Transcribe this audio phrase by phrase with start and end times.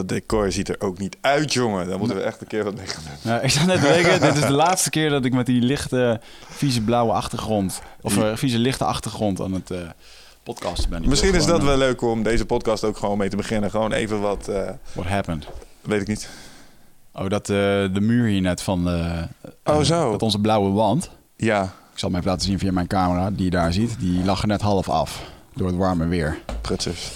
[0.00, 1.88] Dat decor ziet er ook niet uit, jongen.
[1.88, 3.32] Daar moeten we echt een keer wat mee gaan doen.
[3.32, 6.20] Ja, ik zat net denken, dit is de laatste keer dat ik met die lichte,
[6.48, 7.80] vieze blauwe achtergrond...
[8.00, 9.78] of eh, vieze lichte achtergrond aan het eh
[10.42, 11.02] podcasten ben.
[11.02, 13.70] Ik Misschien is dat wel leuk om deze podcast ook gewoon mee te beginnen.
[13.70, 15.46] Gewoon even wat, eh, eh, What happened?
[15.80, 16.28] weet ik niet.
[17.12, 17.56] Oh, dat eh,
[17.92, 18.88] de muur hier net van...
[18.88, 19.22] eh,
[19.64, 20.10] Oh, eh, zo.
[20.10, 21.10] Dat onze blauwe wand...
[21.36, 23.96] Ja, Ik zal hem even laten zien via mijn camera, die je daar ziet.
[23.98, 25.22] Die lag er net half af
[25.54, 26.38] door het warme weer.
[26.60, 27.10] prutsers.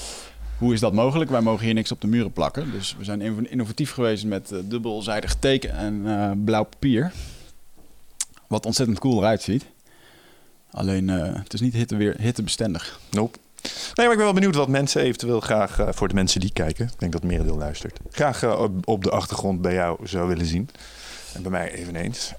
[0.58, 1.30] Hoe is dat mogelijk?
[1.30, 2.70] Wij mogen hier niks op de muren plakken.
[2.70, 7.12] Dus we zijn inno- innovatief geweest met eh, dubbelzijdig teken en eh, blauw papier.
[8.46, 9.64] Wat ontzettend cool eruit ziet.
[10.70, 13.00] Alleen, eh, het is niet hitte weer, hittebestendig.
[13.10, 13.38] Nope.
[13.62, 16.86] Nee, maar ik ben wel benieuwd wat mensen eventueel graag, voor de mensen die kijken,
[16.86, 20.68] ik denk dat merendeel luistert, graag op, op de achtergrond bij jou zou willen zien.
[21.34, 22.32] En bij mij eveneens.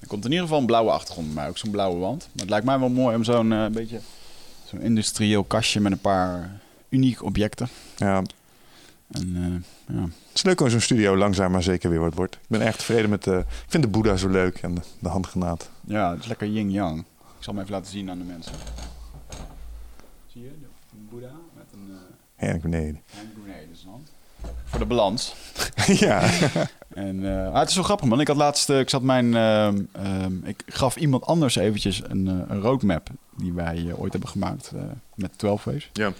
[0.00, 2.28] Er komt in ieder geval een blauwe achtergrond bij mij, ook zo'n blauwe wand.
[2.32, 4.00] Maar het lijkt mij wel mooi om zo'n beetje
[4.64, 6.60] zo'n industrieel kastje met een paar
[6.96, 7.68] unieke objecten.
[7.96, 8.22] Ja,
[9.10, 9.36] En,
[9.88, 10.02] eh, ja.
[10.02, 12.34] het is leuk om zo'n studio langzaam maar zeker weer wat wordt.
[12.34, 13.38] Ik ben erg tevreden met de...
[13.38, 15.70] Ik vind de Boeddha zo leuk en de, de handgenaad.
[15.84, 16.98] ja, het is lekker yin-yang.
[16.98, 17.04] Ik
[17.44, 18.52] zal hem even laten zien aan de mensen.
[20.26, 20.66] Zie je de
[21.10, 21.90] Boeddha met een
[22.40, 23.00] uh, Erg beneden.
[23.14, 24.10] hand grenade in zijn hand?
[24.64, 25.34] Voor de balans.
[26.06, 26.28] ja.
[26.94, 28.20] En eh, ah, het is zo grappig, man.
[28.20, 32.28] Ik had laatst, eh, ik zat mijn, ehm, ehm, ik gaf iemand anders eventjes een,
[32.28, 34.82] eh, een roadmap die wij eh, ooit hebben gemaakt eh,
[35.14, 35.90] met 12 Waves.
[35.92, 36.12] ja.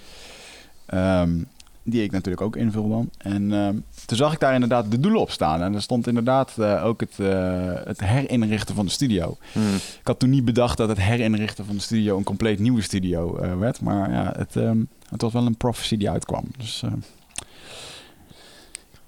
[0.86, 1.38] Ehm,
[1.86, 3.10] die ik natuurlijk ook invul dan.
[3.18, 3.74] En ehm,
[4.06, 5.62] toen zag ik daar inderdaad de doelen op staan.
[5.62, 9.36] En er stond inderdaad eh, ook het, eh, het herinrichten van de studio.
[9.52, 9.74] Hmm.
[9.74, 13.36] Ik had toen niet bedacht dat het herinrichten van de studio een compleet nieuwe studio
[13.36, 13.80] eh, werd.
[13.80, 16.44] Maar ja, het, ehm, het was wel een prophecy die uitkwam.
[16.58, 16.82] Dus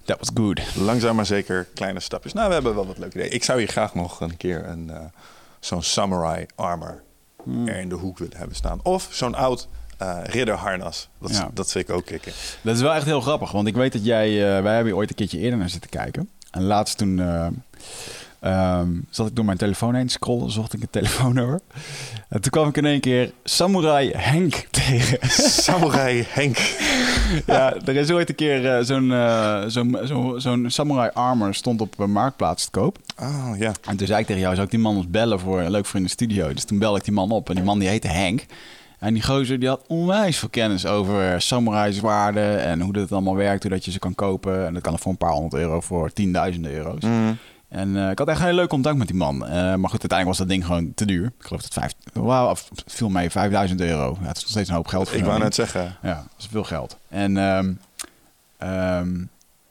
[0.05, 0.77] that was good.
[0.77, 2.33] Langzaam maar zeker kleine stapjes.
[2.33, 3.35] Nou, we hebben wel wat leuke ideeën.
[3.35, 4.91] Ik zou hier graag nog een keer een,
[5.61, 7.03] zo'n samurai armor
[7.43, 7.69] Hmm.
[7.69, 8.81] er in de hoek willen hebben staan.
[8.83, 11.09] Of zo'n oud eh, ridderharnas.
[11.21, 11.51] Dat, Ja.
[11.55, 12.33] dat vind ik ook kicken.
[12.63, 14.57] Dat is wel echt heel grappig, want ik weet dat jij...
[14.57, 16.29] eh, wij hebben ooit een keertje eerder naar zitten kijken.
[16.51, 17.47] En laatst toen eh,
[18.41, 21.61] ehm, zat ik door mijn telefoon heen scrollen, zocht ik een telefoonnummer.
[22.29, 25.19] En toen kwam ik in één keer Samurai Henk tegen.
[25.51, 26.57] Samurai Henk.
[27.47, 29.13] ja, er is ooit een keer zo'n
[29.67, 32.99] zo'n zo'n zo'n Samurai Armor stond op een marktplaats te koop.
[33.21, 33.73] Oh, ja.
[33.89, 35.97] En toen zei ik tegen jou, zou ik die man eens bellen voor leuk voor
[35.99, 36.53] in de studio?
[36.55, 38.45] Dus toen belde ik die man op en die man die heette Henk.
[38.99, 43.37] En die gozer die had onwijs veel kennis over samurai zwaarden en hoe dat allemaal
[43.37, 44.67] werkt, hoe dat je ze kan kopen.
[44.67, 47.03] En dat kan er voor een paar honderd euro voor tienduizenden euro's.
[47.03, 47.39] Mm.
[47.69, 49.47] En eh, ik had echt een heel leuk contact met die man.
[49.47, 51.27] Eh, maar goed, uiteindelijk was dat ding gewoon te duur.
[51.27, 51.95] Ik geloof dat vijf,
[52.75, 54.19] het viel mee 5000 euro.
[54.21, 55.09] Ja, het is nog steeds een hoop geld.
[55.09, 55.97] voor Ik wou net zeggen.
[56.03, 56.97] Ja, dat is veel geld.
[57.09, 57.73] En ehm,
[58.59, 59.25] ehm,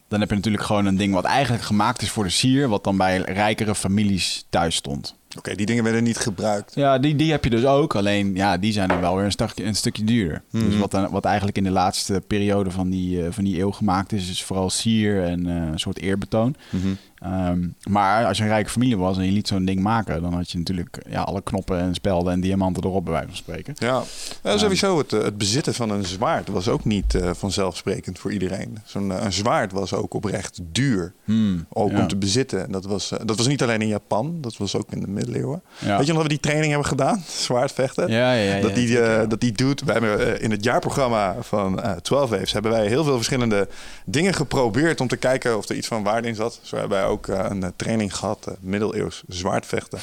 [0.07, 2.83] dan heb je natuurlijk gewoon een ding wat eigenlijk gemaakt is voor de sier, wat
[2.83, 5.15] dan bij rijkere families thuis stond.
[5.37, 6.75] Oké, die dingen werden niet gebruikt.
[6.75, 7.95] Ja, die, die heb je dus ook.
[7.95, 10.41] Alleen, ja, die zijn dan wel weer een stukje, een stukje duurder.
[10.51, 10.65] Mhm.
[10.65, 13.71] Dus wat, dan, wat eigenlijk in de laatste periode van die, eh, van die eeuw
[13.71, 16.55] gemaakt is, is vooral sier en eh, een soort eerbetoon.
[16.69, 16.87] Mhm.
[17.19, 20.33] Ehm, maar als je een rijke familie was en je liet zo'n ding maken, dan
[20.33, 23.73] had je natuurlijk ja, alle knoppen en spelden en diamanten erop, bij wijze van spreken.
[23.77, 24.03] Ja,
[24.43, 28.31] ja sowieso het, eh, het bezitten van een zwaard was ook niet eh, vanzelfsprekend voor
[28.31, 28.77] iedereen.
[28.85, 31.13] Zo'n eh, een zwaard was ook oprecht duur.
[31.25, 31.99] Hmm, Ook ja.
[31.99, 32.65] om te bezitten.
[32.65, 35.61] En dat was, dat was niet alleen in Japan, dat was ook in de middeleeuwen.
[35.79, 35.97] Ja.
[35.97, 37.23] Weet je nog dat we die training hebben gedaan?
[37.47, 38.07] Zwaardvechten?
[38.07, 39.83] Ja, ja, ja, dat, die, dat die doet.
[39.83, 43.67] Wij hebben in het jaarprogramma van eh 12 Waves hebben wij heel veel verschillende
[44.05, 46.59] dingen geprobeerd om te kijken of er iets van waarde in zat.
[46.61, 49.99] Zo hebben wij ook eh, een eh, training gehad, eh, middeleeuws zwaardvechten.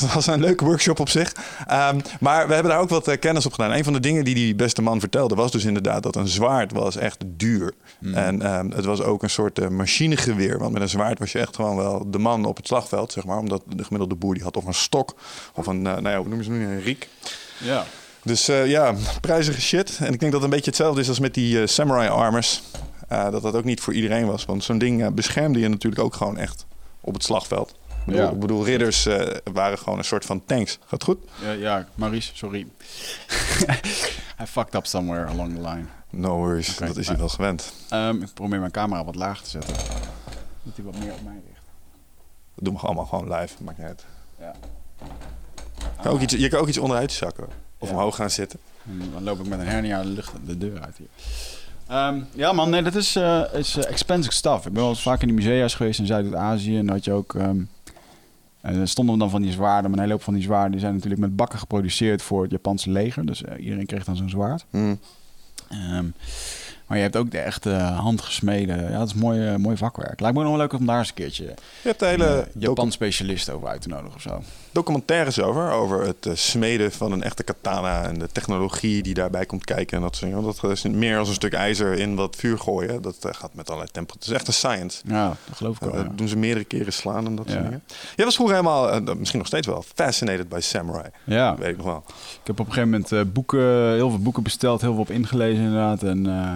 [0.00, 1.32] Dat was een leuke workshop op zich.
[1.66, 3.72] Ehm, maar we hebben daar ook wat kennis op gedaan.
[3.72, 6.72] Een van de dingen die die beste man vertelde was dus inderdaad dat een zwaard
[6.72, 7.74] was echt duur.
[8.14, 10.58] En ehm, het was ook een soort machinegeweer.
[10.58, 13.24] Want met een zwaard was je echt gewoon wel de man op het slagveld, zeg
[13.24, 13.38] maar.
[13.38, 15.14] Omdat de gemiddelde boer die had of een stok
[15.54, 17.08] of een, nou ja, hoe noemen ze nu, een riek.
[17.58, 17.84] Ja.
[18.22, 19.98] Dus ja, prijzige shit.
[19.98, 22.62] En ik denk dat het een beetje hetzelfde is als met die samurai armors.
[23.08, 24.44] Eh, dat dat ook niet voor iedereen was.
[24.44, 26.66] Want zo'n ding eh, beschermde je natuurlijk ook gewoon echt
[27.00, 27.70] op het slagveld.
[27.70, 28.30] Ik bedoel, Ja.
[28.30, 30.78] ik bedoel ridders eh, waren gewoon een soort van tanks.
[30.84, 31.18] Gaat goed?
[31.42, 32.66] Ja, ja Maurice, sorry.
[34.36, 35.84] Hij fucked up somewhere along the line.
[36.10, 37.72] No worries, dat is hij wel gewend.
[37.88, 39.74] Ehm, ik probeer mijn camera wat laag te zetten.
[40.62, 41.62] Dat hij wat meer op mij richt.
[42.54, 44.04] Dat doen we allemaal gewoon live, maakt niet uit.
[44.38, 44.54] Ja.
[45.78, 47.46] Je kan ook iets, je kan ook iets onderuit zakken.
[47.78, 47.94] Of Ja.
[47.94, 48.58] omhoog gaan zitten.
[48.88, 51.08] En dan loop ik met een hernia de, lucht, de deur uit hier.
[51.88, 54.66] Ehm, ja man, nee, dat is, eh, is eh, expensive stuff.
[54.66, 56.78] Ik ben wel eens vaak in die musea's geweest in Zuid-Azië.
[56.78, 57.34] En had je ook...
[57.34, 57.60] ehm,
[58.60, 59.82] en stonden dan van die zwaarden.
[59.82, 62.50] Maar een hele hoop van die zwaarden die zijn natuurlijk met bakken geproduceerd voor het
[62.50, 63.26] Japanse leger.
[63.26, 64.66] Dus eh, iedereen kreeg dan zo'n zwaard.
[65.68, 66.06] Ehm,
[66.86, 68.90] maar je hebt ook de echte handgesmeden.
[68.90, 70.20] Ja, dat is mooi, eh, mooi vakwerk.
[70.20, 72.36] Lijkt me nog wel leuk om daar eens een keertje Je hebt de hele een
[72.36, 74.42] docu- Japan-specialist over uit te nodigen of zo.
[74.72, 75.70] documentaires over.
[75.70, 78.02] Over het eh, smeden van een echte katana.
[78.02, 79.96] En de technologie die daarbij komt kijken.
[79.96, 80.44] En dat soort dingen.
[80.60, 83.02] Dat is meer als een stuk ijzer in wat vuur gooien.
[83.02, 84.32] Dat eh, gaat met allerlei temperatuur.
[84.34, 85.02] Het is echt een science.
[85.06, 85.96] Ja, dat geloof ik Eh, wel.
[85.98, 86.04] ja.
[86.08, 87.64] Dat doen ze meerdere keren slaan en dat soort Ja.
[87.64, 87.82] dingen.
[88.16, 91.08] Jij was vroeger helemaal, eh, misschien nog steeds wel, fascinated by samurai.
[91.24, 92.02] Ja, Weet ik nog wel.
[92.06, 95.10] ik heb op een gegeven moment eh, boeken, heel veel boeken besteld, heel veel op
[95.10, 96.02] ingelezen inderdaad.
[96.02, 96.54] En eh,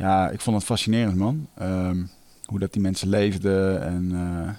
[0.00, 1.46] ja, ik vond het fascinerend man.
[1.54, 2.02] Ehm,
[2.44, 4.54] hoe dat die mensen leefden en eh,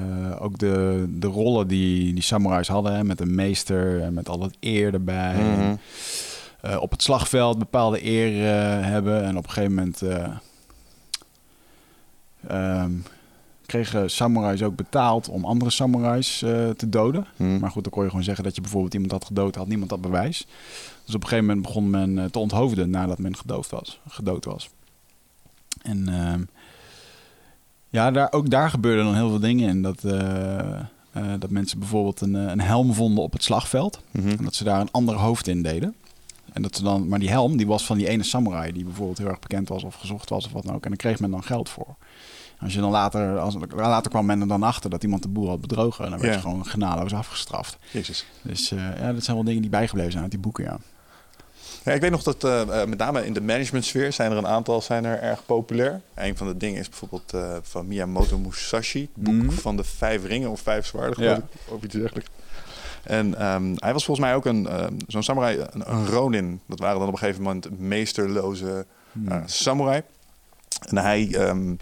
[0.00, 2.94] eh, ook de, de rollen die die samurais hadden.
[2.94, 5.34] Hè, met een meester en met al dat eer erbij.
[5.34, 5.60] Mhm.
[5.60, 5.80] En,
[6.60, 8.44] eh, op het slagveld bepaalde eer
[8.84, 9.24] hebben.
[9.24, 10.28] En op een gegeven moment eh,
[12.48, 12.92] ehm,
[13.72, 17.26] kregen samurais ook betaald om andere samurais eh, te doden.
[17.36, 17.58] Mhm.
[17.58, 19.90] Maar goed, dan kon je gewoon zeggen dat je bijvoorbeeld iemand had gedood, had niemand
[19.90, 20.46] dat bewijs.
[21.04, 24.00] Dus op een gegeven moment begon men eh, te onthoofden nadat men gedood was.
[24.08, 24.70] Gedood was.
[25.82, 26.42] En ehm,
[27.88, 29.82] ja, daar, ook daar gebeurden dan heel veel dingen in.
[29.82, 30.80] Dat, eh,
[31.38, 34.00] dat mensen bijvoorbeeld een, een helm vonden op het slagveld.
[34.10, 34.28] Mhm.
[34.28, 35.94] En dat ze daar een ander hoofd in deden.
[36.52, 39.18] En dat ze dan, maar die helm die was van die ene samurai die bijvoorbeeld
[39.18, 40.84] heel erg bekend was of gezocht was of wat dan ook.
[40.84, 41.96] En daar kreeg men dan geld voor.
[42.62, 45.48] Als je dan later, als, later kwam men er dan achter dat iemand de boel
[45.48, 46.04] had bedrogen.
[46.04, 46.38] En dan werd Ja.
[46.38, 47.78] je gewoon genadeloos afgestraft.
[47.90, 48.26] Jezus.
[48.42, 50.78] Dus eh, ja, dat zijn wel dingen die bijgebleven zijn uit die boeken, ja.
[51.84, 54.46] Ja, ik weet nog dat eh, eh, met name in de managementsfeer zijn er een
[54.46, 56.00] aantal zijn er erg populair.
[56.14, 59.50] Een van de dingen is bijvoorbeeld van Miyamoto Musashi, het boek Mhm.
[59.50, 61.40] van de vijf ringen of vijf zwaarden, Ja.
[61.68, 62.30] of iets dergelijks.
[63.02, 66.60] En ehm, hij was volgens mij ook een, ehm, zo'n samurai, een, een ronin.
[66.66, 69.42] Dat waren dan op een gegeven moment meesterloze Hmm.
[69.46, 70.02] samurai.
[70.88, 71.74] En hij, ehm,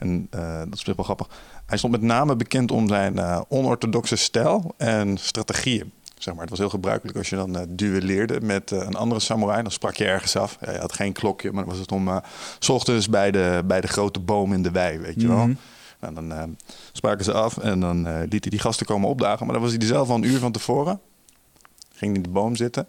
[0.00, 1.28] en, eh, dat is wel grappig,
[1.66, 5.92] hij stond met name bekend om zijn eh, onorthodoxe stijl en strategieën.
[6.18, 9.62] Zeg maar, het was heel gebruikelijk als je dan eh, duelleerde met een andere samurai.
[9.62, 10.58] Dan sprak je ergens af.
[10.60, 12.20] Ja, je had geen klokje, maar dan was het om...
[12.58, 15.46] s ochtends bij de, bij de grote boom in de wei, weet je wel.
[15.46, 15.54] Mhm.
[16.00, 16.56] Nou, dan
[16.92, 19.44] spraken ze af en dan liet hij die gasten komen opdagen.
[19.44, 21.00] Maar dan was hij er zelf al een uur van tevoren.
[21.92, 22.86] Ging hij in de boom zitten.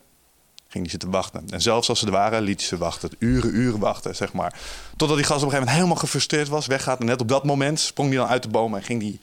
[0.71, 1.44] Ging hij zitten wachten.
[1.50, 3.09] En zelfs als ze er waren, liet ze wachten.
[3.19, 4.53] Uren, uren wachten, zeg maar.
[4.97, 6.68] Totdat die gast op een gegeven moment helemaal gefrustreerd was.
[6.68, 7.00] Weggaat.
[7.00, 8.75] En net op dat moment sprong hij dan uit de boom.
[8.75, 9.19] En ging hij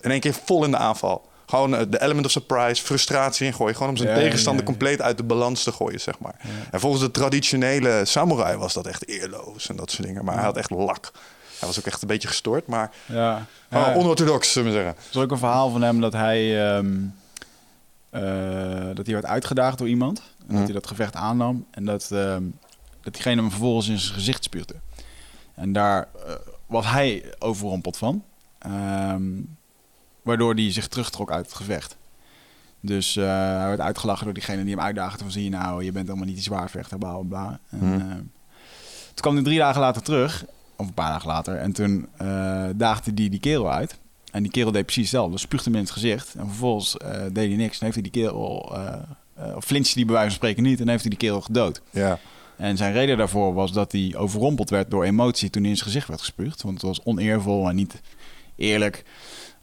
[0.00, 1.28] in één keer vol in de aanval.
[1.46, 3.74] Gewoon eh, de element of surprise, frustratie ingooien.
[3.74, 4.76] Gewoon om zijn Ja, tegenstander ja, ja.
[4.76, 6.34] compleet uit de balans te gooien, zeg maar.
[6.70, 10.24] En volgens de traditionele samurai was dat echt eerloos en dat soort dingen.
[10.24, 11.10] Maar hij had echt lak.
[11.58, 13.46] Hij was ook echt een beetje gestoord, maar Ja.
[13.94, 14.94] onorthodox, zullen we zeggen.
[14.96, 16.86] Er is ook een verhaal van hem dat hij, ehm,
[18.10, 18.22] eh,
[18.94, 20.22] dat hij werd uitgedaagd door iemand.
[20.46, 20.56] En Mhm.
[20.56, 21.66] dat hij dat gevecht aannam.
[21.70, 22.42] En dat, ehm,
[23.00, 24.74] dat diegene hem vervolgens in zijn gezicht spuugde.
[25.54, 26.32] En daar eh,
[26.66, 28.22] was hij overrompeld van.
[28.58, 29.22] Ehm,
[30.22, 31.96] waardoor hij zich terugtrok uit het gevecht.
[32.80, 33.24] Dus eh,
[33.58, 35.22] hij werd uitgelachen door diegene die hem uitdaagde.
[35.22, 37.58] Van zie je nou, je bent helemaal niet die zwaarvechter, bla bla bla.
[37.70, 38.00] En, Mhm.
[38.00, 40.44] ehm, toen kwam hij drie dagen later terug.
[40.76, 41.56] Of een paar dagen later.
[41.56, 43.98] En toen eh, daagde die die kerel uit.
[44.32, 45.38] En die kerel deed precies hetzelfde.
[45.38, 46.34] Spuugde hem in het gezicht.
[46.34, 46.92] En vervolgens
[47.32, 47.78] deed hij niks.
[47.78, 48.76] En heeft hij die kerel...
[49.36, 50.80] eh eh, of flinste die bij wijze van spreken niet.
[50.80, 51.80] En heeft hij die kerel gedood.
[51.90, 52.18] Ja.
[52.56, 55.88] En zijn reden daarvoor was dat hij overrompeld werd door emotie toen hij in zijn
[55.88, 56.62] gezicht werd gespuugd.
[56.62, 58.00] Want het was oneervol en niet
[58.56, 59.04] eerlijk.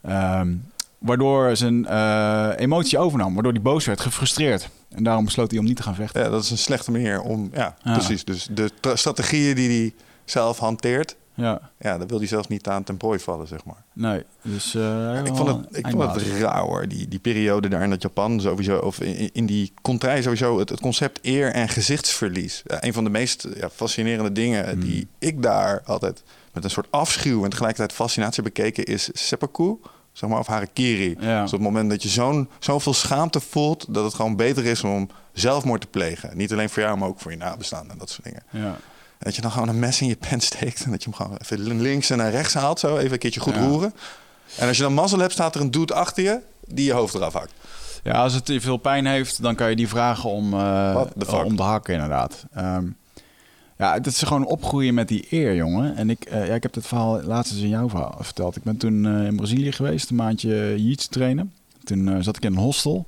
[0.02, 0.54] Ehm,
[0.98, 3.34] waardoor zijn eh, emotie overnam.
[3.34, 4.68] Waardoor hij boos werd, gefrustreerd.
[4.90, 6.22] En daarom besloot hij om niet te gaan vechten.
[6.22, 7.50] ja, dat is een slechte manier om...
[7.52, 7.92] Ja, Ja.
[7.92, 8.24] precies.
[8.24, 9.92] Dus de tra- strategieën die hij
[10.24, 11.16] zelf hanteert...
[11.36, 13.82] Ja, Ja, daar wil hij zelfs niet aan ten prooi vallen, zeg maar.
[13.92, 14.22] nee.
[14.42, 17.90] Dus, eh, ik vond het, ik vond het raar hoor, die, die periode daar in
[17.90, 22.62] dat Japan sowieso, of in, in die contrai sowieso, het, het concept eer en gezichtsverlies.
[22.66, 24.80] Ja, een van de meest ja, fascinerende dingen Hmm.
[24.80, 26.22] die ik daar altijd
[26.52, 29.76] met een soort afschuw en tegelijkertijd fascinatie bekeken is seppuku,
[30.12, 31.16] zeg maar, of harakiri.
[31.20, 31.42] Ja.
[31.42, 34.84] Dus op het moment dat je zo'n zoveel schaamte voelt, dat het gewoon beter is
[34.84, 36.36] om zelfmoord te plegen.
[36.36, 38.42] Niet alleen voor jou, maar ook voor je nabestaanden en dat soort dingen.
[38.50, 38.76] Ja.
[39.24, 41.36] Dat je dan gewoon een mes in je pen steekt en dat je hem gewoon
[41.42, 43.66] even links en naar rechts haalt, zo even een keertje goed Ja.
[43.66, 43.94] roeren.
[44.58, 47.14] En als je dan mazzel hebt, staat er een dude achter je die je hoofd
[47.14, 47.52] eraf hakt.
[48.02, 50.50] Ja, als het veel pijn heeft, dan kan je die vragen om,
[51.18, 51.44] fuck?
[51.44, 52.44] om te hakken, inderdaad.
[52.54, 52.86] Ehm,
[53.78, 55.96] Ja, het is gewoon opgroeien met die eer, jongen.
[55.96, 58.56] En ik, eh, ja, ik heb het verhaal laatst eens in jouw verhaal verteld.
[58.56, 61.52] Ik ben toen eh, in Brazilië geweest, een maandje jiu trainen.
[61.84, 63.06] Toen zat ik in een hostel.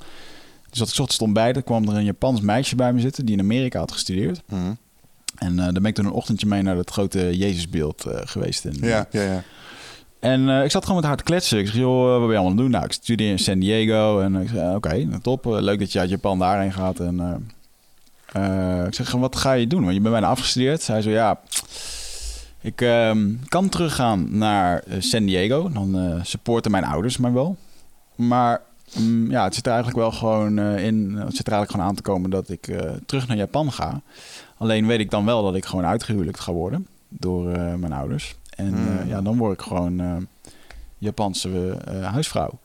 [0.70, 3.40] Dus zat ik ochtends ontbijten, kwam er een Japans meisje bij me zitten die in
[3.40, 4.42] Amerika had gestudeerd.
[4.48, 4.72] Mhm.
[5.36, 8.64] En eh daar ben ik toen een ochtendje mee naar het grote Jezusbeeld eh, geweest.
[8.64, 9.42] In, Ja, ja, ja.
[10.20, 11.58] En eh, ik zat gewoon met haar te kletsen.
[11.58, 12.70] Ik zeg, joh, wat ben je allemaal aan het doen?
[12.70, 14.20] Nou, ik studeer in San Diego.
[14.20, 15.46] En ik zei, oké, nou, top.
[15.46, 17.00] Eh, leuk dat je uit Japan daarheen gaat.
[17.00, 19.82] En eh, eh, ik zeg, wat ga je doen?
[19.82, 20.82] Want je bent bijna afgestudeerd.
[20.82, 21.40] Zij zo, ja,
[22.60, 25.70] ik ehm, kan teruggaan naar eh, San Diego.
[25.72, 27.56] Dan eh, supporten mijn ouders mij wel.
[28.14, 28.60] Maar
[28.98, 31.14] mm, ja, het zit er eigenlijk wel gewoon eh, in.
[31.16, 34.00] Het zit er eigenlijk gewoon aan te komen dat ik eh, terug naar Japan ga.
[34.56, 38.34] Alleen weet ik dan wel dat ik gewoon uitgehuwelijkd ga worden door eh, mijn ouders.
[38.56, 38.98] En Hmm.
[38.98, 40.16] eh, ja, dan word ik gewoon eh,
[40.98, 42.58] Japanse huisvrouw.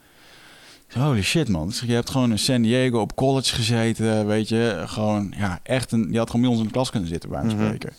[0.93, 1.71] Holy shit, man.
[1.85, 4.83] Je hebt gewoon in San Diego op college gezeten, weet je.
[4.85, 6.07] Gewoon, ja, echt een...
[6.11, 7.63] Je had gewoon bij ons in de klas kunnen zitten, bij van Mhm.
[7.65, 7.93] spreken.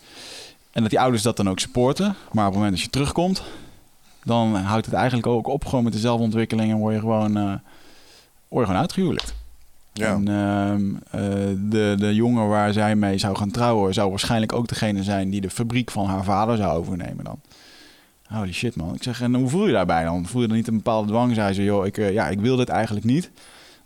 [0.72, 2.14] En dat die ouders dat dan ook supporten.
[2.32, 3.42] Maar op het moment dat je terugkomt,
[4.24, 7.44] dan houdt het eigenlijk ook op gewoon met de zelfontwikkeling en word je gewoon, eh,
[8.48, 9.34] word je gewoon uitgehuwelijkd.
[9.92, 10.14] Ja.
[10.14, 14.68] En ehm, eh, de, de jongen waar zij mee zou gaan trouwen, zou waarschijnlijk ook
[14.68, 17.40] degene zijn die de fabriek van haar vader zou overnemen dan.
[18.28, 18.94] Holy shit man.
[18.94, 20.26] Ik zeg, en hoe voel je daarbij dan?
[20.26, 21.34] Voel je dan niet een bepaalde dwang?
[21.34, 23.30] Zei ze, joh, ik, eh, ja, ik wil dit eigenlijk niet.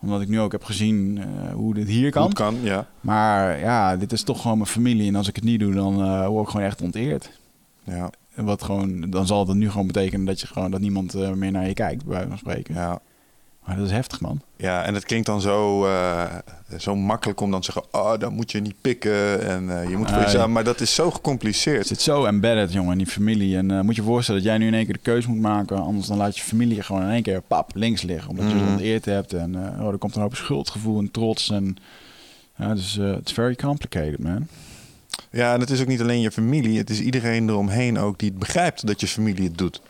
[0.01, 2.33] Omdat ik nu ook heb gezien eh, hoe dit hier kan.
[2.33, 2.87] Kan, ja.
[3.01, 5.09] Maar ja, dit is toch gewoon mijn familie.
[5.09, 7.31] En als ik het niet doe, dan word ik gewoon echt onteerd.
[7.85, 11.35] Ja, En Wat gewoon, dan zal het nu gewoon betekenen dat je gewoon dat niemand
[11.35, 12.75] meer naar je kijkt, bij wijze van spreken.
[12.75, 13.01] ja.
[13.67, 14.41] Maar dat is heftig, man.
[14.57, 16.25] Ja, en het klinkt dan zo, eh,
[16.79, 18.01] zo makkelijk om dan te zeggen...
[18.01, 20.25] oh, dan moet je niet pikken en eh, je moet voor Nee.
[20.27, 20.49] jezelf...
[20.49, 21.87] Maar dat is zo Het gecompliceerd.
[21.87, 23.57] zit zo embedded, jongen, in die familie.
[23.57, 25.41] En eh, moet je je voorstellen dat jij nu in één keer de keuze moet
[25.41, 25.79] maken.
[25.79, 28.31] Anders dan laat je familie gewoon in één keer pap links liggen.
[28.31, 28.65] Omdat je Mhm.
[28.65, 29.33] ze onteerd hebt.
[29.33, 31.51] En oh, er komt een hoop schuldgevoel en trots.
[31.51, 31.77] En
[32.57, 34.47] ja, dus het is very complicated, man.
[35.31, 36.79] Ja, en het is ook niet alleen je familie.
[36.79, 39.81] Het is iedereen eromheen ook die het begrijpt dat je familie het doet.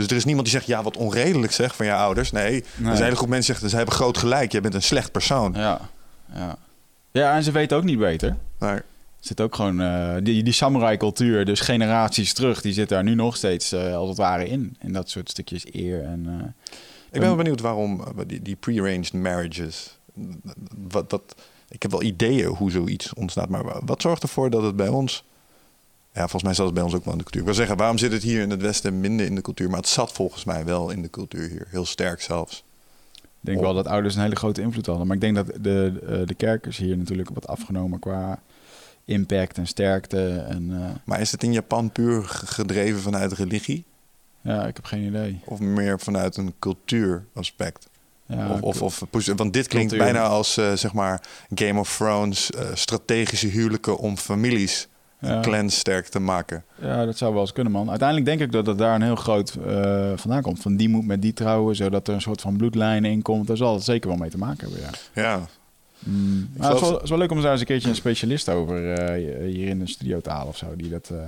[0.00, 2.30] Dus er is niemand die zegt, ja, wat onredelijk zeg van je ouders.
[2.32, 4.52] Nee, er is een hele groep mensen die zeggen, ze hebben groot gelijk.
[4.52, 5.52] Jij bent een slecht persoon.
[5.56, 5.80] Ja,
[6.34, 6.56] ja.
[7.12, 8.36] Ja, en ze weten ook niet beter.
[8.58, 8.84] Maar, Er
[9.26, 13.36] zit ook gewoon eh, die, die samurai-cultuur, dus generaties terug, die zit daar nu nog
[13.36, 14.76] steeds eh, als het ware in.
[14.80, 16.02] In dat soort stukjes eer.
[16.04, 16.46] En, eh,
[17.10, 19.98] ik ben wel benieuwd waarom die, die pre-arranged marriages...
[20.88, 21.22] Wat, wat,
[21.68, 23.48] ik heb wel ideeën hoe zoiets ontstaat.
[23.48, 25.24] Maar wa- wat zorgt ervoor dat het bij ons...
[26.12, 27.40] Ja, volgens mij zat het bij ons ook wel in de cultuur.
[27.40, 29.68] Ik wil zeggen, waarom zit het hier in het Westen minder in de cultuur?
[29.70, 31.66] Maar het zat volgens mij wel in de cultuur hier.
[31.70, 32.64] Heel sterk zelfs.
[33.14, 35.06] Ik denk wel dat ouders een hele grote invloed hadden.
[35.06, 38.42] Maar ik denk dat de, eh, de kerk is hier natuurlijk wat afgenomen qua
[39.04, 40.44] impact en sterkte.
[40.48, 43.84] En eh, Maar is het in Japan puur gedreven vanuit religie?
[44.42, 45.40] ja, ik heb geen idee.
[45.44, 47.88] Of meer vanuit een cultuuraspect?
[48.26, 49.04] Ja, of, of,
[49.36, 51.22] want dit klinkt bijna als eh, zeg maar
[51.54, 54.88] Game of Thrones, strategische huwelijken om families,
[55.20, 56.64] ja, clans sterk te maken.
[56.80, 57.88] ja, dat zou wel eens kunnen, man.
[57.90, 60.60] Uiteindelijk denk ik dat het daar een heel groot eh, vandaan komt.
[60.60, 63.46] Van die moet met die trouwen, zodat er een soort van bloedlijn in komt.
[63.46, 64.80] Daar zal het zeker wel mee te maken hebben,
[65.14, 65.22] ja.
[65.22, 65.40] Ja,
[66.04, 66.50] Mm.
[66.56, 68.48] Maar het, is wel, het is wel leuk om daar eens een keertje een specialist
[68.48, 70.66] over eh, hier in de studio te halen of zo.
[70.76, 71.18] Die dat, eh,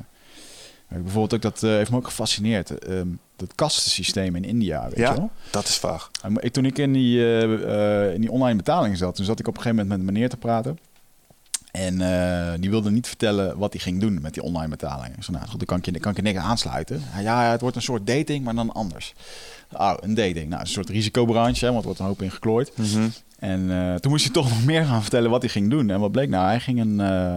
[0.88, 2.78] bijvoorbeeld ook dat heeft me ook gefascineerd.
[2.78, 3.06] ehm,
[3.36, 5.10] dat kastensysteem in India, weet Ja.
[5.12, 5.30] je wel?
[5.50, 6.10] dat is vaag.
[6.22, 7.40] En ik, toen ik in die,
[8.14, 10.28] in die online betaling zat, toen zat ik op een gegeven moment met een meneer
[10.30, 10.78] te praten.
[11.72, 15.16] En eh, die wilde niet vertellen wat hij ging doen met die online betaling.
[15.16, 17.02] Ik zei, nou goed, dan kan ik je, kan ik je niks aansluiten.
[17.20, 19.14] Ja, het wordt een soort dating, maar dan anders.
[19.72, 20.48] Oh, een dating.
[20.48, 22.72] Nou, een soort risicobranche, hè, want er wordt een hoop in geklooid.
[23.38, 25.90] En eh, toen moest hij toch nog meer gaan vertellen wat hij ging doen.
[25.90, 26.46] En wat bleek nou?
[26.46, 27.36] Hij ging een, eh,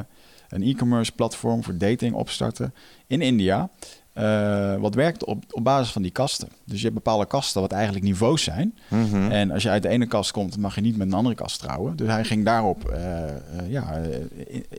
[0.49, 2.73] een e-commerce platform voor dating opstarten
[3.07, 3.69] in India.
[4.15, 6.47] Eh, wat werkt op, op basis van die kasten.
[6.63, 8.77] Dus je hebt bepaalde kasten wat eigenlijk niveaus zijn.
[8.87, 9.31] Mhm.
[9.31, 11.59] En als je uit de ene kast komt, mag je niet met een andere kast
[11.59, 11.95] trouwen.
[11.95, 13.35] Dus hij ging daarop eh, eh,
[13.67, 14.01] ja,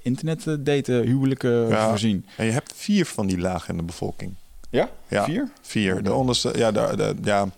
[0.03, 1.89] internet daten, huwelijken Ja.
[1.89, 2.27] voorzien.
[2.37, 4.35] En je hebt vier van die lagen in de bevolking.
[4.71, 4.89] Ja?
[5.09, 5.25] Ja.
[5.25, 5.49] Vier?
[5.61, 6.03] Vier.
[6.03, 7.49] De onderste, ja, de, de- ja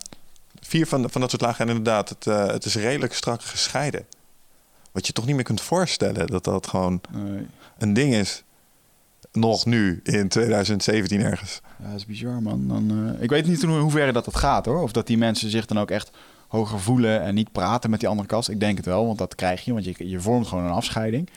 [0.61, 1.61] vier van, van dat soort lagen.
[1.69, 4.05] En inderdaad, het, het is redelijk strak gescheiden.
[4.93, 7.47] Wat je toch niet meer kunt voorstellen dat dat gewoon Nee.
[7.79, 8.43] een ding is.
[9.33, 11.61] Nog nu, in 2017 ergens.
[11.83, 12.69] Ja, dat is bizar, man.
[12.69, 14.83] Dan, eh, ik weet niet in hoeverre dat dat gaat, hoor.
[14.83, 16.11] Of dat die mensen zich dan ook echt
[16.49, 18.49] hoger voelen en niet praten met die andere kast.
[18.49, 21.29] Ik denk het wel, want dat krijg je, want je, je vormt gewoon een afscheiding.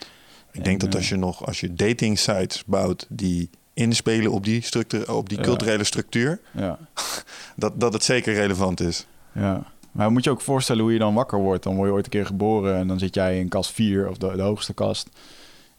[0.51, 4.43] Ik denk En, dat als je nog, als je dating sites bouwt die inspelen op
[4.43, 5.43] die, structuur, op die Ja.
[5.43, 6.79] culturele structuur, Ja,
[7.55, 9.05] dat, dat het zeker relevant is.
[9.33, 9.63] ja.
[9.91, 11.63] Maar moet je ook voorstellen hoe je dan wakker wordt.
[11.63, 14.17] Dan word je ooit een keer geboren en dan zit jij in kast 4 of
[14.17, 15.10] de, de hoogste kast.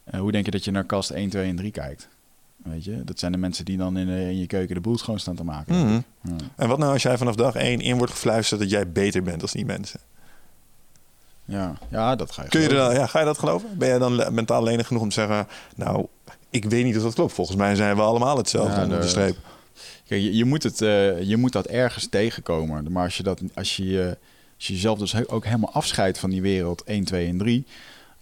[0.03, 2.07] Eh, hoe denk je dat je naar kast 1, 2 en 3 kijkt?
[2.63, 4.97] Weet je, dat zijn de mensen die dan in, eh, in je keuken de boel
[4.97, 5.75] schoon staan te maken.
[5.75, 5.99] Mhm.
[6.21, 6.35] Ja.
[6.55, 9.39] En wat nou als jij vanaf dag één in wordt gefluisterd dat jij beter bent
[9.39, 9.99] dan die mensen?
[11.45, 13.77] Ja, ja, dat ga je Kun je er dan, ja, ga je dat geloven?
[13.77, 16.05] Ben jij dan mentaal lenig genoeg om te zeggen, nou,
[16.49, 17.33] ik weet niet of dat klopt.
[17.33, 19.37] Volgens mij zijn we allemaal hetzelfde Ja, onder de streep.
[20.07, 22.91] Kijk, je, je, moet het, eh, je moet dat ergens tegenkomen.
[22.91, 24.17] Maar als je, dat, als je,
[24.55, 27.65] als je jezelf dus ook helemaal afscheidt van die wereld 1, 2 en 3...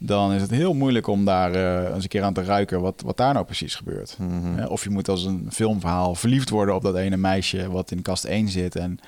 [0.03, 3.01] dan is het heel moeilijk om daar eh, eens een keer aan te ruiken wat,
[3.05, 4.15] wat daar nou precies gebeurt.
[4.19, 4.55] Mhm.
[4.55, 8.01] Hè, Of je moet als een filmverhaal verliefd worden op dat ene meisje wat in
[8.01, 8.75] kast 1 zit.
[8.75, 8.99] En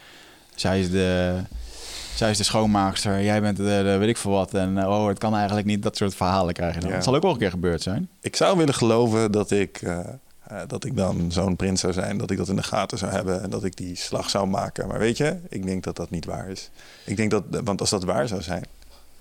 [0.55, 1.35] zij is de,
[2.15, 4.53] zij is de schoonmaakster, jij bent de, de weet ik veel wat.
[4.53, 5.83] En eh, oh, het kan eigenlijk niet.
[5.83, 6.89] Dat soort verhalen krijg je dan.
[6.89, 6.95] Ja.
[6.95, 8.09] Het zal ook wel een keer gebeurd zijn.
[8.21, 12.17] Ik zou willen geloven dat ik, eh, eh, dat ik dan zo'n prins zou zijn.
[12.17, 13.43] Dat ik dat in de gaten zou hebben.
[13.43, 14.87] En dat ik die slag zou maken.
[14.87, 16.69] Maar weet je, ik denk dat dat niet waar is.
[17.05, 18.65] Ik denk dat, want als dat waar zou zijn.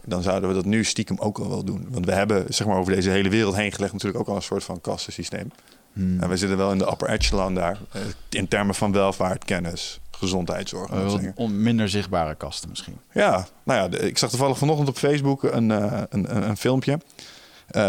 [0.05, 1.87] Dan zouden we dat nu stiekem ook al wel doen.
[1.91, 4.43] Want we hebben zeg maar, over deze hele wereld heen gelegd natuurlijk ook al een
[4.43, 5.51] soort van kastensysteem.
[5.93, 6.21] Hmm.
[6.21, 7.79] En we zitten wel in de upper echelon daar.
[7.93, 10.91] eh, In termen van welvaart, kennis, gezondheidszorg.
[10.91, 12.97] Eh, on- minder zichtbare kasten misschien.
[13.13, 16.99] Ja, nou ja, ik zag toevallig vanochtend op Facebook een, eh, een, een, een filmpje.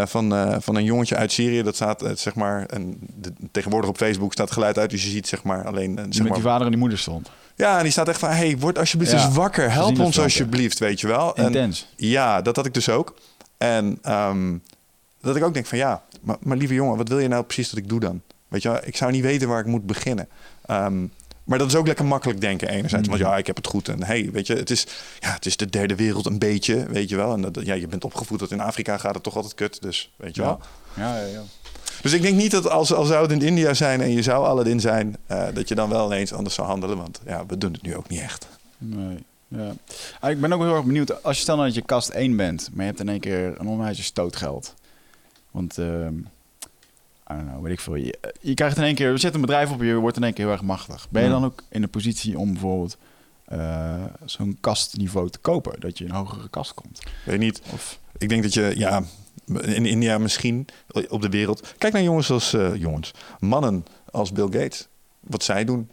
[0.05, 1.63] van, van een jongetje uit Syrië.
[1.63, 4.89] Dat staat, zeg maar, en de, tegenwoordig op Facebook staat geluid uit.
[4.89, 5.95] Dus je ziet, zeg maar, alleen.
[5.97, 7.31] zeg met maar, die vader en die moeder stond.
[7.55, 9.71] Ja, en die staat echt van: hey, word alsjeblieft Ja, eens wakker.
[9.71, 11.35] Help ons alsjeblieft, weet je wel.
[11.35, 11.87] En, Intens.
[11.95, 13.15] ja, dat had ik dus ook.
[13.57, 14.57] En ehm,
[15.21, 17.69] dat ik ook denk van ja, maar, maar lieve jongen, wat wil je nou precies
[17.69, 18.21] dat ik doe dan?
[18.47, 20.27] Weet je wel, ik zou niet weten waar ik moet beginnen.
[20.65, 21.05] Ehm,
[21.43, 23.07] maar dat is ook lekker makkelijk denken enerzijds.
[23.07, 23.87] Want ja, ik heb het goed.
[23.87, 24.87] En hey, weet je, het is,
[25.19, 27.33] ja, het is de derde wereld een beetje, weet je wel.
[27.33, 29.81] En dat, ja, je bent opgevoed dat in Afrika gaat het toch altijd kut.
[29.81, 30.59] Dus weet je wel.
[30.95, 31.41] Ja, ja, ja.
[32.01, 34.45] Dus ik denk niet dat als, als zou het in India zijn en je zou
[34.45, 36.97] Aladdin zijn, eh, dat je dan wel ineens anders zou handelen.
[36.97, 38.47] Want ja, we doen het nu ook niet echt.
[38.77, 39.17] Nee.
[39.47, 39.73] Ja.
[40.19, 41.23] Ah, ik ben ook heel erg benieuwd.
[41.23, 43.59] Als je stel nou dat je kast 1 bent, maar je hebt in één keer
[43.59, 44.73] een onwijze stootgeld.
[45.51, 46.15] Want, ehm
[47.31, 47.95] I don't know, weet ik veel.
[47.95, 50.33] Je, je krijgt in één keer, je zet een bedrijf op, je wordt in één
[50.33, 51.07] keer heel erg machtig.
[51.09, 52.97] Ben je dan ook in de positie om bijvoorbeeld
[53.45, 55.79] eh, zo'n kastniveau te kopen?
[55.79, 56.99] Dat je in een hogere kast komt?
[57.25, 57.61] Weet niet.
[57.73, 59.03] Of, Ik denk dat je, ja,
[59.61, 60.67] in India misschien,
[61.09, 61.73] op de wereld.
[61.77, 64.87] Kijk naar jongens als, eh, jongens, mannen als Bill Gates.
[65.19, 65.89] Wat zij doen.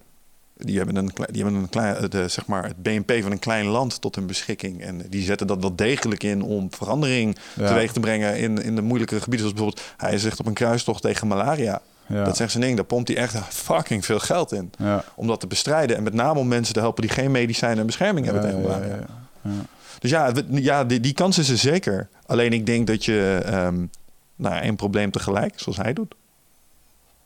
[0.57, 3.67] Die hebben, een, die hebben een klein, de, zeg maar, het BNP van een klein
[3.67, 4.83] land tot hun beschikking.
[4.83, 7.67] En die zetten dat wel degelijk in om verandering Ja.
[7.67, 9.49] teweeg te brengen in, in de moeilijkere gebieden.
[9.49, 11.83] Zoals bijvoorbeeld, hij zegt op een kruistocht tegen malaria.
[12.07, 12.25] ja.
[12.25, 14.73] Dat zegt zijn ding, daar pompt hij echt fucking veel geld in.
[14.79, 15.05] ja.
[15.15, 15.97] Om dat te bestrijden.
[15.97, 18.67] En met name om mensen te helpen die geen medicijnen en bescherming hebben tegen ja,
[18.69, 19.07] malaria.
[20.01, 22.09] Dus ja, ja die, die kans is er zeker.
[22.27, 23.87] Alleen ik denk dat je ehm
[24.37, 26.15] nou, één probleem tegelijk, zoals hij doet.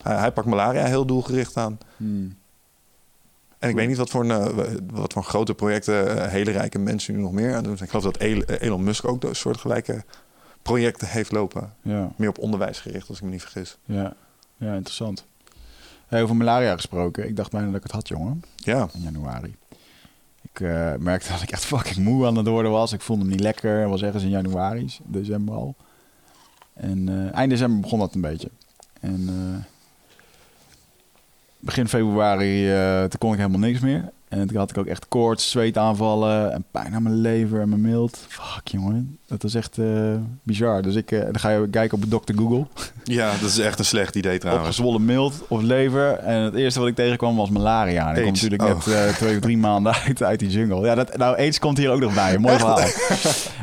[0.03, 1.79] Hij, hij pakt malaria heel doelgericht aan.
[1.97, 2.37] Hmm.
[3.59, 6.79] En ik weet niet wat voor, een, eh, wat voor grote projecten eh, hele rijke
[6.79, 7.73] mensen nu nog meer aan doen.
[7.73, 10.05] Ik geloof dat El- Elon Musk ook een soortgelijke
[10.63, 11.73] projecten heeft lopen.
[11.83, 12.11] ja.
[12.17, 13.77] Meer op onderwijs gericht, als ik me niet vergis.
[13.85, 14.15] Ja,
[14.57, 15.25] ja interessant.
[16.07, 17.29] Hey, over malaria gesproken.
[17.29, 19.55] Ik dacht bijna dat ik het had, jongen, Ja, in januari.
[20.55, 22.93] Ik eh, merkte dat ik echt fucking moe aan het worden was.
[22.93, 23.81] Ik voelde me niet lekker.
[23.81, 25.75] Het was ergens in januari, december al.
[26.75, 28.51] En eh, eind december begon dat een beetje.
[29.01, 29.65] En eh,
[31.59, 32.67] begin februari,
[33.09, 34.13] toen kon ik helemaal niks meer.
[34.41, 37.81] En toen had ik ook echt koorts, zweetaanvallen en pijn aan mijn lever en mijn
[37.81, 38.19] mild.
[38.29, 39.19] Fuck, jongen.
[39.27, 39.87] Dat was echt eh,
[40.43, 40.83] bizar.
[40.83, 42.35] Dus ik, eh, dan ga je kijken op Dr.
[42.37, 42.67] Google.
[43.05, 44.67] ja, dat is echt een slecht idee trouwens.
[44.69, 46.13] Opgezwollen mild of lever.
[46.19, 48.09] En het eerste wat ik tegenkwam was malaria.
[48.09, 48.69] En ik kom natuurlijk Oh.
[48.69, 50.87] net eh, twee of drie maanden uit, uit die jungle.
[50.87, 52.39] Ja, dat, nou, AIDS komt hier ook nog bij.
[52.39, 52.79] Mooi verhaal.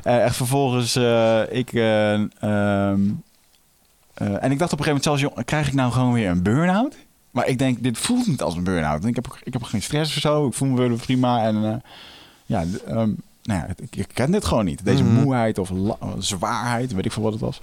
[0.04, 0.96] Echt vervolgens,
[1.50, 1.74] ik...
[1.74, 3.00] eh, ehm,
[4.14, 6.44] eh, en ik dacht op een gegeven moment zelfs, krijg ik nou gewoon weer een
[6.44, 6.96] burn-out?
[7.32, 9.06] Maar ik denk, dit voelt niet als een burn-out.
[9.06, 10.48] Ik heb, ook- ik heb geen stress of zo.
[10.48, 11.44] Ik voel me weer prima.
[11.44, 11.76] En eh,
[12.46, 13.10] ja, ehm,
[13.44, 14.86] nou ja, ik, ik ken dit gewoon niet.
[14.86, 15.22] Deze Mhm.
[15.22, 15.72] moeheid of
[16.20, 17.60] zwaarheid, weet ik veel wat het was.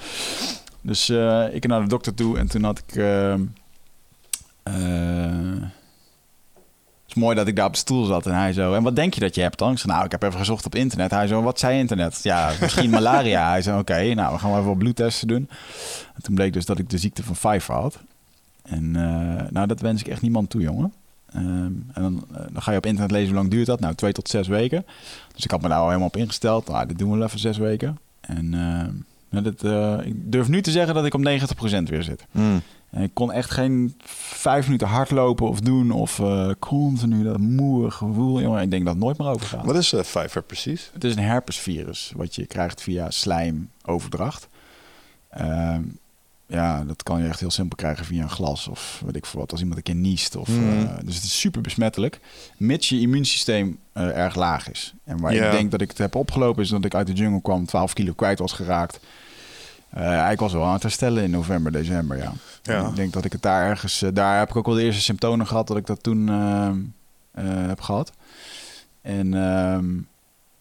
[0.81, 2.97] Dus eh, ik ging naar de dokter toe en toen had ik...
[2.97, 3.43] ehm,
[4.63, 5.63] eh,
[7.03, 8.75] het is mooi dat ik daar op de stoel zat en hij zo...
[8.75, 9.73] En wat denk je dat je hebt dan?
[9.73, 11.11] Ik zei, nou, ik heb even gezocht op internet.
[11.11, 12.21] Hij zo, wat zei internet?
[12.23, 13.49] Ja, misschien malaria.
[13.49, 15.49] Hij zei, oké, nou, we gaan wel even wat bloedtesten doen.
[16.15, 17.99] En toen bleek dus dat ik de ziekte van Pfeiffer had.
[18.69, 20.93] En eh, nou, dat wens ik echt niemand toe, jongen.
[21.33, 23.81] Ehm, en dan, eh, dan ga je op internet lezen hoe lang duurt dat.
[23.81, 24.85] Nou, twee tot zes weken.
[25.35, 26.69] Dus ik had me daar al helemaal op ingesteld.
[26.69, 27.99] Nou, dit doen we wel even zes weken.
[28.21, 28.93] En ehm,
[29.31, 32.27] nou, dat, eh, ik durf nu te zeggen dat ik op 90% weer zit.
[32.31, 32.63] Hmm.
[32.91, 35.91] En ik kon echt geen vijf minuten hardlopen of doen.
[35.91, 38.41] Of eh, continu dat moe gevoel.
[38.41, 39.65] Jongen, ik denk dat het nooit meer overgaat.
[39.65, 40.91] Wat is uh, precies?
[40.93, 44.49] Het is een herpesvirus wat je krijgt via slijmoverdracht.
[45.31, 45.83] Ehm,
[46.51, 49.41] ja, dat kan je echt heel simpel krijgen via een glas of weet ik veel
[49.41, 49.51] wat.
[49.51, 50.37] Als iemand een keer niest.
[50.37, 50.69] Of, Mhm.
[50.87, 52.21] eh, dus het is super besmettelijk.
[52.57, 54.95] Mits je immuunsysteem eh, erg laag is.
[55.05, 57.41] En waar ik denk dat ik het heb opgelopen is dat ik uit de jungle
[57.43, 59.01] kwam, 12 kilo kwijt was geraakt.
[59.91, 62.33] Eh, ik was wel aan het herstellen in november, december, ja.
[62.89, 64.05] Ik denk dat ik het daar ergens...
[64.13, 66.27] daar heb ik ook wel de eerste symptomen gehad dat ik dat toen
[67.67, 68.13] heb gehad.
[69.03, 69.85] En, ehm,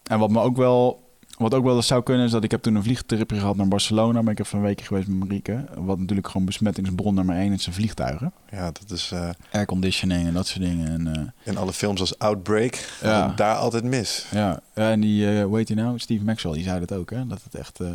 [0.02, 1.07] en wat me ook wel
[1.38, 3.68] wat ook wel eens zou kunnen is dat ik heb toen een vliegtripje gehad naar
[3.68, 4.22] Barcelona.
[4.22, 5.64] Ben ik even een weekje geweest met Marieke.
[5.76, 8.32] Wat natuurlijk gewoon besmettingsbron nummer één is zijn vliegtuigen.
[8.50, 10.88] Ja, dat is eh, Airconditioning en dat soort dingen.
[10.88, 11.22] En, eh,
[11.52, 13.32] in alle films als Outbreak Ja.
[13.36, 14.26] daar altijd mis.
[14.30, 14.60] ja.
[14.74, 15.98] en die, eh hoe heet die nou?
[15.98, 17.26] Steve Maxwell, die zei dat ook, hè?
[17.26, 17.86] Dat het echt eh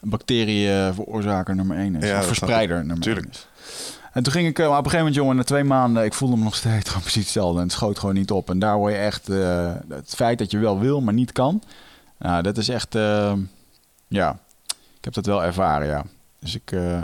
[0.00, 2.08] een bacterieveroorzaker nummer één is.
[2.08, 3.24] Ja, of verspreider nummer Tuurlijk.
[3.26, 3.46] één is.
[4.12, 6.14] En toen ging ik, eh, maar op een gegeven moment, jongen, na twee maanden, ik
[6.14, 7.56] voelde me nog steeds gewoon precies hetzelfde.
[7.58, 8.50] En het schoot gewoon niet op.
[8.50, 11.62] En daar word je echt, eh, het feit dat je wel wil, maar niet kan.
[12.22, 13.32] Nou, dat is echt, eh,
[14.08, 14.38] ja,
[14.98, 16.04] ik heb dat wel ervaren, ja.
[16.40, 16.96] Dus ik, eh,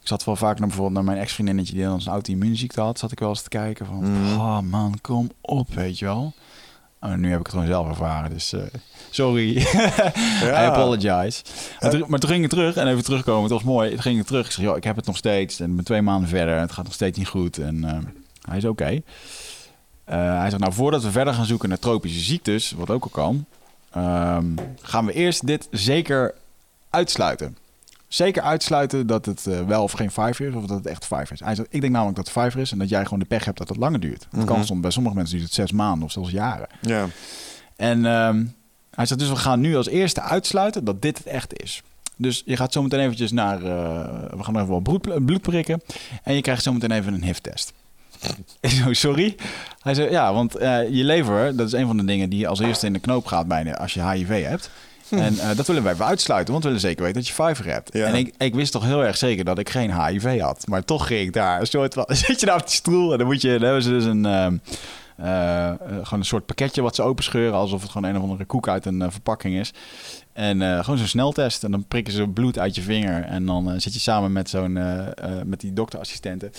[0.00, 3.12] ik zat wel vaak naar bijvoorbeeld naar mijn ex-vriendinnetje die dan een auto-immuunziekte had, zat
[3.12, 4.04] ik wel eens te kijken van,
[4.36, 6.32] oh man, kom op, weet je wel.
[7.00, 8.62] Oh, nu heb ik het gewoon zelf ervaren, dus eh,
[9.10, 9.56] sorry.
[10.42, 11.42] I apologize.
[11.78, 13.42] En toen- maar toen ging ik terug en even terugkomen.
[13.42, 13.90] Het was mooi.
[13.90, 14.46] Toen ging ik terug.
[14.46, 15.60] Ik zeg, joh, ik heb het nog steeds.
[15.60, 16.54] En ik ben twee maanden verder.
[16.54, 17.58] En het gaat nog steeds niet goed.
[17.58, 17.98] En eh,
[18.48, 18.84] hij is oké.
[20.04, 23.10] Eh, hij zegt, nou, voordat we verder gaan zoeken naar tropische ziektes, wat ook al
[23.10, 23.44] kan,
[23.90, 24.46] ehm,
[24.82, 26.34] gaan we eerst dit zeker
[26.90, 27.56] uitsluiten.
[28.08, 31.34] Zeker uitsluiten dat het eh, wel of geen vijver is, of dat het echt vijver
[31.34, 31.40] is.
[31.40, 33.44] Hij zegt, ik denk namelijk dat het vijver is en dat jij gewoon de pech
[33.44, 34.26] hebt dat het langer duurt.
[34.30, 36.68] Het kan soms, bij sommige mensen duurt het zes maanden of zelfs jaren.
[36.80, 37.06] Ja.
[37.76, 38.44] En ehm,
[38.90, 41.82] hij zegt dus we gaan nu als eerste uitsluiten dat dit het echt is.
[42.16, 45.82] Dus je gaat zo meteen eventjes naar, eh, we gaan even wat bloed, bloed prikken
[46.22, 47.72] en je krijgt zo meteen even een HIV-test.
[48.90, 49.36] Sorry?
[49.82, 52.60] Hij zei, ja, want eh, je lever, dat is een van de dingen die als
[52.60, 54.70] eerste in de knoop gaat bijna als je HIV hebt.
[55.10, 57.72] En eh, dat willen wij even uitsluiten, want we willen zeker weten dat je Pfizer
[57.72, 57.92] hebt.
[57.92, 58.06] Ja.
[58.06, 60.66] En ik, ik wist toch heel erg zeker dat ik geen HIV had.
[60.66, 62.04] Maar toch ging ik daar een soort van...
[62.26, 63.52] Zit je daar op die stoel en dan moet je...
[63.52, 64.26] Dan hebben ze dus een...
[64.26, 64.56] ehm,
[65.16, 67.58] eh, gewoon een soort pakketje wat ze openscheuren...
[67.58, 69.72] alsof het gewoon een of andere koek uit een verpakking is.
[70.32, 71.64] En eh, gewoon zo'n sneltest.
[71.64, 73.22] En dan prikken ze bloed uit je vinger.
[73.22, 75.06] En dan eh, zit je samen met, zo'n, eh,
[75.44, 76.52] met die dokterassistenten.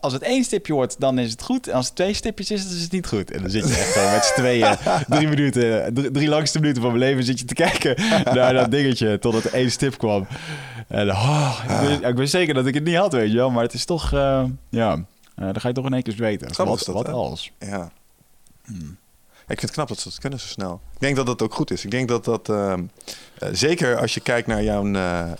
[0.00, 1.68] Als het één stipje wordt, dan is het goed.
[1.68, 3.30] En als het twee stipjes is, dan is het niet goed.
[3.30, 4.76] En dan zit je echt gewoon met z'n tweeën...
[5.16, 8.02] drie minuten, drie, drie langste minuten van mijn leven zit je te kijken...
[8.34, 10.26] naar dat dingetje totdat er één stip kwam.
[10.88, 13.50] En oh, ik, wist, ik wist zeker dat ik het niet had, weet je wel.
[13.50, 14.10] Maar het is toch...
[14.70, 16.64] ja, dan ga je toch in één keer weten.
[16.64, 17.52] Wat, dat, wat alles.
[17.58, 17.90] Ja.
[18.64, 18.96] Hmm.
[19.46, 20.80] Ik vind het knap dat ze dat kunnen zo snel.
[20.94, 21.84] Ik denk dat dat ook goed is.
[21.84, 22.82] Ik denk dat dat, ehm,
[23.38, 25.36] eh, zeker als je kijkt naar jouw, eh, eh,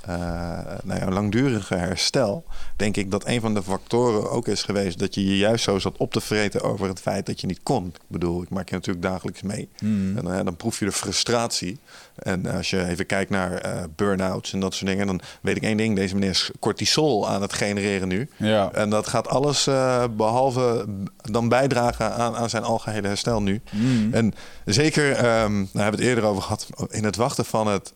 [0.84, 2.44] naar jouw langdurige herstel,
[2.76, 5.78] denk ik dat een van de factoren ook is geweest dat je je juist zo
[5.78, 7.86] zat op te vreten over het feit dat je niet kon.
[7.86, 9.68] Ik bedoel, ik maak je natuurlijk dagelijks mee.
[9.78, 10.16] Hmm.
[10.16, 11.78] En dan proef je de frustratie.
[12.14, 15.62] En als je even kijkt naar eh burn-outs en dat soort dingen, dan weet ik
[15.62, 18.28] één ding: deze meneer is cortisol aan het genereren nu.
[18.36, 18.72] Ja.
[18.72, 23.60] En dat gaat alles eh, behalve dan bijdragen aan, aan zijn algehele herstel nu.
[23.70, 24.14] Mm.
[24.14, 27.94] En zeker, ehm daar hebben we het eerder over gehad, in het wachten van het,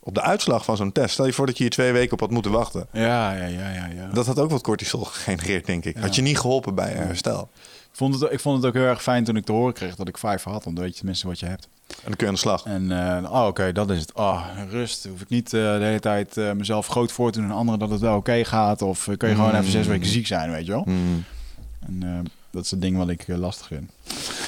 [0.00, 1.12] op de uitslag van zo'n test.
[1.12, 2.86] Stel je voor dat je hier twee weken op had moeten wachten.
[2.92, 4.08] Ja, ja, ja, ja, ja.
[4.12, 5.94] Dat had ook wat cortisol gegenereerd, denk ik.
[5.94, 6.00] Ja.
[6.00, 7.50] Had je niet geholpen bij herstel.
[8.00, 9.96] Ik, vond het, ik vond het ook heel erg fijn toen ik te horen kreeg
[9.96, 10.64] dat ik vijf had.
[10.64, 11.68] Want dan weet je tenminste wat je hebt.
[11.86, 12.64] En dan kun je aan de slag.
[12.64, 14.12] En uh, oh, oké, dat is het.
[14.12, 15.06] Oh, rust.
[15.10, 17.80] Hoef ik niet uh, de hele tijd uh, mezelf groot voor te doen en anderen
[17.80, 18.82] dat het wel oké okay gaat.
[18.82, 19.56] Of kun je gewoon Mm.
[19.56, 20.82] even zes weken ziek zijn, weet je wel.
[20.86, 21.24] Mm.
[21.86, 23.90] En dat is het ding wat ik lastig vind.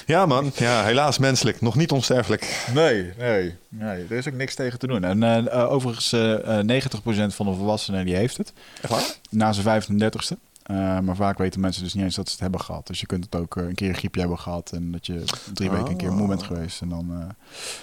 [0.07, 0.51] Ja, man.
[0.55, 1.61] Ja, helaas menselijk.
[1.61, 2.67] Nog niet onsterfelijk.
[2.75, 3.55] Nee, nee.
[3.69, 5.05] nee er is ook niks tegen te doen.
[5.05, 8.53] En overigens, uh, 90% van de volwassenen die heeft het.
[8.81, 9.15] Echt waar?
[9.31, 10.37] Na zijn 35ste.
[10.73, 12.87] Uh, maar vaak weten mensen dus niet eens dat ze het hebben gehad.
[12.87, 14.71] Dus je kunt het ook uh, een keer een griepje hebben gehad.
[14.73, 16.81] En dat je drie weken een keer moe bent geweest.
[16.81, 17.25] En dan, uh,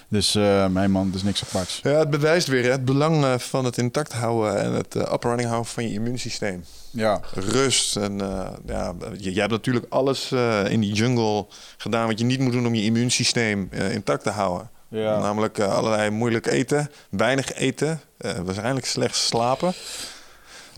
[0.08, 0.34] dus
[0.71, 1.80] mijn man, dus niks aparts.
[1.84, 5.12] Ja, het bewijst weer hè, het belang eh, van het intact houden en het uh,
[5.12, 6.63] up running houden van je immuunsysteem.
[6.91, 7.21] Ja.
[7.34, 7.95] Rust.
[7.95, 8.17] En
[8.65, 11.45] ja, jij hebt natuurlijk alles eh, in die jungle
[11.78, 14.69] gedaan wat je niet moet doen om je immuunsysteem eh, intact te houden.
[14.88, 15.19] Ja.
[15.19, 19.73] Namelijk eh, allerlei moeilijk eten, weinig eten, eh, waarschijnlijk slecht slapen.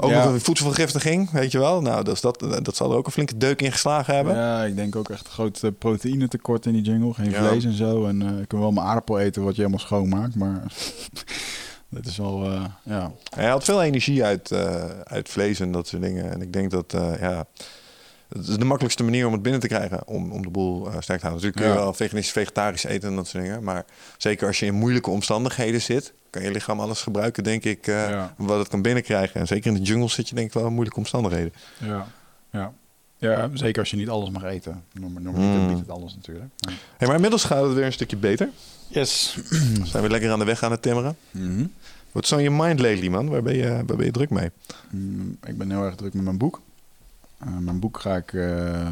[0.04, 0.24] Ook Ja.
[0.24, 1.82] nog een voedselvergiftiging, weet je wel.
[1.82, 4.36] Nou, dus dat, dat zal er ook een flinke deuk in geslagen hebben.
[4.36, 7.14] Ja, ik denk ook echt een groot eh, proteïnetekort in die jungle.
[7.14, 7.48] Geen Ja.
[7.48, 8.06] vlees en zo.
[8.06, 10.36] En eh, ik kan wel mijn aardappel eten wat je helemaal schoonmaakt.
[10.36, 10.64] Maar
[11.90, 13.12] dat is wel, eh, ja.
[13.36, 16.32] Hij haalt veel energie uit, eh, uit vlees en dat soort dingen.
[16.32, 17.46] En ik denk dat, ja,
[18.38, 20.08] het is de makkelijkste manier om het binnen te krijgen.
[20.08, 21.32] Om, om de boel eh, sterk te houden.
[21.32, 21.80] Natuurlijk kun je Ja.
[21.80, 23.64] wel veganistisch, vegetarisch eten en dat soort dingen.
[23.64, 23.86] Maar
[24.18, 28.10] zeker als je in moeilijke omstandigheden zit, kan je lichaam alles gebruiken, denk ik, eh,
[28.10, 28.34] Ja.
[28.38, 29.40] wat het kan binnenkrijgen.
[29.40, 31.54] En zeker in de jungle zit je denk ik wel in moeilijke omstandigheden.
[31.78, 32.08] Ja,
[32.52, 32.74] ja.
[33.18, 34.84] Ja, zeker als je niet alles mag eten.
[34.94, 35.68] Norm- Normaliter Mm.
[35.68, 36.46] biedt het alles natuurlijk.
[36.58, 36.72] Ja.
[36.98, 38.50] Hey, maar inmiddels gaat het weer een stukje beter.
[38.88, 39.36] Yes.
[39.80, 41.16] We zijn weer lekker aan de weg aan het timmeren.
[41.32, 41.66] Mhm.
[42.12, 43.30] Wat is on your mind lately, man?
[43.30, 44.50] Waar ben je, waar ben je druk mee?
[44.90, 46.62] Mm, ik ben heel erg druk met mijn boek.
[47.42, 48.34] Eh, mijn boek ga ik...
[48.34, 48.88] eh,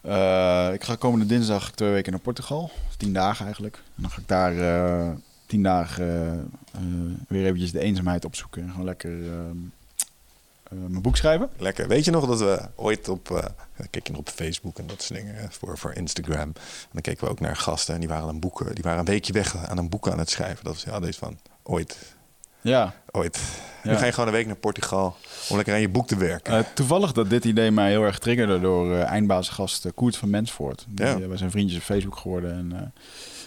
[0.00, 2.70] eh, ik ga komende dinsdag twee weken naar Portugal.
[2.96, 3.76] Tien dagen eigenlijk.
[3.76, 6.50] En dan ga ik daar tien dagen
[7.28, 8.62] weer eventjes de eenzaamheid opzoeken.
[8.62, 9.10] En gewoon lekker...
[10.70, 11.50] mijn boek schrijven.
[11.56, 11.88] Lekker.
[11.88, 13.30] Weet je nog dat we ooit op...
[13.30, 13.44] Uh,
[14.08, 16.40] nog op Facebook en dat soort dingen voor, voor Instagram.
[16.40, 16.54] En
[16.92, 18.74] dan keken we ook naar gasten en die waren een boek...
[18.74, 20.64] Die waren een weekje weg aan een boek aan het schrijven.
[20.64, 22.15] Dat was ja, deze van ooit.
[22.66, 22.94] Ja.
[23.10, 23.40] Ooit.
[23.82, 25.16] Nu ga je gewoon een week naar Portugal
[25.48, 26.58] om lekker aan je boek te werken.
[26.58, 30.30] Uh, toevallig dat dit idee mij heel erg triggerde door uh, eindbasengast uh, Koert van
[30.30, 30.86] Mensvoort.
[30.88, 31.18] Die, ja.
[31.18, 32.52] we zijn vriendjes op Facebook geworden.
[32.52, 32.92] En,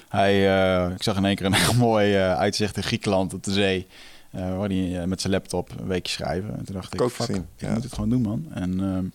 [0.10, 0.44] hij,
[0.94, 3.88] ik zag in één keer een heel mooi uitzicht in Griekenland op de zee.
[4.32, 6.58] waar hij met zijn laptop een weekje schrijven.
[6.58, 7.74] En toen dacht ik, fuck, ik ja.
[7.74, 8.46] moet het gewoon doen man.
[8.54, 9.14] En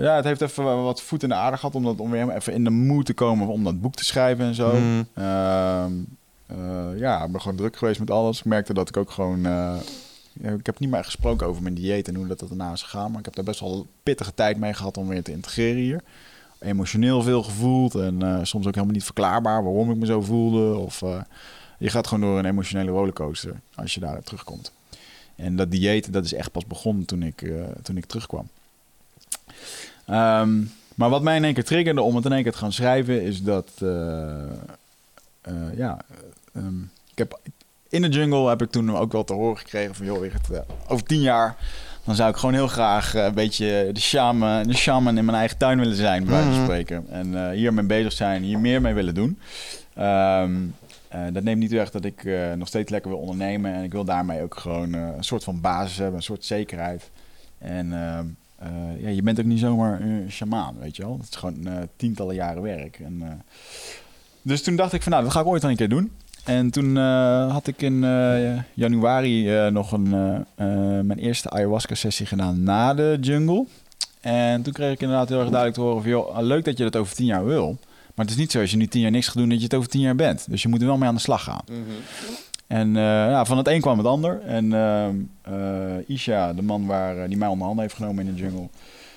[0.00, 2.52] ja, het heeft even wat voet in de aarde gehad om, dat, om weer even
[2.52, 4.74] in de moed te komen om dat boek te schrijven en zo.
[4.74, 5.08] Mm.
[5.14, 6.02] Ehm, uh,
[6.96, 8.38] ja, ik ben gewoon druk geweest met alles.
[8.38, 9.46] Ik merkte dat ik ook gewoon...
[9.46, 9.76] Uh,
[10.42, 13.10] ik heb niet meer gesproken over mijn dieet en hoe dat daarna is gegaan.
[13.10, 16.02] Maar ik heb daar best wel pittige tijd mee gehad om weer te integreren hier.
[16.58, 20.76] Emotioneel veel gevoeld en uh, soms ook helemaal niet verklaarbaar waarom ik me zo voelde.
[20.76, 21.02] Of
[21.78, 24.72] je gaat gewoon door een emotionele rollercoaster als je daar terugkomt.
[25.36, 27.52] En dat dieet, dat is echt pas begonnen toen ik,
[27.82, 28.48] toen ik terugkwam.
[30.10, 32.72] Um, maar wat mij in één keer triggerde om het in één keer te gaan
[32.72, 33.70] schrijven, is dat
[35.76, 35.98] ja,
[36.54, 37.40] Ehm, ik heb,
[37.88, 40.06] in de jungle heb ik toen ook wel te horen gekregen van...
[40.06, 41.56] joh, Richard, uh, over tien jaar...
[42.04, 45.36] dan zou ik gewoon heel graag uh, een beetje de shaman, de shaman in mijn
[45.36, 46.24] eigen tuin willen zijn...
[46.24, 46.64] bij wijze van mhm.
[46.64, 47.06] spreken.
[47.08, 49.38] En uh, hiermee bezig zijn, hier meer mee willen doen.
[49.98, 50.74] Um,
[51.32, 53.72] dat neemt niet weg dat ik nog steeds lekker wil ondernemen.
[53.72, 57.10] En ik wil daarmee ook gewoon een soort van basis hebben, een soort zekerheid.
[57.58, 58.26] En ehm,
[58.98, 61.18] ja, je bent ook niet zomaar een shamaan, weet je wel.
[61.20, 62.98] Het is gewoon tientallen jaren werk.
[62.98, 63.42] En,
[64.42, 66.10] dus toen dacht ik van, nou, dat ga ik ooit dan een keer doen.
[66.44, 70.08] En toen uh, had ik in uh, januari uh, nog een,
[71.06, 73.66] mijn eerste ayahuasca-sessie gedaan na de jungle.
[74.20, 76.10] En toen kreeg ik inderdaad heel erg duidelijk te horen van...
[76.10, 77.78] joh, leuk dat je dat over tien jaar wil.
[78.14, 79.48] Maar het is niet zo als je nu tien jaar niks gaat doen...
[79.48, 80.50] dat je het over tien jaar bent.
[80.50, 81.64] Dus je moet er wel mee aan de slag gaan.
[81.70, 81.94] Mm -hmm.
[82.66, 84.40] En van het een kwam het ander.
[84.40, 85.28] En
[86.06, 88.68] Isha, de man waar, die mij onder handen heeft genomen in de jungle...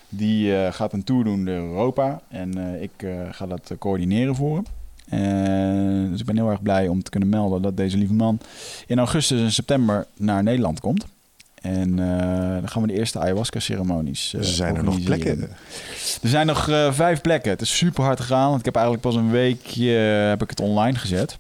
[0.10, 2.22] die gaat een tour doen door Europa.
[2.28, 4.66] En ik ga dat coördineren voor hem.
[5.14, 8.40] Uh, dus ik ben heel erg blij om te kunnen melden dat deze lieve man
[8.88, 11.06] in augustus en september naar Nederland komt.
[11.62, 11.98] En uh,
[12.60, 15.42] dan gaan we de eerste ayahuasca-ceremonies uh, Er zijn er nog plekken?
[16.22, 17.52] Er zijn nog vijf plekken.
[17.52, 18.48] Het is super hard gegaan.
[18.48, 19.90] Want ik heb eigenlijk pas een weekje
[20.30, 21.38] heb ik het online gezet.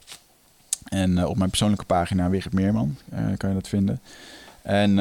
[0.83, 2.97] En op mijn persoonlijke pagina Wigert Meerman
[3.37, 3.99] kan je dat vinden.
[4.61, 4.95] En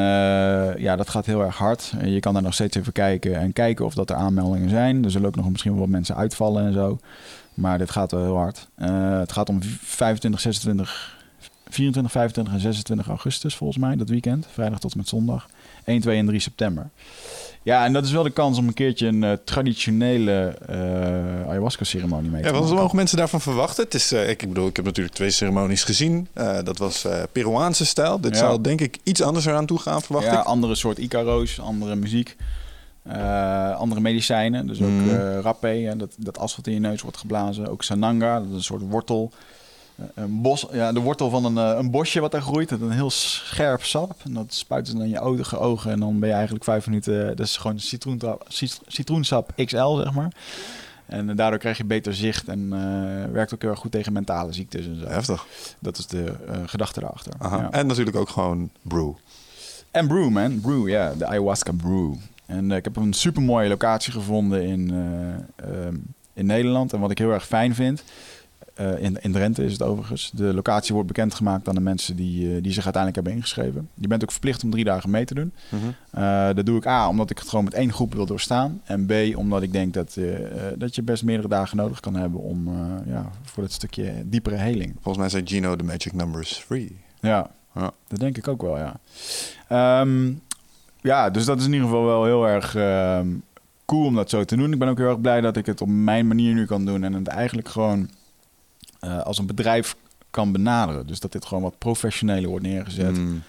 [0.78, 1.92] ja, dat gaat heel erg hard.
[2.04, 5.04] Je kan daar nog steeds even kijken en kijken of dat er aanmeldingen zijn.
[5.04, 6.98] Er zullen ook nog misschien wel wat mensen uitvallen en zo.
[7.56, 8.68] Maar dit gaat wel heel hard.
[8.78, 11.16] Uh, het gaat om 25, 26,
[11.68, 14.46] 24, 25 en 26 augustus volgens mij, dat weekend.
[14.52, 15.48] Vrijdag tot en met zondag.
[15.84, 16.90] 1, 2 en 3 september.
[17.62, 20.76] Ja, en dat is wel de kans om een keertje een uh, traditionele uh,
[21.48, 22.68] ayahuasca-ceremonie mee te ja, maken.
[22.68, 23.84] Wat mogen mensen daarvan verwachten?
[23.84, 26.28] Het is, uh, ik, ik, bedoel, ik heb natuurlijk twee ceremonies gezien.
[26.64, 28.20] dat was Peruaanse stijl.
[28.20, 28.38] Dit ja.
[28.38, 30.46] zal denk ik iets anders eraan toe gaan, verwacht ja, ik.
[30.46, 32.36] andere soort Icaro's, andere muziek.
[33.08, 35.08] Uh, andere medicijnen, dus ook mm.
[35.08, 37.68] uh, rapé, dat, dat as wat in je neus wordt geblazen.
[37.68, 39.32] Ook sananga, dat is een soort wortel.
[39.96, 42.68] Uh, een bos, ja, de wortel van een, een bosje wat daar groeit.
[42.68, 44.14] Dat een heel scherp sap.
[44.24, 45.90] En dat spuit dan in je ogen, ogen.
[45.90, 47.36] En dan ben je eigenlijk vijf minuten...
[47.36, 47.78] Dat is gewoon
[48.86, 50.32] citroensap XL, zeg maar.
[51.06, 52.70] En daardoor krijg je beter zicht en
[53.32, 55.06] werkt ook heel erg goed tegen mentale ziektes en zo.
[55.06, 55.46] Heftig.
[55.78, 56.32] Dat is de
[56.66, 57.32] gedachte daarachter.
[57.40, 57.70] Ja.
[57.70, 59.12] En natuurlijk ook gewoon brew.
[59.90, 60.60] En brew, man.
[60.60, 61.14] Brew, ja.
[61.18, 62.14] De ayahuasca brew.
[62.46, 65.86] En uh, ik heb een super mooie locatie gevonden in, uh,
[66.32, 66.92] in Nederland.
[66.92, 68.02] En wat ik heel erg fijn vind,
[68.80, 70.30] uh, in, in Drenthe is het overigens.
[70.34, 73.88] De locatie wordt bekendgemaakt aan de mensen die, die zich uiteindelijk hebben ingeschreven.
[73.94, 75.52] Je bent ook verplicht om drie dagen mee te doen.
[75.68, 76.54] Mm -hmm.
[76.54, 78.80] dat doe ik A, omdat ik het gewoon met één groep wil doorstaan.
[78.84, 80.18] En B, omdat ik denk dat,
[80.78, 82.68] dat je best meerdere dagen nodig kan hebben om
[83.06, 84.92] ja, voor dat stukje diepere heling.
[84.94, 86.98] Volgens mij zei Gino, the magic number is three.
[87.20, 87.90] Ja, ja.
[88.08, 88.96] dat denk ik ook wel, ja.
[90.00, 90.42] Um,
[91.06, 93.20] ja, dus dat is in ieder geval wel heel erg uh,
[93.84, 94.72] cool om dat zo te doen.
[94.72, 97.04] Ik ben ook heel erg blij dat ik het op mijn manier nu kan doen.
[97.04, 98.10] En het eigenlijk gewoon
[99.04, 99.96] uh, als een bedrijf
[100.30, 101.06] kan benaderen.
[101.06, 103.16] Dus dat dit gewoon wat professioneler wordt neergezet.
[103.16, 103.42] Mm.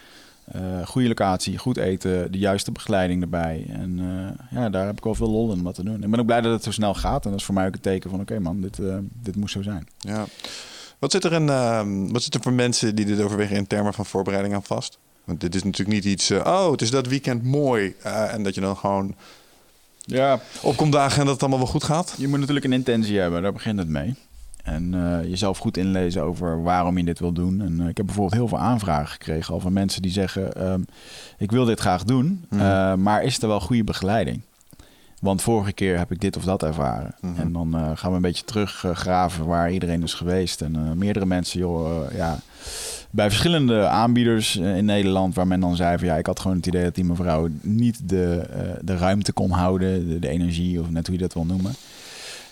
[0.56, 3.66] Uh, goede locatie, goed eten, de juiste begeleiding erbij.
[3.70, 6.04] En uh, ja, daar heb ik wel veel lol in om wat te doen.
[6.04, 7.24] Ik ben ook blij dat het zo snel gaat.
[7.24, 8.20] En dat is voor mij ook een teken van...
[8.20, 9.88] oké man, dit, uh, dit moest zo zijn.
[9.98, 10.26] Ja.
[11.00, 13.94] Wat zit, er in, ehm, wat zit er voor mensen die dit overwegen in termen
[13.94, 15.00] van voorbereiding aan vast?
[15.28, 17.96] Want dit is natuurlijk niet iets, uh, oh, het is dat weekend mooi.
[18.06, 19.16] Uh, en dat je dan gewoon
[19.98, 20.40] ja.
[20.62, 22.16] opkomt dagen en dat het allemaal wel goed gaat.
[22.18, 24.16] Je moet natuurlijk een intentie hebben, daar begint het mee.
[24.64, 27.62] En uh, jezelf goed inlezen over waarom je dit wil doen.
[27.62, 30.86] En ik heb bijvoorbeeld heel veel aanvragen gekregen al van mensen die zeggen: um,
[31.38, 33.02] Ik wil dit graag doen, mm.
[33.02, 34.42] maar is er wel goede begeleiding?
[35.20, 37.16] Want vorige keer heb ik dit of dat ervaren.
[37.22, 37.42] Mm -hmm.
[37.42, 40.62] En dan gaan we een beetje teruggraven waar iedereen is geweest.
[40.62, 42.40] En meerdere mensen, joh, ja
[43.12, 46.58] bij verschillende aanbieders eh, in Nederland, waar men dan zei van ja, ik had gewoon
[46.58, 50.80] het idee dat die mevrouw niet de, eh, de ruimte kon houden, de, de energie
[50.80, 51.72] of net hoe je dat wil noemen.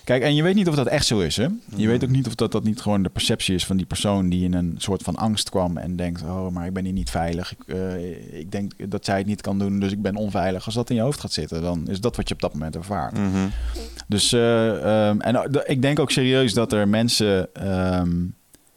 [0.03, 1.37] Kijk, en je weet niet of dat echt zo is.
[1.37, 1.43] Hè?
[1.43, 1.87] Je Mhm.
[1.87, 4.43] weet ook niet of dat, dat niet gewoon de perceptie is van die persoon die
[4.43, 7.51] in een soort van angst kwam en denkt: Oh, maar ik ben hier niet veilig.
[7.51, 10.65] Ik, eh, ik denk dat zij het niet kan doen, dus ik ben onveilig.
[10.65, 12.75] Als dat in je hoofd gaat zitten, dan is dat wat je op dat moment
[12.75, 13.17] ervaart.
[13.17, 13.47] Mhm.
[14.07, 18.11] Dus eh, ehm, en ik denk ook serieus dat er mensen ehm,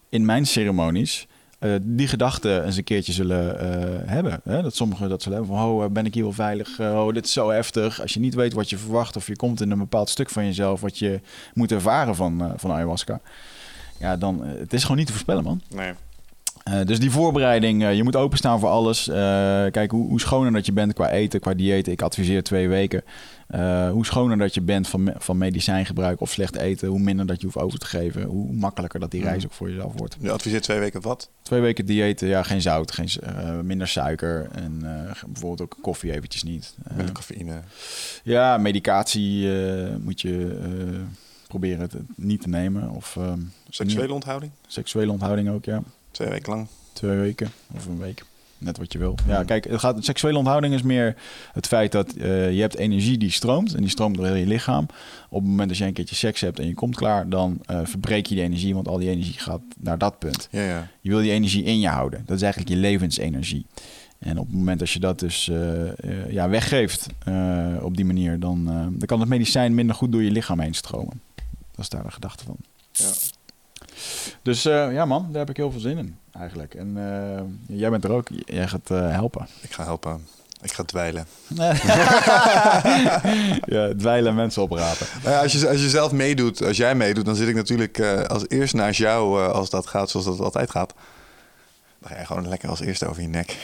[0.09, 1.27] in mijn ceremonies
[1.59, 4.41] eh, die gedachten eens een keertje zullen eh, hebben.
[4.45, 4.63] Hè?
[4.63, 6.81] Dat sommigen dat zullen hebben van, oh, ben ik hier wel veilig?
[6.81, 8.01] Oh, dit is zo heftig.
[8.01, 10.45] Als je niet weet wat je verwacht of je komt in een bepaald stuk van
[10.45, 11.21] jezelf wat je
[11.55, 13.21] moet ervaren van, van ayahuasca.
[13.99, 15.61] Ja, dan, het is gewoon niet te voorspellen, man.
[15.69, 15.93] Nee.
[16.69, 19.09] Uh, dus die voorbereiding, uh, je moet openstaan voor alles.
[19.09, 19.15] Uh,
[19.71, 21.89] kijk, hoe, hoe, schoner dat je bent qua eten, qua dieet.
[21.89, 23.05] Ik adviseer twee weken.
[23.93, 27.47] Hoe schoner dat je bent van, van medicijngebruik of slecht eten, hoe minder dat je
[27.47, 28.23] hoeft over te geven.
[28.23, 30.17] Hoe makkelijker dat die reis ook voor jezelf wordt.
[30.21, 31.31] Je adviseert twee weken wat?
[31.43, 33.09] Twee weken dieet, ja, geen zout, geen,
[33.63, 34.79] minder suiker en
[35.27, 36.75] bijvoorbeeld ook koffie eventjes niet.
[36.95, 37.61] Minder cafeïne.
[38.23, 39.49] Ja, medicatie
[40.01, 40.61] moet je
[41.47, 42.91] proberen niet te nemen.
[42.91, 43.19] Of,
[43.69, 44.53] seksuele onthouding?
[44.67, 45.83] Seksuele onthouding ook, ja.
[46.19, 46.67] Twee weken lang?
[46.93, 48.25] Twee weken of een week.
[48.59, 49.15] Net wat je wil.
[49.27, 51.17] Ja, kijk, het gaat, seksuele onthouding is meer
[51.53, 53.75] het feit dat uh, je hebt energie die stroomt.
[53.75, 54.87] En die stroomt door heel je lichaam.
[55.29, 57.81] Op het moment dat je een keertje seks hebt en je komt klaar, dan uh,
[57.85, 58.75] verbreek je die energie.
[58.75, 60.49] Want al die energie gaat naar dat punt.
[60.51, 60.89] Ja, ja.
[61.01, 62.23] Je wil die energie in je houden.
[62.27, 63.67] Dat is eigenlijk je levensenergie.
[64.19, 67.07] En op het moment dat je dat dus uh, ja, weggeeft
[67.81, 71.21] op die manier, dan, dan kan het medicijn minder goed door je lichaam heen stromen.
[71.71, 72.57] Dat is daar de gedachte van.
[72.93, 73.11] Ja.
[74.43, 76.75] Dus uh, ja man, daar heb ik heel veel zin in eigenlijk.
[76.75, 79.47] En uh, jij bent er ook, jij gaat uh, helpen.
[79.61, 80.27] Ik ga helpen.
[80.63, 81.27] Ik ga dweilen.
[83.75, 85.07] ja, dweilen en mensen oprapen.
[85.23, 88.01] Nou ja, als, je, als je zelf meedoet, als jij meedoet, dan zit ik natuurlijk
[88.27, 90.95] als eerst naast jou als dat gaat zoals dat altijd gaat.
[91.99, 93.57] Dan ga je gewoon lekker als eerste over je nek.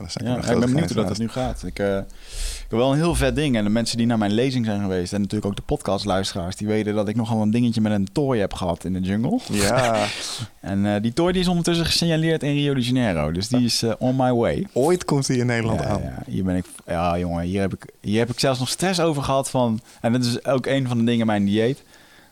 [0.00, 1.62] En dan ja, ik ben benieuwd hoe dat het nu gaat.
[1.66, 3.56] Ik, uh, ik heb wel een heel vet ding.
[3.56, 5.12] En de mensen die naar mijn lezing zijn geweest...
[5.12, 6.56] en natuurlijk ook de podcastluisteraars...
[6.56, 9.38] die weten dat ik nogal een dingetje met een tooi heb gehad in de jungle.
[9.52, 10.06] Ja.
[10.60, 13.32] en uh, die tooi die is ondertussen gesignaleerd in Rio de Janeiro.
[13.32, 14.66] Dus die is uh, on my way.
[14.72, 16.02] Ooit komt hij in Nederland ja, aan.
[16.02, 16.64] Ja, hier ben ik...
[16.86, 19.80] Ja, jongen, hier heb, ik, hier heb ik zelfs nog stress over gehad van...
[20.00, 21.82] En dat is ook een van de dingen in mijn dieet.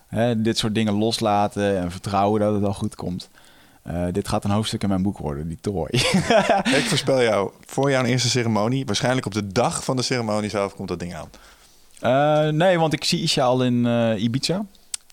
[0.08, 3.28] Hè, dit soort dingen loslaten en vertrouwen dat het al goed komt.
[3.90, 5.90] Uh, dit gaat een hoofdstuk in mijn boek worden, die tooi.
[6.78, 10.74] ik voorspel jou, voor jouw eerste ceremonie, waarschijnlijk op de dag van de ceremonie zelf,
[10.74, 11.28] komt dat ding aan.
[12.02, 14.64] Uh, nee, want ik zie Isha al in uh, Ibiza.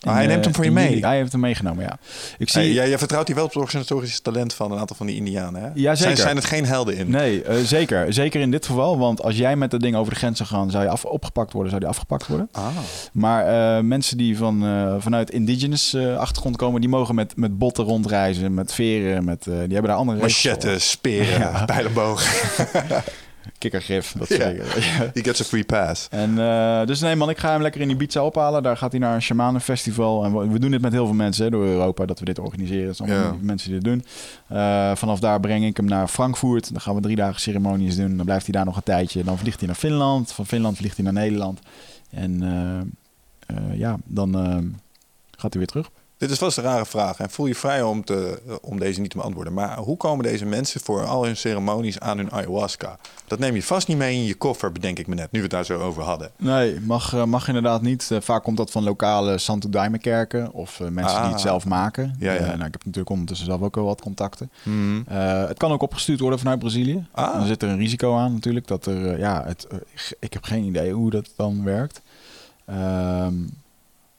[0.05, 0.89] Oh, hij neemt hem voor je mee?
[0.89, 1.01] Juli.
[1.01, 1.97] Hij heeft hem meegenomen, ja.
[2.37, 2.73] Ik zie...
[2.73, 5.61] ja, je vertrouwt hier wel op het organisatorische talent van een aantal van die Indianen,
[5.61, 5.67] hè?
[5.73, 5.95] Ja, zeker.
[5.95, 7.09] Zijn, zijn het geen helden in?
[7.09, 8.13] Nee, uh, zeker.
[8.13, 8.97] Zeker in dit geval.
[8.97, 11.53] Want als jij met dat ding over de grens zou gaan, zou je af, opgepakt
[11.53, 12.49] worden, zou die afgepakt worden.
[12.51, 12.67] Ah.
[13.13, 17.83] Maar uh, mensen die van, uh, vanuit indigenous achtergrond komen, die mogen met, met botten
[17.83, 21.65] rondreizen, met veren, met, die hebben daar andere Machettes, speren, ja.
[21.65, 22.47] pijlenbogen.
[23.57, 24.13] kikkergif.
[24.17, 24.65] Dat soort dingen.
[25.13, 26.07] He gets a free pass.
[26.11, 28.63] En, uh, dus nee man, ik ga hem lekker in Ibiza ophalen.
[28.63, 30.23] Daar gaat hij naar een shamanenfestival.
[30.23, 32.39] En we, we doen dit met heel veel mensen hè, door Europa, dat we dit
[32.39, 32.87] organiseren.
[32.87, 33.37] Het zijn allemaal Ja.
[33.41, 34.05] mensen die dit doen.
[34.57, 36.71] Uh, vanaf daar breng ik hem naar Frankfurt.
[36.71, 38.15] Dan gaan we drie dagen ceremonies doen.
[38.17, 39.23] Dan blijft hij daar nog een tijdje.
[39.23, 40.31] Dan vliegt hij naar Finland.
[40.31, 41.59] Van Finland vliegt hij naar Nederland.
[42.09, 44.31] En uh, ja, dan
[45.37, 45.89] gaat hij weer terug.
[46.17, 49.09] Dit is vast een rare vraag en voel je vrij om, te, om deze niet
[49.09, 49.53] te beantwoorden.
[49.53, 52.97] Maar hoe komen deze mensen voor al hun ceremonies aan hun ayahuasca?
[53.27, 55.45] Dat neem je vast niet mee in je koffer, bedenk ik me net, nu we
[55.45, 56.31] het daar zo over hadden.
[56.37, 58.09] Nee, mag, uh, mag inderdaad niet.
[58.11, 61.23] Uh, vaak komt dat van lokale Santo Daime kerken of mensen Ah.
[61.23, 62.15] die het zelf maken.
[62.19, 62.39] Ja, ja.
[62.39, 64.51] nou, ik heb natuurlijk ondertussen zelf ook wel wat contacten.
[64.63, 65.01] Mhm.
[65.47, 67.05] het kan ook opgestuurd worden vanuit Brazilië.
[67.11, 67.33] Ah.
[67.33, 68.67] Dan zit er een risico aan natuurlijk.
[68.67, 69.67] Dat er, ja, het,
[70.19, 72.01] ik heb geen idee hoe dat dan werkt.
[72.65, 73.33] Ehm,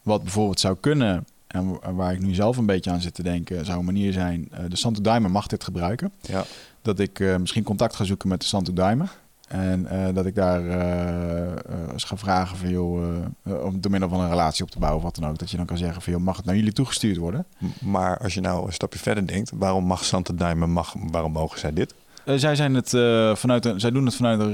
[0.01, 3.65] wat bijvoorbeeld zou kunnen en waar ik nu zelf een beetje aan zit te denken,
[3.65, 4.49] zou een manier zijn.
[4.51, 6.11] Uh, de Santo Daime mag dit gebruiken.
[6.21, 6.43] Ja.
[6.81, 9.05] Dat ik uh, misschien contact ga zoeken met de Santo Daime.
[9.47, 10.61] En uh, dat ik daar
[11.91, 15.05] eens ga vragen van joh, om door middel van een relatie op te bouwen of
[15.05, 15.37] wat dan ook.
[15.37, 17.45] Dat je dan kan zeggen van joh, mag het naar jullie toegestuurd worden?
[17.79, 21.59] Maar als je nou een stapje verder denkt, waarom mag Santo Daime, mag, waarom mogen
[21.59, 21.93] zij dit?
[22.25, 22.89] zij, zijn het,
[23.39, 24.51] vanuit een, zij doen het vanuit een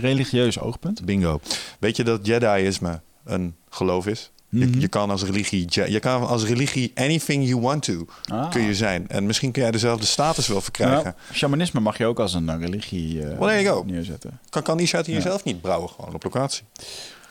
[0.00, 1.04] religieus oogpunt.
[1.04, 1.40] Bingo.
[1.78, 4.30] Weet je dat Jediïsme een geloof is?
[4.50, 4.80] Je, Mhm.
[4.80, 8.50] je, kan als religie, je kan als religie anything you want to Ah.
[8.50, 9.08] kun je zijn.
[9.08, 11.02] En misschien kun jij dezelfde status wel verkrijgen.
[11.04, 14.38] Nou, shamanisme mag je ook als een uh, religie uh, Well, neerzetten.
[14.50, 15.22] Kan, kan Isha het hier Ja.
[15.22, 16.62] zelf niet brouwen, gewoon op locatie?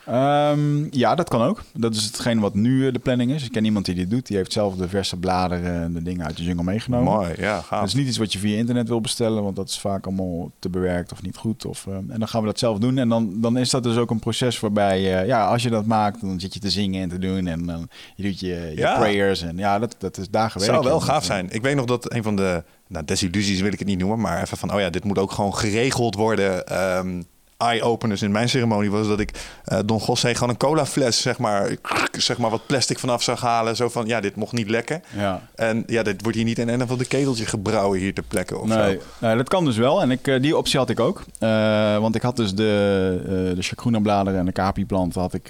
[0.07, 1.61] Ehm, ja, dat kan ook.
[1.73, 3.43] Dat is hetgeen wat nu eh, de planning is.
[3.43, 4.27] Ik ken iemand die dit doet.
[4.27, 7.13] Die heeft zelf de verse bladeren en de dingen uit de jungle meegenomen.
[7.13, 7.85] Mooi, ja, Dat gaaf.
[7.85, 10.69] is niet iets wat je via internet wil bestellen, want dat is vaak allemaal te
[10.69, 11.65] bewerkt of niet goed.
[11.65, 12.97] Of, ehm, en dan gaan we dat zelf doen.
[12.97, 15.85] En dan, dan is dat dus ook een proces waarbij, eh, ja, als je dat
[15.85, 17.47] maakt, dan zit je te zingen en te doen.
[17.47, 18.97] En dan je doet je, je Ja.
[18.97, 19.41] prayers.
[19.41, 20.71] En ja, dat, dat is dagen werk.
[20.73, 21.47] Zou wel gaaf dat, eh, zijn.
[21.49, 24.41] Ik weet nog dat een van de nou, desillusies wil ik het niet noemen, maar
[24.41, 26.65] even van, oh ja, dit moet ook gewoon geregeld worden.
[26.67, 27.21] Ehm,
[27.57, 29.31] eye-openers in mijn ceremonie was dat ik
[29.65, 31.75] eh, Don José gewoon een cola fles, zeg maar,
[32.11, 33.75] zeg maar wat plastic vanaf zou halen.
[33.75, 35.03] Zo van, ja, dit mocht niet lekken.
[35.15, 35.41] Ja.
[35.55, 38.57] En ja, dit wordt hier niet in een of ander keteltje gebrouwen hier ter plekke
[38.57, 39.27] of Nee, zo.
[39.27, 40.01] nee, dat kan dus wel.
[40.01, 41.23] En ik, eh, die optie had ik ook.
[41.39, 45.43] Eh, want ik had dus de, eh de chacruna bladeren en de capi-plant had ik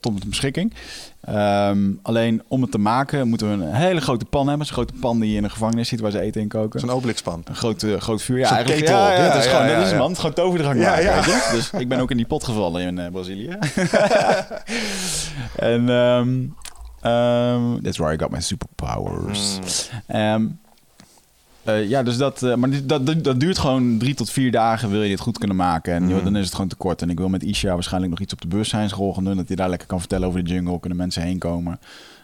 [0.00, 0.72] tot mijn beschikking.
[1.26, 4.66] Ehm, alleen om het te maken moeten we een hele grote pan hebben.
[4.66, 6.80] Zo'n grote pan die je in een gevangenis ziet waar ze eten in koken.
[6.80, 7.42] Zo'n Obelixpan.
[7.44, 8.38] Een groot, eh, groot vuur.
[8.38, 8.98] Ja, eigenlijk, ketel.
[8.98, 10.16] Ja, ja, Ja, het is gewoon, dat is man.
[10.16, 11.04] Gewoon toverdrang Ja, maken.
[11.04, 11.14] ja.
[11.14, 11.48] weet je?
[11.56, 13.48] Dus ik ben ook in die pot gevallen in eh, Brazilië.
[15.56, 19.58] en ehm, that's where I got my superpowers.
[20.06, 20.46] Ehm,
[21.64, 24.90] eh, ja, dus dat, eh, maar dat, dat, dat duurt gewoon drie tot vier dagen
[24.90, 25.94] wil je dit goed kunnen maken.
[25.94, 27.02] En joh, dan is het gewoon te kort.
[27.02, 29.36] En ik wil met Isha waarschijnlijk nog iets op de bewustzijnsrol gaan doen.
[29.36, 30.80] Dat hij daar lekker kan vertellen over de jungle.
[30.80, 31.78] Kunnen mensen heen komen.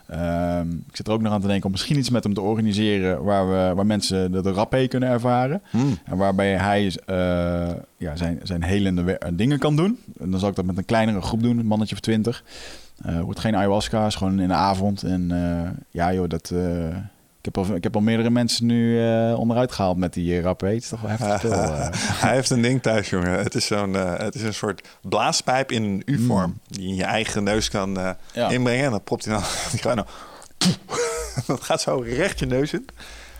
[0.06, 2.40] Ehm, ik zit er ook nog aan te denken om misschien iets met hem te
[2.40, 3.22] organiseren...
[3.22, 5.62] waar, we, waar mensen de, de rapé kunnen ervaren.
[6.04, 7.16] En waarbij hij eh,
[7.96, 9.98] ja, zijn, zijn helende dingen kan doen.
[10.20, 12.44] En dan zal ik dat met een kleinere groep doen, een mannetje of twintig.
[13.02, 15.02] Eh wordt geen ayahuasca, is gewoon in de avond.
[15.02, 15.32] En
[15.90, 16.52] ja joh, dat...
[17.42, 20.32] eh, ik heb, al, ik heb al meerdere mensen nu eh, onderuit gehaald met die
[20.36, 20.66] uh, rapé.
[20.66, 21.52] Het is toch wel heftig veel.
[21.74, 21.88] eh.
[21.92, 23.30] Hij heeft een ding thuis, jongen.
[23.38, 26.58] Het is, zo'n, eh, het is een soort blaaspijp in een U-vorm.
[26.66, 28.14] Die je in je eigen neus kan eh, Mm.
[28.32, 28.48] Ja.
[28.50, 28.84] inbrengen.
[28.84, 29.42] En dan propt hij dan...
[30.58, 30.74] Die
[31.46, 32.86] dat gaat zo recht je neus in.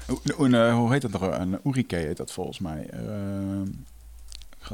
[0.07, 1.23] Hoe- Een, eh, hoe heet dat nog?
[1.23, 2.87] Een Urike heet dat volgens mij.
[2.91, 3.01] Eh,
[4.61, 4.67] ik,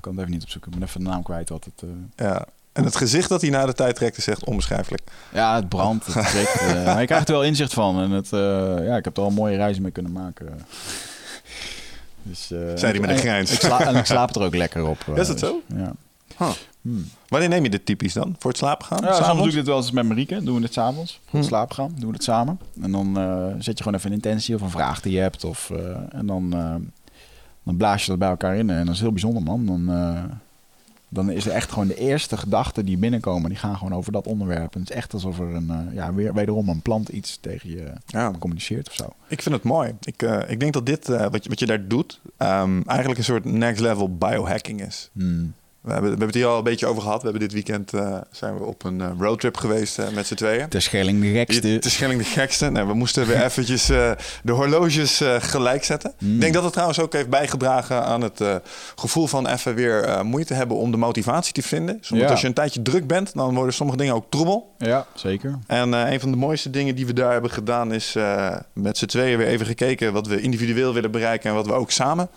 [0.00, 0.72] kan het even niet opzoeken.
[0.72, 1.48] Ik ben even de naam kwijt.
[1.48, 2.46] Wat het, eh, Ja.
[2.78, 5.02] En het gezicht dat hij na de tijd trekt is echt onbeschrijfelijk.
[5.32, 6.60] Ja, het brandt, het trekt.
[6.60, 8.00] eh, maar je krijgt er wel inzicht van.
[8.02, 8.40] En het, eh,
[8.86, 10.46] ja, ik heb er al mooie reizen mee kunnen maken.
[12.22, 13.52] Dus, eh, Zei hij met een en- grijns.
[13.52, 14.98] Ik sla, en ik slaap er ook lekker op.
[15.14, 15.60] Is dat zo?
[15.76, 15.92] Ja.
[16.38, 16.50] Huh.
[17.28, 18.34] Wanneer neem je dit typisch dan?
[18.38, 18.98] Voor het slapen gaan?
[19.02, 20.42] Ja, soms doe ik dit wel eens met Marieke.
[20.42, 21.20] Doen we dit s'avonds.
[21.28, 21.92] Voor het slapen gaan.
[21.96, 22.60] Doen we dit samen.
[22.82, 23.14] En dan
[23.58, 25.44] zet je gewoon even een intentie of een vraag die je hebt.
[25.44, 25.70] Of,
[26.10, 26.50] en dan,
[27.64, 28.70] dan blaas je dat bij elkaar in.
[28.70, 29.66] En dat is heel bijzonder, man.
[29.66, 29.90] Dan,
[31.08, 33.48] dan is er echt gewoon de eerste gedachten die binnenkomen.
[33.50, 34.74] Die gaan gewoon over dat onderwerp.
[34.74, 37.70] En het is echt alsof er een, eh, ja, weer, wederom een plant iets tegen
[37.70, 38.32] je Ja.
[38.38, 39.12] communiceert of zo.
[39.28, 39.92] Ik vind het mooi.
[40.02, 43.18] Ik, eh, ik denk dat dit, eh, wat, je, wat je daar doet, ehm, eigenlijk
[43.18, 45.10] een soort next level biohacking is.
[45.12, 45.52] Hmm.
[45.88, 47.22] We hebben, we hebben het hier al een beetje over gehad.
[47.22, 50.34] We hebben dit weekend eh, zijn we op een eh, roadtrip geweest eh, met z'n
[50.34, 50.66] tweeën.
[50.68, 51.78] De Schelling de gekste.
[51.78, 52.70] Is Schelling de gekste.
[52.70, 56.12] Nee, we moesten weer eventjes de horloges gelijk zetten.
[56.18, 58.40] Ik denk dat het trouwens ook heeft bijgedragen aan het
[58.96, 62.00] gevoel van even weer moeite hebben om de motivatie te vinden.
[62.00, 62.26] Ja.
[62.26, 64.74] als je een tijdje druk bent, dan worden sommige dingen ook trommel.
[64.78, 65.58] Ja, zeker.
[65.66, 68.16] En een van de mooiste dingen die we daar hebben gedaan is
[68.72, 71.90] met z'n tweeën weer even gekeken wat we individueel willen bereiken en wat we ook
[71.90, 72.28] samen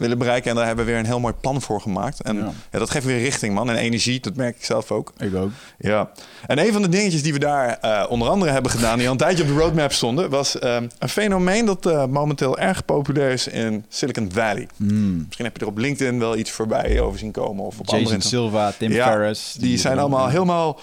[0.00, 0.50] willen bereiken.
[0.50, 2.20] En daar hebben we weer een heel mooi plan voor gemaakt.
[2.20, 2.52] En Ja.
[2.70, 2.78] ja.
[2.78, 3.70] dat geeft weer richting, man.
[3.70, 5.12] En energie, dat merk ik zelf ook.
[5.18, 5.50] Ik ook.
[5.78, 6.10] Ja,
[6.46, 9.12] en een van de dingetjes die we daar eh, onder andere hebben gedaan, die al
[9.12, 13.30] een tijdje op de roadmap stonden, was ehm, een fenomeen dat eh, momenteel erg populair
[13.30, 14.68] is in Silicon Valley.
[14.76, 15.24] Hmm.
[15.26, 18.04] Misschien heb je er op LinkedIn wel iets voorbij over zien komen of op Jason
[18.04, 18.20] andere.
[18.22, 19.52] Silva, Tim Ja, Ferriss.
[19.54, 20.80] Die zijn allemaal helemaal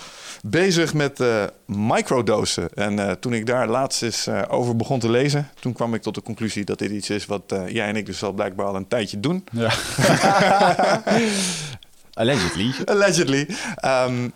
[0.50, 2.70] bezig met eh microdosen.
[2.74, 6.02] En eh, toen ik daar laatst eens eh, over begon te lezen, toen kwam ik
[6.02, 8.76] tot de conclusie dat dit iets is wat jij en ik dus al blijkbaar al
[8.76, 9.44] een tijdje doen.
[9.52, 9.72] Ja.
[12.14, 12.72] Allegedly.
[12.86, 13.48] Allegedly.
[13.76, 14.30] Ehm,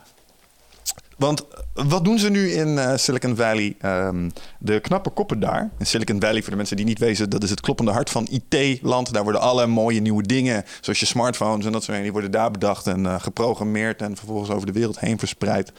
[1.21, 3.75] want wat doen ze nu in eh, Silicon Valley?
[3.79, 5.69] Ehm, de knappe koppen daar.
[5.77, 8.27] In Silicon Valley, voor de mensen die niet weten, dat is het kloppende hart van
[8.29, 9.13] IT-land.
[9.13, 12.31] Daar worden alle mooie nieuwe dingen, zoals je smartphones en dat soort dingen, die worden
[12.31, 15.71] daar bedacht en eh, geprogrammeerd en vervolgens over de wereld heen verspreid.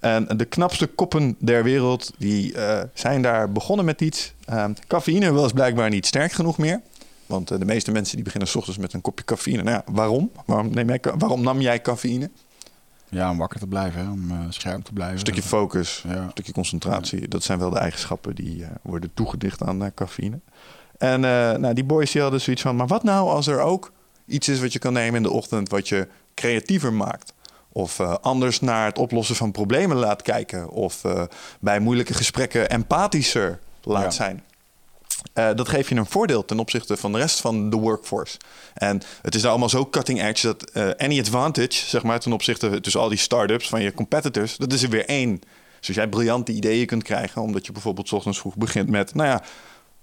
[0.00, 4.32] En de knapste koppen der wereld, die eh, zijn daar begonnen met iets.
[4.44, 6.80] Ehm, cafeïne was blijkbaar niet sterk genoeg meer.
[7.26, 9.62] Want de meeste mensen die beginnen s ochtends met een kopje cafeïne.
[9.62, 10.30] Nou ja, waarom?
[10.46, 12.30] Waarom, neem jij, waarom nam jij cafeïne?
[13.14, 14.10] Ja, om wakker te blijven, hè?
[14.10, 15.14] om eh, scherp te blijven.
[15.14, 16.14] Een stukje focus, Ja.
[16.16, 17.28] een stukje concentratie.
[17.28, 20.40] Dat zijn wel de eigenschappen die eh, worden toegedicht aan eh, cafeïne.
[20.98, 21.20] En
[21.60, 22.76] nou, die boys die hadden zoiets van...
[22.76, 23.92] maar wat nou als er ook
[24.26, 25.68] iets is wat je kan nemen in de ochtend...
[25.68, 27.32] wat je creatiever maakt?
[27.72, 30.70] Of anders naar het oplossen van problemen laat kijken?
[30.70, 31.02] Of
[31.60, 34.10] bij moeilijke gesprekken empathischer laat Ja.
[34.10, 34.42] zijn?
[35.32, 38.36] Eh, dat geeft je een voordeel ten opzichte van de rest van de workforce.
[38.74, 42.32] En het is daar allemaal zo cutting edge dat eh, any advantage, zeg maar, ten
[42.32, 45.40] opzichte tussen al die start-ups van je competitors, dat is er weer één.
[45.80, 49.28] Dus jij briljante ideeën kunt krijgen, omdat je bijvoorbeeld 's ochtends vroeg begint met, nou
[49.28, 49.42] ja,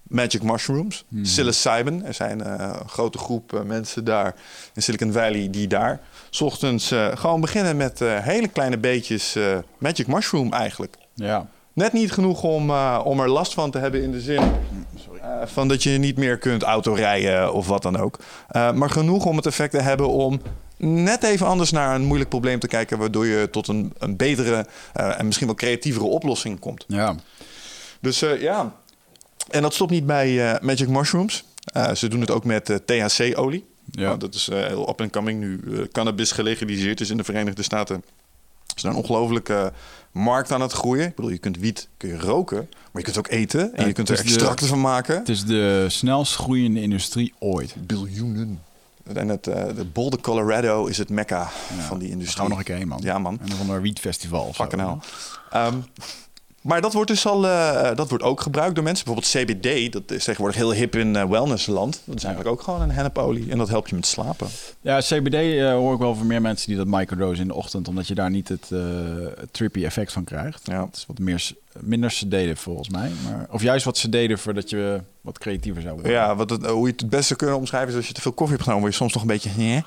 [0.02, 2.04] magic mushrooms, psilocybin.
[2.04, 4.34] Er zijn eh, een grote groep eh, mensen daar
[4.74, 6.00] in Silicon Valley die daar...
[6.30, 10.96] s ochtends eh, gewoon beginnen met eh, hele kleine beetjes eh, magic mushroom eigenlijk.
[11.14, 11.46] Ja.
[11.72, 14.42] Net niet genoeg om, eh, om er last van te hebben in de zin
[15.20, 18.18] eh, van dat je niet meer kunt autorijden of wat dan ook.
[18.48, 20.40] Eh, maar genoeg om het effect te hebben om
[20.76, 24.66] net even anders naar een moeilijk probleem te kijken, waardoor je tot een, een betere
[24.92, 26.84] eh, en misschien wel creatievere oplossing komt.
[26.88, 27.14] Ja.
[28.00, 28.72] Dus eh, ja,
[29.50, 31.44] en dat stopt niet bij eh, Magic Mushrooms.
[31.64, 33.64] Eh, ze doen het ook met THC-olie.
[33.90, 34.02] Ja.
[34.02, 35.60] Nou, dat is eh, heel up and coming nu.
[35.92, 38.04] cannabis gelegaliseerd is in de Verenigde Staten.
[38.76, 39.72] Is een ongelofelijke
[40.12, 41.06] markt aan het groeien.
[41.06, 43.74] Ik bedoel, je kunt wiet kun je roken, maar je kunt ook eten.
[43.74, 45.16] En je kunt er de- extracten van maken.
[45.18, 47.74] Het is de snelst groeiende industrie ooit.
[47.86, 48.60] Biljoenen.
[49.12, 51.50] En het eh, de Boulder, Colorado is het mekka
[51.86, 52.36] van die industrie.
[52.36, 53.00] gaan we nog een keer heen, man.
[53.02, 53.38] Ja, man.
[53.40, 54.52] En dan van een wietfestival.
[54.52, 54.96] Fucking hell.
[55.50, 55.76] Ehm,
[56.62, 59.04] maar dat wordt dus al, eh, dat wordt ook gebruikt door mensen.
[59.04, 62.00] Bijvoorbeeld CBD, dat is tegenwoordig heel hip in eh, wellnessland.
[62.04, 64.48] Dat is eigenlijk ook gewoon een hennepolie en dat helpt je met slapen.
[64.80, 67.88] Ja, CBD eh, hoor ik wel van meer mensen die dat microdosen in de ochtend,
[67.88, 68.80] omdat je daar niet het, eh,
[69.50, 70.60] trippy effect van krijgt.
[70.64, 70.84] Ja.
[70.84, 71.50] Het is wat meer,
[71.80, 73.10] minder sedated volgens mij.
[73.24, 76.12] Maar, of juist wat sedated voordat je wat creatiever zou worden.
[76.12, 78.32] Ja, wat het, hoe je het het beste kunnen omschrijven is als je te veel
[78.32, 79.82] koffie hebt genomen, word je soms nog een beetje.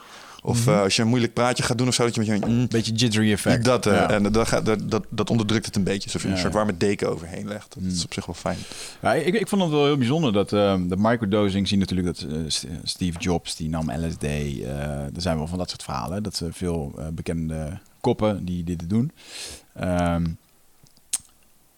[0.46, 2.46] Of eh, als je een moeilijk praatje gaat doen of zo, dat je met je.
[2.46, 3.66] mm, Beetje jittery effect.
[3.66, 4.10] dat, eh, ja.
[4.10, 6.04] en dat, gaat, dat, dat, dat onderdrukt het een beetje.
[6.04, 7.74] Alsof je een soort warme deken overheen legt.
[7.76, 8.58] Dat is op zich wel fijn.
[9.02, 12.28] Ja, ik, ik vond het wel heel bijzonder dat eh, de microdosing zie natuurlijk dat
[12.48, 14.24] St- Steve Jobs die nam LSD.
[14.24, 16.24] er zijn wel van dat soort verhalen.
[16.24, 19.12] Dat ze veel bekende koppen die dit doen.
[19.76, 20.26] Ehm,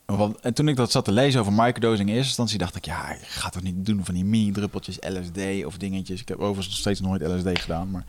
[0.06, 2.86] want, en toen ik dat zat te lezen over microdosing in eerste instantie dacht ik,
[2.86, 6.22] ja, ik ga toch niet doen van die mini-druppeltjes LSD of dingetjes.
[6.22, 8.06] Ik heb overigens nog steeds nooit LSD gedaan, maar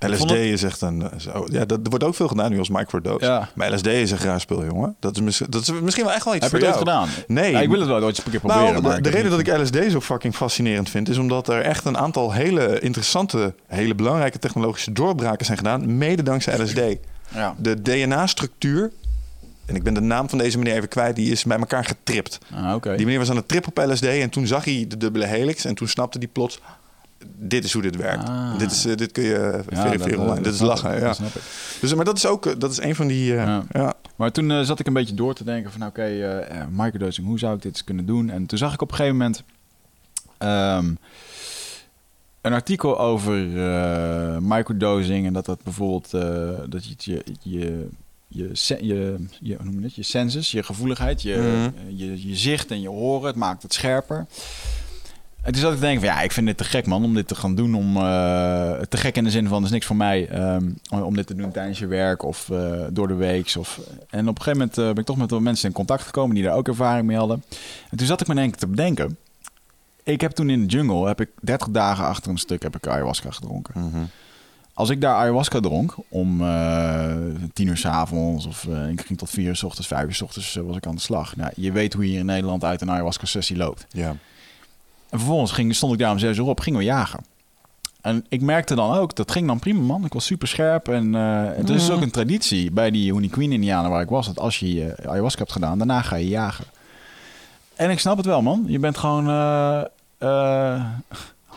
[0.00, 1.10] LSD het- is echt een.
[1.16, 3.24] Zo, ja, dat wordt ook veel gedaan nu als microdose.
[3.24, 3.48] Ja.
[3.54, 4.96] Maar LSD is een graag spul, jongen.
[5.00, 6.88] Dat is, mis- dat is misschien wel echt wel iets heb je voor het ooit
[6.88, 7.06] jou.
[7.08, 7.24] gedaan?
[7.42, 7.50] Nee.
[7.52, 8.62] Ja, ik wil het wel ooit eens een keer proberen.
[8.64, 11.60] Nou, de, de heb reden dat ik LSD zo fucking fascinerend vind, is omdat er
[11.60, 16.80] echt een aantal hele interessante, hele belangrijke technologische doorbraken zijn gedaan, mede dankzij LSD.
[17.34, 17.54] Ja.
[17.58, 18.90] De DNA-structuur,
[19.66, 22.38] en ik ben de naam van deze meneer even kwijt, die is bij elkaar getript.
[22.54, 22.96] Ah, oké.
[22.96, 25.64] Die meneer was aan het trip op LSD en toen zag hij de dubbele helix
[25.64, 26.60] en toen snapte hij plots,
[27.26, 28.28] dit is hoe dit werkt.
[28.28, 28.58] Ah.
[28.58, 30.34] Dit, is, eh, dit kun je Ja, verifiëren online.
[30.34, 30.94] dat dit is lachen.
[30.94, 31.14] ik, ja.
[31.80, 33.30] Dus, maar dat is ook eh, dat is een van die.
[33.36, 33.64] eh, Ja.
[33.72, 33.94] ja.
[34.16, 37.26] Maar toen eh, zat ik een beetje door te denken van oké, eh, eh, microdosing,
[37.26, 38.30] hoe zou ik dit eens kunnen doen?
[38.30, 39.42] En toen zag ik op een gegeven moment
[40.38, 40.94] ehm,
[42.40, 47.88] een artikel over eh, microdosing en dat dat bijvoorbeeld eh, dat je je je
[48.30, 48.50] je,
[48.80, 51.46] je, je, hoe noem je je senses, je gevoeligheid, je, Mhm.
[51.88, 54.26] eh, je, je zicht en je horen, het maakt het scherper.
[55.48, 57.14] En toen zat ik te denken van ja, ik vind dit te gek man om
[57.14, 57.74] dit te gaan doen.
[57.74, 58.02] Om, eh,
[58.88, 61.34] te gek in de zin van, dat is niks voor mij ehm, om dit te
[61.34, 63.54] doen tijdens je werk of eh, door de week.
[63.58, 63.80] Of,
[64.10, 66.34] en op een gegeven moment eh, ben ik toch met wat mensen in contact gekomen
[66.34, 67.44] die daar ook ervaring mee hadden.
[67.90, 69.16] En toen zat ik me denk ik te bedenken.
[70.02, 72.86] Ik heb toen in de jungle, heb ik 30 dagen achter een stuk heb ik
[72.86, 73.80] ayahuasca gedronken.
[73.80, 74.04] Mhm.
[74.74, 76.38] Als ik daar ayahuasca dronk om
[77.52, 80.22] tien uur s avonds of ik ging tot vier uur s ochtends, vijf uur s
[80.22, 81.36] ochtends was ik aan de slag.
[81.36, 83.86] Nou, je weet hoe je hier in Nederland uit een ayahuasca sessie loopt.
[83.90, 84.16] ja.
[85.10, 87.20] En vervolgens ging, stond ik daar om zes uur op, gingen we jagen.
[88.00, 90.04] En ik merkte dan ook, dat ging dan prima man.
[90.04, 90.88] Ik was super scherp.
[90.88, 94.26] En eh het is ook een traditie bij die Honey Queen Indianen waar ik was.
[94.26, 96.64] Dat als je eh, ayahuasca hebt gedaan, daarna ga je jagen.
[97.74, 98.64] En ik snap het wel man.
[98.66, 99.84] Je bent gewoon eh,
[100.18, 100.84] eh,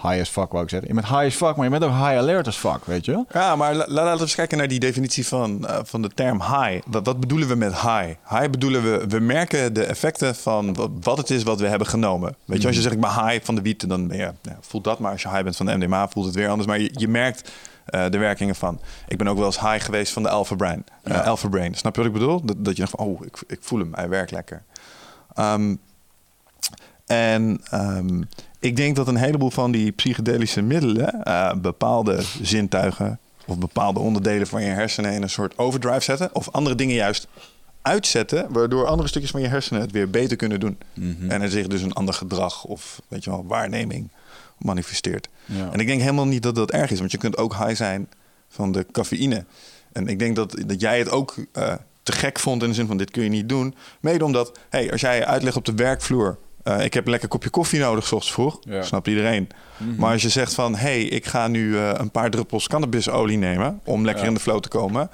[0.02, 0.88] high as fuck wou ik zeggen.
[0.88, 3.26] Je bent high as fuck, maar je bent ook high alert as fuck, weet je?
[3.34, 6.42] Ja, maar la- laten we eens kijken naar die definitie van, eh, van de term
[6.42, 6.82] high.
[6.86, 8.08] Wat, wat bedoelen we met high?
[8.30, 11.88] High bedoelen we, we merken de effecten van wat, wat het is wat we hebben
[11.88, 12.36] genomen.
[12.46, 14.58] Weet je, als je zegt ik ben high van de wiet, dan ben je, ja,
[14.62, 15.00] voelt dat.
[15.00, 16.68] Maar als je high bent van de MDMA, voelt het weer anders.
[16.68, 17.52] Maar je, je merkt
[17.86, 18.80] eh, de werkingen van.
[19.08, 20.86] Ik ben ook wel eens high geweest van de Alpha Brain.
[21.04, 21.22] Eh, Ja.
[21.22, 21.76] Alpha Brain.
[21.76, 22.46] Snap je wat ik bedoel?
[22.46, 24.64] Dat, dat je denkt van, oh, ik, ik voel hem, hij werkt lekker.
[25.36, 25.76] Ehm,
[27.06, 28.22] en ehm,
[28.62, 34.48] ik denk dat een heleboel van die psychedelische middelen eh, bepaalde zintuigen of bepaalde onderdelen
[34.48, 36.36] van je hersenen in een soort overdrive zetten.
[36.36, 37.28] Of andere dingen juist
[37.82, 40.78] uitzetten, waardoor andere stukjes van je hersenen het weer beter kunnen doen.
[41.30, 44.10] En er zich dus een ander gedrag of weet je wel, waarneming
[44.58, 45.30] manifesteert.
[45.46, 45.72] Ja.
[45.72, 48.10] En ik denk helemaal niet dat dat erg is, want je kunt ook high zijn
[48.50, 49.46] van de cafeïne.
[49.92, 52.88] En ik denk dat, dat jij het ook eh, te gek vond in de zin
[52.88, 53.76] van dit kun je niet doen.
[54.02, 57.50] Mede omdat, hey, als jij uitlegt op de werkvloer, eh, ik heb een lekker kopje
[57.50, 58.82] koffie nodig, 's ochtends vroeg, Ja.
[58.84, 59.50] snapt iedereen.
[59.98, 63.80] Maar als je zegt van, hey, ik ga nu eh, een paar druppels cannabisolie nemen
[63.84, 64.30] om lekker Ja.
[64.30, 65.10] in de flow te komen.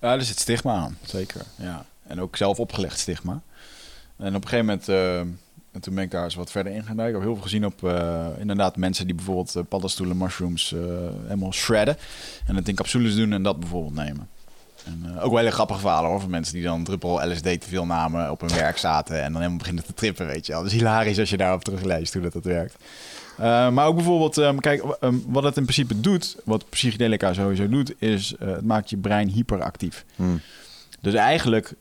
[0.00, 1.40] Ja, er zit stigma aan, zeker.
[1.56, 1.84] Ja.
[2.06, 3.40] En ook zelf opgelegd stigma.
[4.16, 5.18] En op een gegeven moment, eh,
[5.72, 7.20] en toen ben ik daar eens wat verder in gaan duiken.
[7.20, 7.82] Ik heb heel veel gezien op
[8.40, 10.74] inderdaad mensen die bijvoorbeeld paddenstoelen, mushrooms
[11.26, 11.96] helemaal shredden.
[12.46, 14.28] En het in capsules doen en dat bijvoorbeeld nemen.
[14.84, 17.68] En, eh, ook wel hele grappige verhalen hoor, van mensen die dan druppel LSD te
[17.68, 20.62] veel namen, op hun werk zaten en dan helemaal beginnen te trippen, weet je wel.
[20.62, 22.76] Dus hilarisch als je daarop terugleest hoe dat, dat werkt.
[23.40, 27.68] Uh, maar ook bijvoorbeeld, um, kijk, um, wat het in principe doet, wat psychedelica sowieso
[27.68, 30.04] doet, is uh, het maakt je brein hyperactief.
[30.16, 30.40] Hmm.
[31.00, 31.74] Dus eigenlijk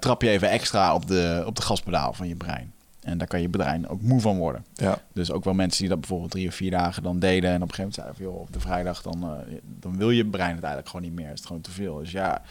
[0.00, 2.72] trap je even extra op de, op de gaspedaal van je brein.
[3.06, 4.64] En daar kan je brein ook moe van worden.
[4.74, 4.98] Ja.
[5.12, 7.50] Dus ook wel mensen die dat bijvoorbeeld drie of vier dagen dan deden.
[7.50, 10.10] En op een gegeven moment zeiden van, joh, op de vrijdag dan, uh, dan wil
[10.10, 11.32] je brein het eigenlijk gewoon niet meer.
[11.32, 11.98] Is het gewoon te veel.
[11.98, 12.42] Dus ja,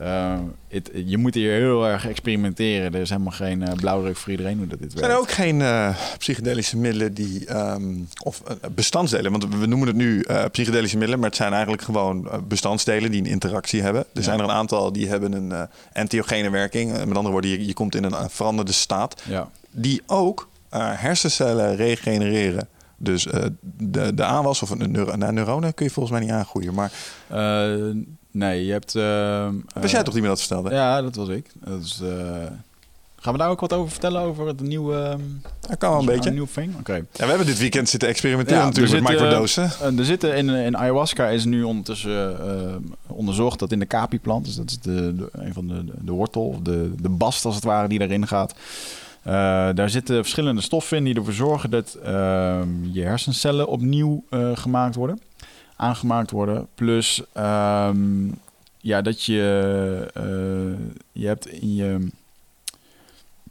[0.00, 0.38] uh,
[0.68, 2.94] it, je moet hier heel erg experimenteren.
[2.94, 4.98] Er is helemaal geen uh, blauwdruk voor iedereen hoe dat dit werkt.
[4.98, 8.42] Zijn er ook geen uh, psychedelische middelen die, um, of
[8.74, 13.20] bestandsdelen, want we noemen het nu psychedelische middelen, maar het zijn eigenlijk gewoon bestandsdelen die
[13.20, 14.00] een interactie hebben.
[14.00, 14.22] Er ja.
[14.22, 16.92] zijn er een aantal die hebben een entheogene werking.
[16.92, 19.22] Met andere woorden, je, je komt in een veranderde staat.
[19.28, 19.48] Ja.
[19.76, 20.48] Die ook
[20.96, 22.68] hersencellen regenereren.
[22.96, 23.32] Dus uh,
[23.76, 26.74] de, de aanwas of een neuro nou, neuronen kun je volgens mij niet aangroeien.
[26.74, 26.92] Maar...
[27.32, 27.94] Uh,
[28.30, 28.94] nee, je hebt...
[28.94, 29.48] Uh,
[29.80, 30.70] was jij toch die me dat vertelde?
[30.70, 31.50] Ja, dat was ik.
[31.64, 32.02] Dat is,
[33.16, 34.22] gaan we daar ook wat over vertellen?
[34.22, 35.16] Over het nieuwe...
[35.60, 36.28] Dat kan wel een beetje.
[36.28, 36.70] Een nieuw thing?
[36.70, 36.80] Oké.
[36.80, 37.04] Okay.
[37.12, 39.70] Ja, we hebben dit weekend zitten experimenteren ja, natuurlijk met microdosen.
[39.98, 42.36] er zitten in, in ayahuasca is nu ondertussen
[43.06, 46.46] onderzocht dat in de capi-plant, dus dat is de, de, een van de, de wortel,
[46.46, 48.54] of de, de bast als het ware die erin gaat...
[49.26, 49.32] Uh,
[49.74, 52.60] daar zitten verschillende stoffen in die ervoor zorgen dat uh,
[52.92, 55.20] je hersencellen opnieuw uh, gemaakt worden,
[55.76, 56.66] aangemaakt worden.
[56.74, 58.34] Plus um,
[58.80, 60.10] ja, dat je,
[61.12, 61.98] je hebt in je.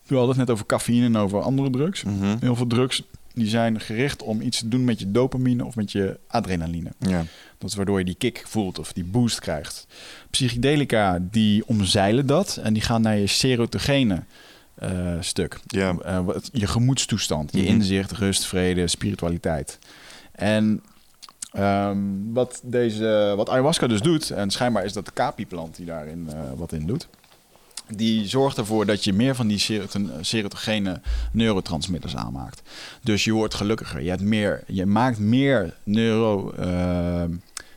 [0.03, 2.03] We hadden het net over cafeïne en over andere drugs.
[2.03, 2.37] Mm -hmm.
[2.39, 3.03] Heel veel drugs
[3.33, 6.91] die zijn gericht om iets te doen met je dopamine of met je adrenaline.
[6.97, 7.23] Ja.
[7.57, 9.87] Dat is waardoor je die kick voelt of die boost krijgt.
[10.29, 14.23] Psychedelica die omzeilen dat en die gaan naar je serotogene.
[14.83, 15.59] Uh, stuk.
[15.65, 15.95] Ja.
[16.05, 17.67] Uh, je gemoedstoestand, je -hmm.
[17.67, 19.79] inzicht, rust, vrede, spiritualiteit.
[20.31, 20.83] En
[21.57, 26.27] um, wat, deze, wat ayahuasca dus doet, en schijnbaar is dat de capi-plant die daarin
[26.29, 27.07] uh, wat in doet,
[27.87, 29.87] die zorgt ervoor dat je meer van die
[30.21, 31.01] serotogene
[31.31, 32.61] neurotransmitters aanmaakt.
[33.01, 34.01] Dus je wordt gelukkiger.
[34.01, 35.77] Je, hebt meer, je maakt meer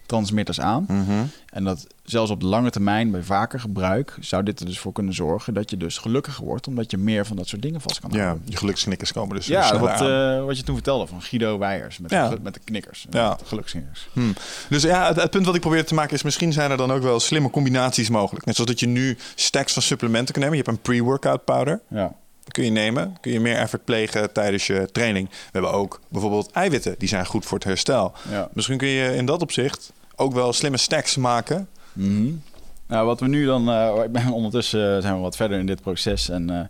[0.06, 0.84] neurotransmitters aan.
[0.88, 1.30] Mm -hmm.
[1.50, 4.92] En dat zelfs op de lange termijn, bij vaker gebruik, zou dit er dus voor
[4.92, 8.00] kunnen zorgen dat je dus gelukkiger wordt, omdat je meer van dat soort dingen vast
[8.00, 8.42] kan houden.
[8.44, 9.46] Ja, je geluksknikkers komen dus.
[9.46, 12.28] Ja, wat, uh, wat je toen vertelde van Guido Weijers met, ja.
[12.28, 13.06] de, met de knikkers.
[13.10, 13.34] Ja.
[13.34, 14.08] De geluksknikkers.
[14.12, 14.34] Hmm.
[14.68, 16.92] Dus ja, het, het, punt wat ik probeer te maken is, misschien zijn er dan
[16.92, 18.44] ook wel slimme combinaties mogelijk.
[18.44, 20.58] Net zoals dat je nu stacks van supplementen kan nemen.
[20.58, 21.80] Je hebt een pre-workout powder.
[21.88, 22.14] Ja.
[22.48, 23.16] kun je nemen.
[23.20, 25.28] Kun je meer effort plegen tijdens je training.
[25.28, 26.94] We hebben ook bijvoorbeeld eiwitten.
[26.98, 28.12] Die zijn goed voor het herstel.
[28.30, 28.48] Ja.
[28.52, 31.68] Misschien kun je in dat opzicht ook wel slimme stacks maken.
[31.92, 32.42] Mm -hmm.
[32.86, 35.80] Nou, wat we nu dan, uh, ik ben ondertussen zijn we wat verder in dit
[35.82, 36.60] proces en uh,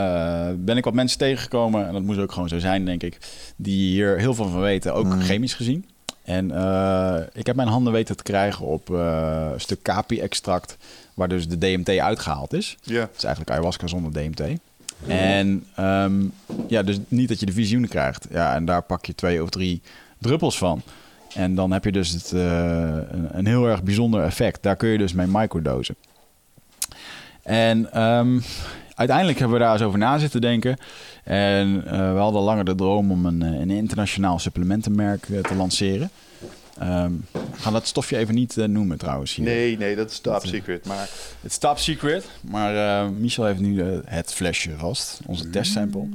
[0.00, 3.18] uh, ben ik wat mensen tegengekomen en dat moet ook gewoon zo zijn, denk ik,
[3.56, 5.20] die hier heel veel van weten, ook mm.
[5.20, 5.86] chemisch gezien.
[6.24, 6.44] En
[7.32, 10.76] ik heb mijn handen weten te krijgen op een stuk capi-extract,
[11.14, 12.76] waar dus de DMT uitgehaald is.
[12.82, 13.00] Yeah.
[13.00, 14.40] Het is eigenlijk ayahuasca zonder DMT.
[14.40, 15.10] Mm.
[15.10, 16.32] En um,
[16.68, 18.26] ja, dus niet dat je de visioenen krijgt.
[18.30, 19.82] Ja, en daar pak je twee of drie
[20.18, 20.82] druppels van.
[21.36, 24.62] En dan heb je dus het, uh, een, een, heel erg bijzonder effect.
[24.62, 25.96] Daar kun je dus mee microdosen.
[27.42, 28.42] En um,
[28.94, 30.76] uiteindelijk hebben we daar eens over na zitten denken.
[31.24, 36.10] En uh, we hadden langer de droom om een, een internationaal supplementenmerk uh, te lanceren.
[36.82, 39.34] Um, we gaan dat stofje even niet noemen trouwens.
[39.34, 39.44] Hier.
[39.44, 40.86] Nee, nee, dat is top secret.
[40.86, 41.08] Maar...
[41.40, 42.28] Het is top secret.
[42.40, 45.20] Maar Michel heeft nu het flesje vast.
[45.26, 46.08] Onze testsample.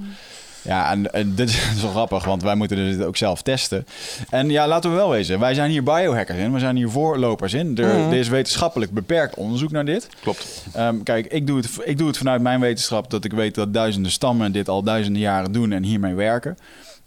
[0.62, 3.86] Ja, en, en, dit is wel grappig, want wij moeten dus ook zelf testen.
[4.30, 7.54] En ja, laten we wel wezen, wij zijn hier biohackers in, we zijn hier voorlopers
[7.54, 7.78] in.
[7.78, 8.12] Er, Mhm.
[8.12, 10.08] er is wetenschappelijk beperkt onderzoek naar dit.
[10.22, 10.66] Klopt.
[10.78, 13.74] Um, kijk, ik doe, het, ik doe het vanuit mijn wetenschap dat ik weet dat
[13.74, 16.58] duizenden stammen dit al duizenden jaren doen en hiermee werken.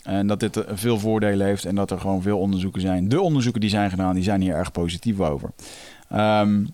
[0.02, 3.08] En dat dit veel voordelen heeft en dat er gewoon veel onderzoeken zijn.
[3.08, 5.50] De onderzoeken die zijn gedaan, die zijn hier erg positief over.
[6.12, 6.72] Um,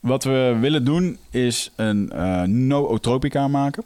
[0.00, 3.84] wat we willen doen is een uh, no-otropica maken.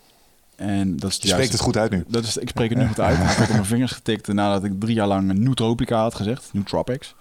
[0.61, 2.05] En dat is je spreekt het goed uit nu.
[2.09, 3.19] Dat is, ik spreek het nu goed uit.
[3.19, 6.51] Ik heb op mijn vingers getikt nadat ik drie jaar lang nootropica had gezegd.
[6.53, 7.15] Nootropics.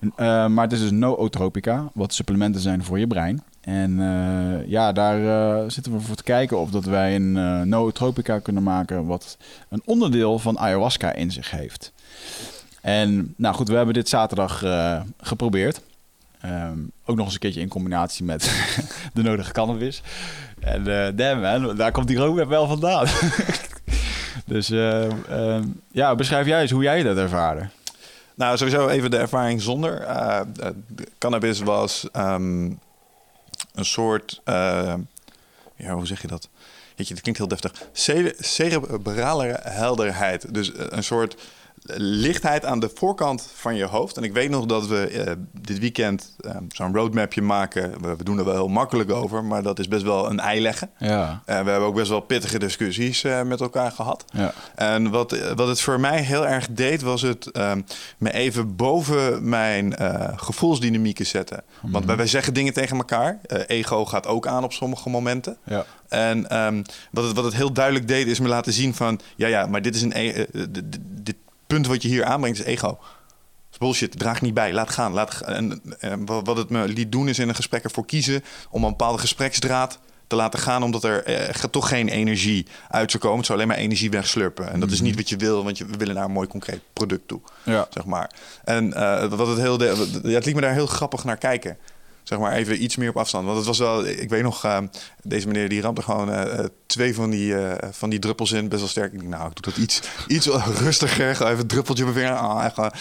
[0.00, 0.10] Uh,
[0.46, 3.42] maar het is dus nootropica, wat supplementen zijn voor je brein.
[3.60, 8.38] En uh, ja, daar uh, zitten we voor te kijken of dat wij een nootropica
[8.38, 9.06] kunnen maken...
[9.06, 9.36] wat
[9.68, 11.92] een onderdeel van ayahuasca in zich heeft.
[12.80, 14.64] En nou goed, we hebben dit zaterdag
[15.20, 15.80] geprobeerd.
[16.44, 18.42] Um, ook nog eens een keertje in combinatie met
[19.14, 20.02] de nodige cannabis.
[20.60, 20.84] En
[21.16, 23.06] damn man, daar komt die roadmap wel vandaan.
[24.46, 25.58] dus uh, uh,
[25.90, 27.68] ja, beschrijf jij eens hoe jij dat ervaarde.
[28.34, 30.00] Nou, sowieso even de ervaring zonder.
[30.00, 30.40] Uh,
[31.18, 32.78] cannabis was um,
[33.74, 36.48] een soort, ja, hoe zeg je dat?
[36.94, 37.72] Jeetje, dat klinkt heel deftig.
[37.92, 40.54] Cere cerebrale helderheid.
[40.54, 41.36] Dus een soort
[41.96, 44.16] lichtheid aan de voorkant van je hoofd.
[44.16, 48.00] En ik weet nog dat we eh, dit weekend eh, zo'n roadmapje maken.
[48.00, 50.60] We, we, doen er wel heel makkelijk over, maar dat is best wel een ei
[50.60, 50.90] leggen.
[50.98, 51.42] Ja.
[51.44, 54.24] En we hebben ook best wel pittige discussies met elkaar gehad.
[54.32, 54.52] Ja.
[54.74, 57.50] En wat, wat het voor mij heel erg deed, was het
[58.18, 59.94] me even boven mijn
[60.36, 61.62] gevoelsdynamieken zetten.
[61.80, 61.92] Mm.
[61.92, 63.40] Want wij zeggen dingen tegen elkaar.
[63.66, 65.56] ego gaat ook aan op sommige momenten.
[65.64, 65.84] Ja.
[66.08, 69.20] En um, wat, het, wat het heel duidelijk deed, is me laten zien van...
[69.36, 70.12] ja, ja, maar dit is een...
[70.14, 70.46] E
[71.00, 71.36] dit
[71.68, 72.88] punt wat je hier aanbrengt is ego.
[72.88, 75.12] Dat is bullshit, draag niet bij, laat gaan.
[75.12, 78.44] Laat, en, en wat het me liet doen is in een gesprek ervoor kiezen...
[78.70, 80.82] om een bepaalde gespreksdraad te laten gaan...
[80.82, 83.38] omdat er eh, toch geen energie uit zou komen.
[83.38, 84.70] Het zou alleen maar energie wegslurpen.
[84.70, 86.80] En dat is niet wat je wil, want je, we willen naar een mooi concreet
[86.92, 87.40] product toe.
[87.64, 87.86] Ja.
[87.90, 88.30] Zeg maar.
[88.64, 89.78] En uh, wat het heel...
[89.78, 91.78] De, ja, het liet me daar heel grappig naar kijken
[92.28, 93.44] zeg maar even iets meer op afstand.
[93.44, 94.78] Want het was wel, ik weet nog, uh,
[95.22, 98.80] deze meneer die rampte gewoon uh, twee van die, uh, van die druppels in, best
[98.80, 99.12] wel sterk.
[99.12, 100.46] Ik denk, nou, ik doe dat iets, iets
[100.78, 102.92] rustiger, gewoon even een druppeltje op mijn vinger, ah, even,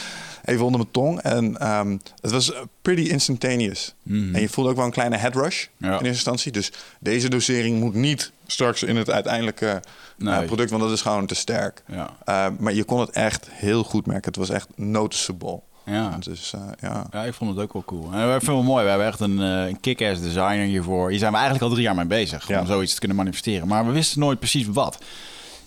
[0.46, 1.20] even onder mijn tong.
[1.22, 3.94] En um, het was pretty instantaneous.
[4.04, 4.36] Mhm.
[4.36, 5.88] En je voelde ook wel een kleine head rush Ja.
[5.88, 6.52] in eerste instantie.
[6.52, 9.82] Dus deze dosering moet niet straks in het uiteindelijke
[10.18, 10.46] Nee.
[10.46, 11.84] product, want dat is gewoon te sterk.
[11.88, 12.10] Ja.
[12.26, 14.26] Uh, maar je kon het echt heel goed merken.
[14.26, 15.62] Het was echt noticeable.
[15.88, 16.18] Ja.
[16.20, 17.08] Dus uh, ja.
[17.12, 18.14] Ja, ik vond het ook wel cool.
[18.14, 18.84] En ik vind het wel mooi.
[18.84, 21.10] We hebben echt een, uh, een kick-ass designer hiervoor.
[21.10, 22.48] Hier zijn we eigenlijk al drie jaar mee bezig.
[22.48, 22.60] Ja.
[22.60, 23.68] Om zoiets te kunnen manifesteren.
[23.68, 24.98] Maar we wisten nooit precies wat.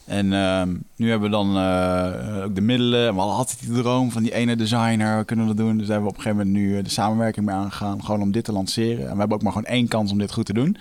[0.04, 0.62] En uh,
[0.96, 3.12] nu hebben we dan uh, ook de middelen.
[3.12, 5.18] We hadden altijd die droom van die ene designer.
[5.18, 5.76] We kunnen we dat doen.
[5.76, 8.04] Dus daar hebben we op een gegeven moment nu de samenwerking mee aangegaan.
[8.04, 9.04] Gewoon om dit te lanceren.
[9.06, 10.76] En we hebben ook maar gewoon één kans om dit goed te doen.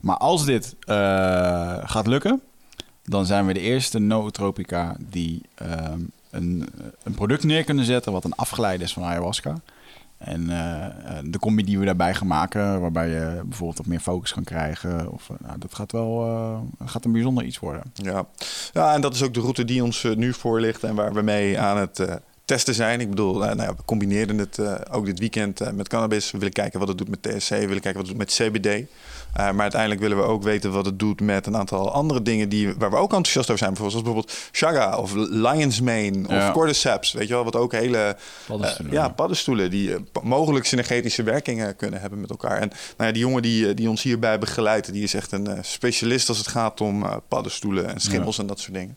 [0.00, 0.96] Maar als dit uh,
[1.84, 2.40] gaat lukken,
[3.04, 5.42] dan zijn we de eerste nootropica die
[5.92, 6.68] um, een,
[7.02, 9.54] een, product neer kunnen zetten wat een afgeleide is van ayahuasca.
[10.18, 10.86] En uh,
[11.24, 15.12] de combi die we daarbij gaan maken, waarbij je bijvoorbeeld wat meer focus kan krijgen.
[15.12, 17.82] Of, nou, dat gaat wel gaat een bijzonder iets worden.
[17.94, 18.26] Ja.
[18.72, 21.22] ja, en dat is ook de route die ons nu voor ligt en waar we
[21.22, 23.00] mee aan het testen zijn.
[23.00, 26.30] Ik bedoel, nou ja, we combineerden het ook dit weekend met cannabis.
[26.30, 28.34] We willen kijken wat het doet met THC, we willen kijken wat het doet met
[28.34, 28.88] CBD.
[29.36, 32.48] Uh, maar uiteindelijk willen we ook weten wat het doet met een aantal andere dingen
[32.48, 33.74] die, waar we ook enthousiast over zijn.
[33.74, 36.52] Bijvoorbeeld, zoals bijvoorbeeld Chaga of Lion's Mane of Ja.
[36.52, 37.12] Cordyceps.
[37.12, 38.16] Weet je wel, wat ook hele
[38.46, 42.60] Paddenstoelen, uh, ja, paddenstoelen die uh, mogelijk synergetische werkingen kunnen hebben met elkaar.
[42.60, 46.28] En nou ja, die jongen die, die ons hierbij begeleidt, die is echt een specialist
[46.28, 48.96] als het gaat om paddenstoelen en schimmels en dat soort dingen.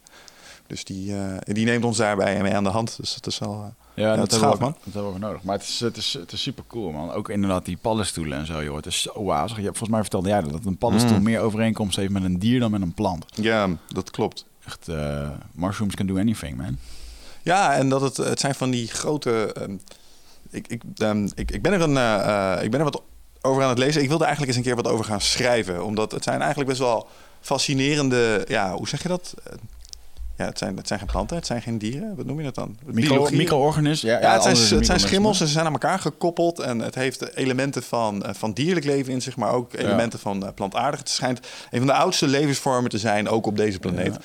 [0.68, 2.98] Dus die, die neemt ons daarbij mee aan de hand.
[2.98, 3.74] Dus dat is wel.
[4.00, 4.76] Uh, Ja, dat, gaaf, ook, man.
[4.84, 5.44] dat hebben we nodig.
[5.44, 7.12] Maar het is, het, is, het is super cool, man.
[7.12, 8.76] Ook inderdaad die paddenstoelen en zo, joh.
[8.76, 9.58] Het is zo wazig.
[9.58, 11.24] Je, volgens mij vertelde jij dat, dat een paddenstoel Mm.
[11.24, 13.26] meer overeenkomst heeft met een dier dan met een plant.
[13.36, 14.46] Ja, dat klopt.
[14.66, 16.78] Echt, eh, mushrooms can do anything, man.
[17.44, 19.54] Ja, en dat het, het zijn van die grote.
[19.54, 19.76] ehm,
[20.50, 23.02] ik, ik, ehm, ik, ik ben er een, eh, eh, ik ben er wat
[23.42, 24.02] over aan het lezen.
[24.02, 26.82] Ik wilde eigenlijk eens een keer wat over gaan schrijven, omdat het zijn eigenlijk best
[26.82, 27.08] wel
[27.42, 28.46] fascinerende.
[28.48, 29.34] Ja, hoe zeg je dat?
[30.40, 32.16] Ja, het zijn, het zijn geen planten, het zijn geen dieren.
[32.16, 32.78] Wat noem je dat dan?
[32.86, 34.12] Micro, micro-organismen.
[34.14, 36.60] Ja, Ja, het zijn, het zijn schimmels en ze zijn aan elkaar gekoppeld.
[36.60, 40.46] En het heeft elementen van, eh, van dierlijk leven in zich, maar ook elementen van
[40.46, 41.00] eh, plantaardig.
[41.00, 41.40] Het schijnt
[41.72, 44.18] een van de oudste levensvormen te zijn, ook op deze planeet.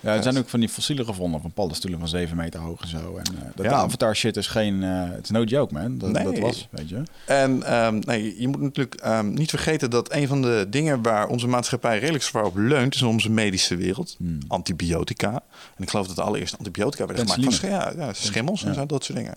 [0.00, 2.88] Ja, er zijn ook van die fossielen gevonden van paddenstoelen van 7 meter hoog en
[2.88, 3.16] zo.
[3.16, 3.72] En eh, dat Ja.
[3.72, 4.82] avatar shit is geen...
[4.82, 5.98] eh, Het is no joke, man.
[5.98, 6.24] Dat, Nee.
[6.24, 7.02] dat was, weet je.
[7.26, 11.26] En ehm, nee, je moet natuurlijk ehm, niet vergeten dat een van de dingen waar
[11.28, 14.14] onze maatschappij redelijk zwaar op leunt, is onze medische wereld.
[14.18, 14.38] Hmm.
[14.48, 15.30] Antibiotica.
[15.76, 18.86] En ik geloof dat de allereerste antibiotica werden gemaakt van ja, ja, schimmels en zo,
[18.86, 19.34] dat soort dingen.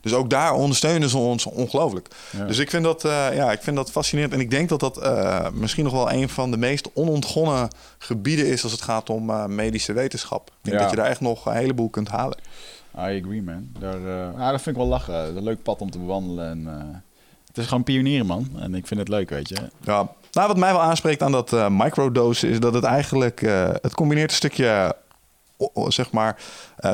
[0.00, 2.08] Dus ook daar ondersteunen ze ons ongelooflijk.
[2.30, 2.44] Ja.
[2.44, 4.32] Dus ik vind, dat, eh, ja, ik vind dat fascinerend.
[4.34, 7.68] En ik denk dat dat eh, misschien nog wel een van de meest onontgonnen
[7.98, 10.48] gebieden is als het gaat om eh, medische wetenschap.
[10.48, 10.82] Ik denk Ja.
[10.82, 12.38] dat je daar echt nog een heleboel kunt halen.
[12.94, 13.68] I agree, man.
[13.78, 14.00] Daar,
[14.38, 15.36] ja, dat vind ik wel lachen.
[15.36, 16.50] Een leuk pad om te bewandelen.
[16.50, 17.04] En,
[17.46, 18.48] het is gewoon pionieren, man.
[18.58, 19.56] En ik vind het leuk, weet je.
[19.80, 23.40] Ja, nou, wat mij wel aanspreekt aan dat microdose is dat het eigenlijk
[23.82, 24.96] het combineert een stukje,
[25.88, 26.36] zeg maar,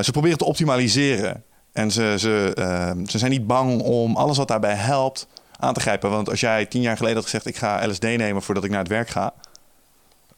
[0.01, 1.43] ze proberen te optimaliseren.
[1.73, 5.27] En ze, ze, eh, ze zijn niet bang om alles wat daarbij helpt
[5.59, 6.09] aan te grijpen.
[6.09, 8.79] Want als jij tien jaar geleden had gezegd: ik ga LSD nemen voordat ik naar
[8.79, 9.33] het werk ga.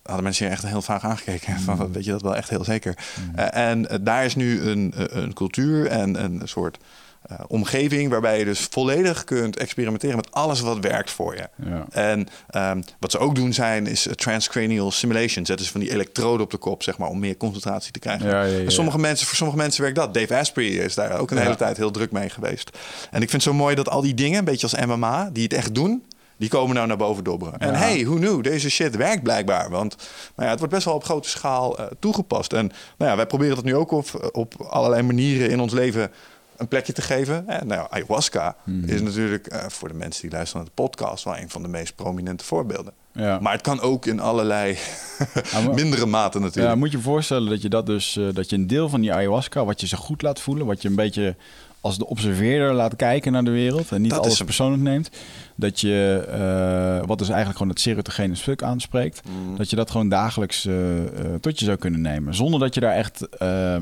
[0.06, 1.60] Hadden mensen je echt heel vaag aangekeken.
[1.66, 2.98] Van, wat, weet je dat wel echt heel zeker?
[3.36, 6.78] Eh, en eh, daar is nu een, eh, een cultuur en een soort
[7.26, 11.48] eh, omgeving waarbij je dus volledig kunt experimenteren met alles wat werkt voor je.
[11.66, 11.86] Ja.
[11.92, 15.46] En ehm, wat ze ook doen zijn, is eh, transcranial simulation.
[15.46, 18.30] Zetten ze van die elektroden op de kop, zeg maar, om meer concentratie te krijgen.
[18.30, 18.60] Ja, ja.
[18.60, 20.14] En sommige mensen, voor sommige mensen werkt dat.
[20.14, 22.70] Dave Asprey is daar ook een hele tijd heel druk mee geweest.
[23.12, 25.44] En ik vind het zo mooi dat al die dingen, een beetje als MMA, die
[25.44, 26.04] het echt doen,
[26.38, 27.60] die komen nou naar boven dobberen.
[27.60, 27.78] En Ja.
[27.78, 28.44] hey, who knew?
[28.44, 29.70] Deze shit werkt blijkbaar.
[29.70, 29.96] Want
[30.36, 32.54] nou ja, het wordt best wel op grote schaal eh, toegepast.
[32.54, 36.12] En nou ja, wij proberen dat nu ook op, op allerlei manieren in ons leven
[36.58, 37.48] een plekje te geven.
[37.48, 41.38] En nou, ayahuasca is natuurlijk eh, voor de mensen die luisteren naar de podcast wel
[41.38, 42.94] een van de meest prominente voorbeelden.
[43.12, 43.40] Ja.
[43.40, 44.78] Maar het kan ook in allerlei
[45.76, 46.74] mindere mate natuurlijk.
[46.74, 49.02] Ja, moet je je voorstellen dat je dat dus, eh, dat je een deel van
[49.02, 51.36] die ayahuasca, wat je zo goed laat voelen, wat je een beetje
[51.82, 55.10] als de observeerder laat kijken naar de wereld en niet Dat alles persoonlijk neemt,
[55.56, 59.58] dat je, eh, wat dus eigenlijk gewoon het serotogene stuk aanspreekt, Mm.
[59.58, 61.08] dat je dat gewoon dagelijks eh, eh,
[61.42, 63.82] tot je zou kunnen nemen, zonder dat je daar echt eh, eh,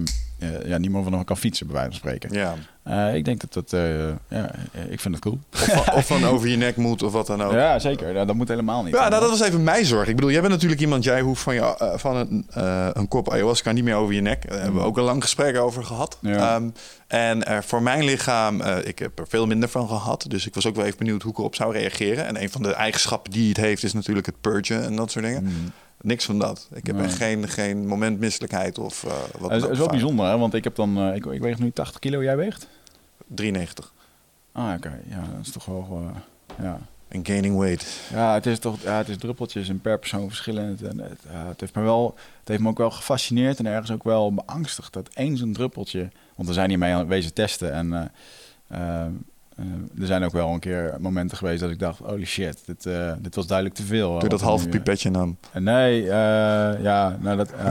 [0.65, 2.33] ja, niet meer van kan fietsen, bij wijze van spreken.
[2.33, 2.55] Ja.
[2.83, 5.39] Eh, ik denk dat dat, eh, ja, eh, ik vind het cool.
[5.53, 7.51] Of, van, of van over je nek moet of wat dan ook.
[7.51, 8.13] Ja, zeker.
[8.13, 8.93] Ja, dat moet helemaal niet.
[8.93, 10.07] Ja, nou, dat was even mijn zorg.
[10.07, 13.07] Ik bedoel, jij bent natuurlijk iemand, jij hoeft van, je, eh, van een, eh, een
[13.07, 14.49] kop ayahuasca niet meer over je nek.
[14.49, 16.17] Daar hebben we ook een lang gesprek over gehad.
[16.21, 16.31] Mm.
[16.31, 16.55] Ja.
[16.55, 16.69] Ehm,
[17.13, 20.25] en eh, voor mijn lichaam, eh, ik heb er veel minder van gehad.
[20.27, 22.25] Dus ik was ook wel even benieuwd hoe ik erop zou reageren.
[22.25, 25.25] En een van de eigenschappen die het heeft, is natuurlijk het purgen en dat soort
[25.25, 25.73] dingen.
[26.03, 26.67] Niks van dat.
[26.73, 26.95] Ik heb.
[26.95, 27.05] Nee.
[27.05, 30.37] echt geen, geen moment misselijkheid of eh, wat Het is, wel bijzonder, hè?
[30.37, 32.67] want ik heb dan, eh, ik, ik weeg nu 80 kilo, jij weegt?
[33.27, 33.93] 93.
[34.51, 34.99] Ah, oké.
[35.09, 36.79] Ja, dat is toch wel, eh, ja.
[37.07, 37.99] En gaining weight.
[38.11, 40.81] Ja, het is toch, ja, het is druppeltjes en per persoon verschillend.
[40.81, 44.03] En het, het heeft me wel, het heeft me ook wel gefascineerd en ergens ook
[44.03, 48.11] wel beangstigd dat één zo'n druppeltje, want we zijn hiermee aan wezen testen en
[49.55, 52.25] eh, eh, eh, er zijn ook wel een keer momenten geweest dat ik dacht, holy
[52.25, 54.11] shit, dit, eh, dit was duidelijk te veel.
[54.11, 55.37] Doe Wat dat halve nu, eh, pipetje nam.
[55.53, 57.53] Nee, eh, ja, nou dat.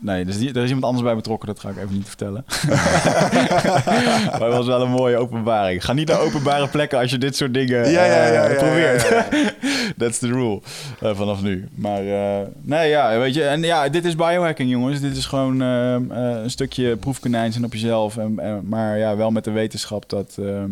[0.00, 2.44] nee, dus die, er is iemand anders bij betrokken, dat ga ik even niet vertellen.
[4.30, 5.84] maar het was wel een mooie openbaring.
[5.84, 9.08] Ga niet naar openbare plekken als je dit soort dingen Ja, ja, ja, eh, probeert.
[9.98, 10.60] That's the rule
[11.00, 11.68] eh, vanaf nu.
[11.74, 15.00] Maar eh, nee, ja, weet je, en ja, dit is biohacking, jongens.
[15.00, 18.16] Dit is gewoon een stukje proefkonijn zijn op jezelf.
[18.16, 20.36] En, en- maar ja, wel met de wetenschap dat.
[20.38, 20.70] ehm,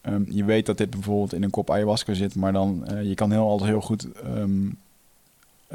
[0.00, 3.30] ehm, je weet dat dit bijvoorbeeld in een kop ayahuasca zit, maar dan je kan
[3.30, 4.72] heel altijd heel goed ehm, eh,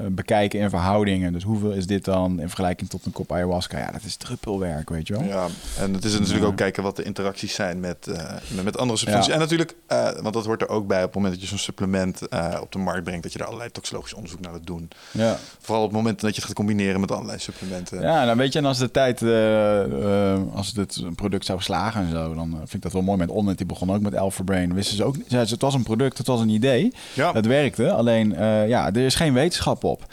[0.10, 1.34] bekijken in verhoudingen.
[1.34, 3.78] Dus hoeveel is dit dan in vergelijking tot een kop ayahuasca?
[3.78, 5.24] Ja, dat is druppelwerk, weet je wel.
[5.24, 5.48] Ja,
[5.80, 6.46] en het is natuurlijk Ja.
[6.46, 9.28] ook kijken wat de interacties zijn met, eh, met, met andere substanties.
[9.28, 9.34] Ja.
[9.34, 11.58] En natuurlijk, eh, want dat hoort er ook bij op het moment dat je zo'n
[11.58, 14.90] supplement eh, op de markt brengt, dat je er allerlei toxicologisch onderzoek naar gaat doen.
[15.12, 15.38] Ja.
[15.60, 18.02] Vooral op het moment dat je het gaat combineren met allerlei supplementen.
[18.02, 21.62] Ja, nou weet je, en als de tijd, eh, eh, als dit een product zou
[21.62, 23.18] slagen en zo, dan eh, vind ik dat wel mooi.
[23.18, 24.74] Met Onnet, die begon ook met Alpha Brain.
[24.74, 26.94] Wisten ze ook, het was een product, het was een idee.
[27.14, 27.32] Ja.
[27.34, 30.06] Het werkte, alleen eh, ja, er is geen wetenschap op.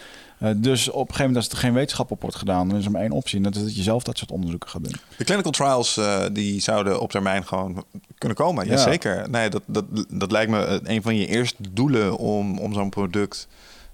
[0.43, 2.85] Eh, dus op een gegeven moment, als er geen wetenschap op wordt gedaan, dan is
[2.85, 3.37] er maar één optie.
[3.37, 4.97] En dat is dat je zelf dat soort onderzoeken gaat doen.
[5.17, 7.85] De clinical trials eh, die zouden op termijn gewoon
[8.19, 8.65] kunnen komen.
[8.65, 8.71] Ja.
[8.71, 9.31] Jazeker.
[9.31, 12.91] Nee, dat, dat, dat lijkt me eh, een van je eerste doelen om, om zo'n
[12.91, 13.49] product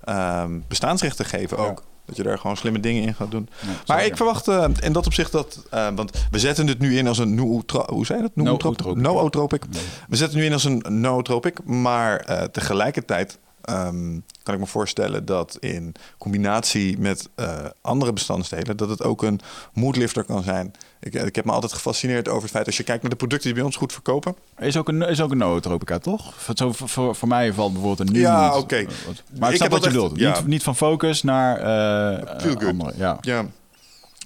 [0.05, 1.83] ehm, bestaansrecht te geven ook.
[2.05, 3.49] Dat je daar gewoon slimme dingen in gaat doen.
[3.61, 5.67] Ja, Maar ik verwacht eh, in dat opzicht dat...
[5.71, 7.91] want we zetten het nu in als een nootropic.
[7.91, 8.45] Hoe zei je dat?
[8.45, 8.97] Nootropic.
[8.97, 9.65] Nootropic.
[10.09, 11.65] We zetten het nu in als een nootropic.
[11.65, 14.19] Maar tegelijkertijd ehm,
[14.49, 18.77] kan ik me voorstellen dat in combinatie met eh, andere bestandsdelen...
[18.77, 19.41] dat het ook een
[19.73, 20.73] moodlifter kan zijn.
[21.01, 22.67] Ik, ik heb me altijd gefascineerd over het feit...
[22.67, 24.35] als je kijkt naar de producten die bij ons goed verkopen...
[24.59, 26.35] Is ook een, is ook een nootropica, toch?
[26.55, 28.77] Zo, voor- voor, voor mij valt bijvoorbeeld een nu Ja, oké.
[28.77, 28.87] eh,
[29.39, 30.19] Maar Ik snap heb wat je echt- bedoelt.
[30.19, 30.37] ja.
[30.39, 32.65] Niet, niet van focus naar eh eh, good.
[32.65, 32.93] andere.
[32.97, 33.47] Ja, Ja,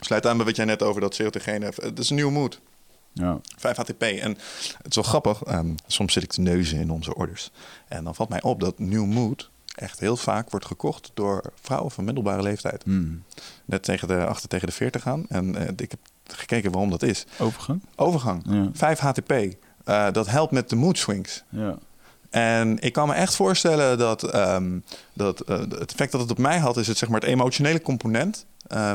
[0.01, 1.65] sluit aan bij wat jij net over dat serotogene...
[1.65, 1.83] heeft.
[1.83, 2.61] Het is een nieuwe mood.
[3.13, 3.41] ja.
[3.57, 4.03] 5 HTP.
[4.03, 4.31] En
[4.83, 5.43] het is wel grappig.
[5.43, 7.51] ehm, soms zit ik te neuzen in onze orders.
[7.89, 11.91] En dan valt mij op dat New Mood echt heel vaak wordt gekocht door vrouwen
[11.91, 12.83] van middelbare leeftijd.
[12.83, 13.23] Hmm.
[13.65, 15.25] Net tegen de, achter tegen de 40 gaan.
[15.29, 17.27] En eh, ik heb gekeken waarom dat is.
[17.39, 17.83] Overgang?
[17.97, 18.43] Overgang.
[18.49, 18.69] Ja.
[18.73, 19.33] 5 HTP.
[19.85, 21.45] Eh, dat helpt met de mood swings.
[21.49, 21.79] Ja.
[22.31, 24.79] En ik kan me echt voorstellen dat, ehm,
[25.13, 27.83] dat eh, het effect dat het op mij had, is het, zeg maar, het emotionele
[27.83, 28.47] component.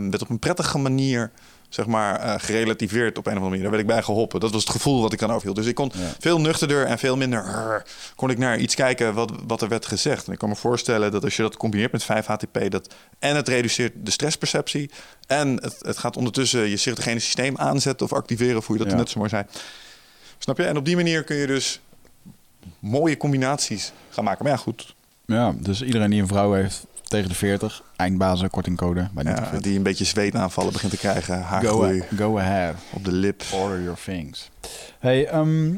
[0.09, 1.31] werd op een prettige manier
[1.69, 3.61] zeg maar, eh, gerelativeerd op een of andere manier.
[3.61, 4.39] Daar werd ik bij geholpen.
[4.39, 5.55] Dat was het gevoel wat ik dan overhield.
[5.55, 5.99] Dus ik kon Ja.
[6.19, 7.83] veel nuchterder en veel minder rrr,
[8.15, 10.27] kon ik naar iets kijken wat, wat er werd gezegd.
[10.27, 13.35] En ik kan me voorstellen dat als je dat combineert met 5 HTP, dat en
[13.35, 14.89] het reduceert de stressperceptie
[15.27, 18.91] en het, het gaat ondertussen je serotogene systeem aanzetten of activeren, of hoe je dat
[18.91, 18.97] Ja.
[18.97, 19.43] net zo mooi zei.
[20.37, 20.63] Snap je?
[20.63, 21.79] En op die manier kun je dus
[22.79, 24.43] mooie combinaties gaan maken.
[24.43, 24.95] Maar ja, goed.
[25.25, 29.77] ja, dus iedereen die een vrouw heeft tegen de 40, eindbazen, kortingcode bij Ja, die
[29.77, 31.35] een beetje zweetaanvallen begint te krijgen.
[31.35, 32.75] go, Haargroei go ahead.
[32.93, 33.43] op de lip.
[33.53, 34.49] Order your things.
[34.99, 35.75] Hey, ehm,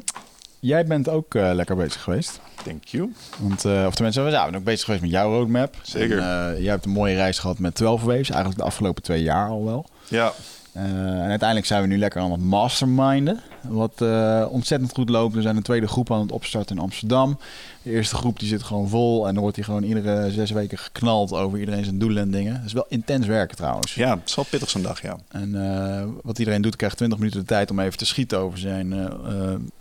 [0.60, 2.40] jij bent ook eh, lekker bezig geweest.
[2.64, 3.14] Thank you.
[3.40, 5.76] Want, eh, of tenminste, we zijn ook bezig geweest met jouw roadmap.
[5.82, 6.18] Zeker.
[6.18, 9.24] En, eh, jij hebt een mooie reis gehad met 12 Waves, eigenlijk de afgelopen twee
[9.24, 9.86] jaar al wel.
[10.08, 10.34] Ja,
[10.72, 13.40] Eh, en uiteindelijk zijn we nu lekker aan het masterminden.
[13.62, 15.36] Wat eh, ontzettend goed loopt.
[15.36, 17.40] We zijn een tweede groep aan het opstarten in Amsterdam.
[17.82, 19.28] De eerste groep die zit gewoon vol.
[19.28, 22.54] En dan wordt die gewoon iedere zes weken geknald over iedereen zijn doelen en dingen.
[22.54, 23.96] Dat is wel intens werken trouwens.
[23.96, 25.18] ja, het is wel pittig zo'n dag, ja.
[25.28, 28.60] En eh, wat iedereen doet, krijgt 20 minuten de tijd om even te schieten over
[28.60, 28.94] zijn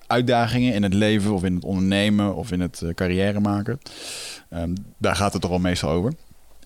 [0.06, 3.80] uitdagingen in het leven of in het ondernemen of in het carrière maken.
[4.48, 6.12] Ehm, daar gaat het toch wel meestal over.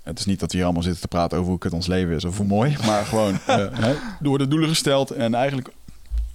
[0.02, 2.14] Het is niet dat we hier allemaal zitten te praten over hoe kut ons leven
[2.14, 2.76] is of hoe mooi.
[2.86, 5.68] Maar gewoon, eh, er worden doelen gesteld en eigenlijk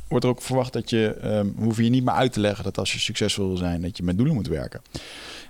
[0.08, 2.78] wordt er ook verwacht dat je, ehm, hoef je niet meer uit te leggen dat
[2.78, 4.82] als je succesvol wil zijn, dat je met doelen moet werken.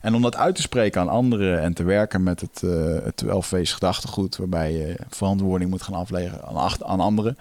[0.01, 3.17] En om dat uit te spreken aan anderen en te werken met het, uh, het
[3.17, 7.37] 12 gedachtegoed, waarbij je verantwoording moet gaan afleggen aan, aan anderen.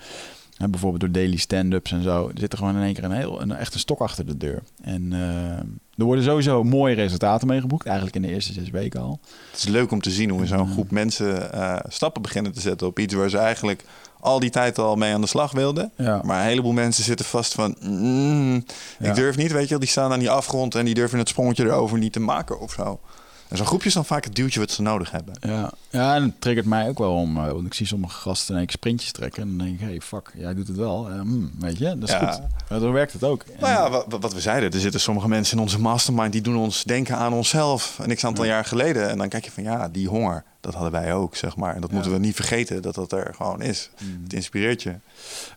[0.57, 2.31] En bijvoorbeeld door daily stand-ups en zo.
[2.35, 4.63] Zit er gewoon in één keer een heel een, echt een stok achter de deur.
[4.83, 5.59] En uh,
[5.99, 7.87] er worden sowieso mooie resultaten mee geboekt.
[7.87, 9.21] Eigenlijk in de eerste zes weken al.
[9.51, 12.61] Het is leuk om te zien hoe in zo'n groep mensen uh, stappen beginnen te
[12.61, 13.85] zetten op iets waar ze eigenlijk
[14.21, 15.93] al die tijd al mee aan de slag wilden.
[15.97, 16.21] Ja.
[16.25, 17.77] Maar een heleboel mensen zitten vast van...
[17.81, 18.65] Mm,
[18.99, 19.79] ik durf niet, weet je wel.
[19.79, 22.73] Die staan aan die afgrond en die durven het sprongetje erover niet te maken of
[22.73, 23.01] zo.
[23.49, 25.35] En zo'n groepje is dan vaak het duwtje wat ze nodig hebben.
[25.41, 27.37] Ja, ja en het triggert mij ook wel om.
[27.37, 29.43] Uh, want ik zie sommige gasten in één keer sprintjes trekken.
[29.43, 31.11] En dan denk ik, hey, fuck, jij doet het wel.
[31.11, 32.33] Uh, hmm, weet je, dat is Ja.
[32.33, 32.43] goed.
[32.69, 33.45] Maar zo werkt het ook.
[33.61, 36.33] Nou ja, wat, wat we zeiden, er zitten sommige mensen in onze mastermind...
[36.33, 37.99] die doen ons denken aan onszelf.
[38.03, 39.09] En ik aantal jaar geleden.
[39.09, 41.75] En dan kijk je van, ja, die honger, dat hadden wij ook, zeg maar.
[41.75, 43.91] En dat moeten we niet vergeten, dat dat er gewoon is.
[44.23, 44.95] Het inspireert je.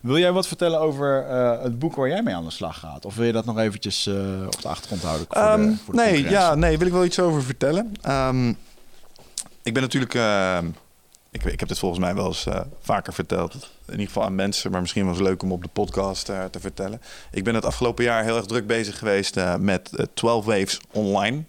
[0.02, 3.04] Wil jij wat vertellen over eh, het boek waar jij mee aan de slag gaat?
[3.04, 4.14] Of wil je dat nog eventjes eh,
[4.46, 5.26] op de achtergrond houden?
[5.28, 7.92] Voor Ehm, de, voor de nee, ja, nee, wil ik wel iets over vertellen.
[8.00, 8.48] Ehm,
[9.62, 10.14] ik ben natuurlijk...
[10.14, 10.66] ehm,
[11.30, 13.54] ik, ik heb dit volgens mij wel eens eh, vaker verteld.
[13.86, 16.60] In ieder geval aan mensen, maar misschien was het leuk om op de podcast te
[16.60, 17.00] vertellen.
[17.30, 21.42] Ik ben het afgelopen jaar heel erg druk bezig geweest met eh, 12 Waves online.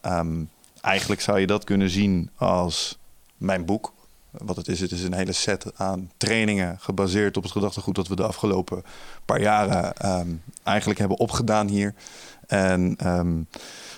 [0.00, 0.42] Ehm,
[0.86, 2.98] eigenlijk zou je dat kunnen zien als
[3.36, 3.92] mijn boek.
[4.30, 8.08] Wat het is, het is een hele set aan trainingen gebaseerd op het gedachtegoed dat
[8.08, 8.82] we de afgelopen
[9.24, 10.28] paar jaren ehm,
[10.62, 11.94] eigenlijk hebben opgedaan hier.
[12.46, 13.46] En ehm, nou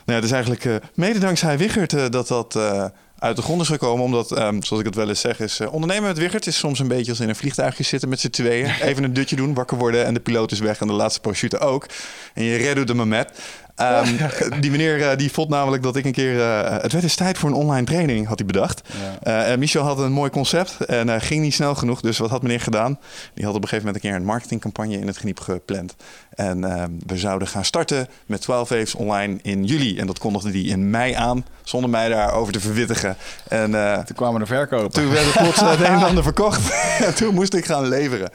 [0.05, 2.85] ja, het is eigenlijk eh, mede dankzij Wichert eh, dat dat eh,
[3.19, 4.05] uit de grond is gekomen.
[4.05, 6.89] Omdat, ehm, zoals ik het wel eens zeg, is ondernemen met Wichert is soms een
[6.89, 8.71] beetje als in een vliegtuigje zitten met z'n tweeën.
[8.89, 11.59] Even een dutje doen, wakker worden en de piloot is weg en de laatste parachute
[11.59, 11.87] ook.
[12.35, 13.33] En je redde de met.
[13.79, 14.17] Ehm,
[14.61, 16.41] die meneer eh, die vond namelijk dat ik een keer...
[16.41, 18.83] eh, het werd eens tijd voor een online training, had hij bedacht.
[19.23, 19.43] Ja.
[19.45, 22.01] Eh, en Michel had een mooi concept en ging niet snel genoeg.
[22.01, 22.99] Dus wat had meneer gedaan?
[23.35, 25.95] Die had op een gegeven moment een keer een marketingcampagne in het geniep gepland.
[26.35, 29.99] En ehm, we zouden gaan starten met 12 Waves online in juli.
[29.99, 33.17] En dat kondigde hij in mei aan, zonder mij daarover te verwittigen.
[33.49, 33.71] En
[34.07, 34.91] Toen kwamen de verkopen.
[34.93, 36.71] toen werd het plots het een en ander verkocht.
[37.07, 38.31] en toen moest ik gaan leveren.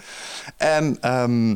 [0.58, 1.56] En ehm,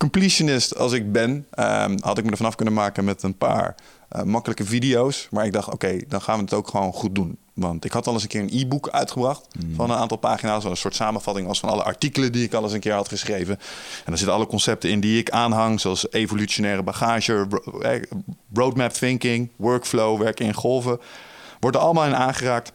[0.00, 3.74] completionist als ik ben, ehm, had ik me er vanaf kunnen maken met een paar
[4.08, 5.28] eh, makkelijke video's.
[5.30, 7.38] Maar ik dacht, oké, dan gaan we het ook gewoon goed doen.
[7.54, 10.62] Want ik had al eens een keer een e-book uitgebracht van een aantal pagina's.
[10.62, 13.08] Wat een soort samenvatting was van alle artikelen die ik al eens een keer had
[13.08, 13.54] geschreven.
[13.54, 17.46] En daar zitten alle concepten in die ik aanhang, zoals evolutionaire bagage,
[17.80, 18.02] eh,
[18.52, 21.00] roadmap thinking, workflow, werken in golven.
[21.60, 22.72] Wordt er allemaal in aangeraakt.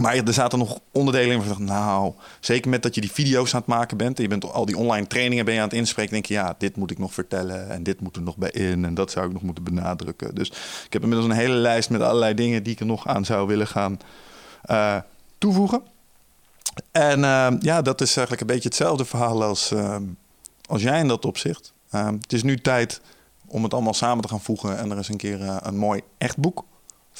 [0.00, 3.12] Maar er zaten nog onderdelen in waar ik dacht, nou, zeker met dat je die
[3.12, 4.16] video's aan het maken bent.
[4.16, 6.12] En je bent al die online trainingen ben je aan het inspreken.
[6.12, 8.84] denk je, ja, dit moet ik nog vertellen en dit moet er nog bij in.
[8.84, 10.34] En dat zou ik nog moeten benadrukken.
[10.34, 10.48] Dus
[10.86, 13.46] ik heb inmiddels een hele lijst met allerlei dingen die ik er nog aan zou
[13.46, 13.98] willen gaan
[14.62, 14.96] eh,
[15.38, 15.82] toevoegen.
[16.90, 19.96] En eh, ja, dat is eigenlijk een beetje hetzelfde verhaal als, eh,
[20.66, 21.72] als jij in dat opzicht.
[21.90, 23.00] Het is nu tijd
[23.46, 26.36] om het allemaal samen te gaan voegen en er eens een keer een mooi echt
[26.36, 26.64] boek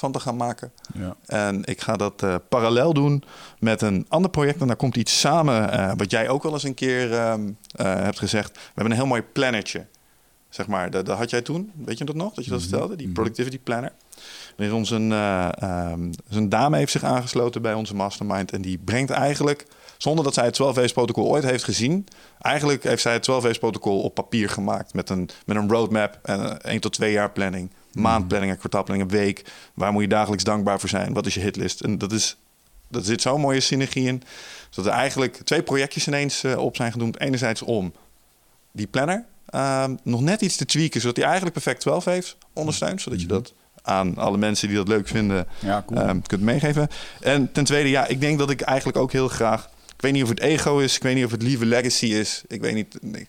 [0.00, 0.72] van te gaan maken.
[0.94, 1.16] Ja.
[1.26, 3.22] En ik ga dat eh, parallel doen
[3.58, 4.60] met een ander project.
[4.60, 7.94] En daar komt iets samen, eh, wat jij ook al eens een keer ehm, eh,
[7.94, 8.52] hebt gezegd.
[8.52, 9.86] We hebben een heel mooi plannertje.
[10.48, 12.34] Zeg maar, dat, dat had jij toen, weet je dat nog?
[12.34, 13.92] Dat je dat vertelde, die productivity planner.
[14.56, 15.08] Er is ons een,
[16.28, 18.52] dus een dame heeft zich aangesloten bij onze mastermind.
[18.52, 22.06] En die brengt eigenlijk, zonder dat zij het 12 protocol ooit heeft gezien...
[22.40, 24.94] eigenlijk heeft zij het 12 protocol op papier gemaakt...
[24.94, 27.70] met een, met een roadmap en een 1 tot 2 jaar planning.
[27.92, 29.44] Maandplanning, een kwartaalplanning, een week.
[29.74, 31.12] Waar moet je dagelijks dankbaar voor zijn?
[31.12, 31.80] Wat is je hitlist?
[31.80, 32.36] En dat is...
[32.88, 34.22] Dat zit zo'n mooie synergie in.
[34.70, 37.20] Zodat er eigenlijk twee projectjes ineens eh, op zijn genoemd.
[37.20, 37.92] Enerzijds om
[38.72, 43.00] die planner ehm, nog net iets te tweaken, zodat hij eigenlijk perfect 12 heeft ondersteunt.
[43.00, 46.00] Zodat je dat aan alle mensen die dat leuk vinden Ja, cool.
[46.00, 46.88] ehm, kunt meegeven.
[47.20, 49.68] En ten tweede, ja, ik denk dat ik eigenlijk ook heel graag.
[49.94, 52.42] Ik weet niet of het ego is, ik weet niet of het lieve legacy is.
[52.46, 52.98] Ik weet niet.
[53.02, 53.28] nee.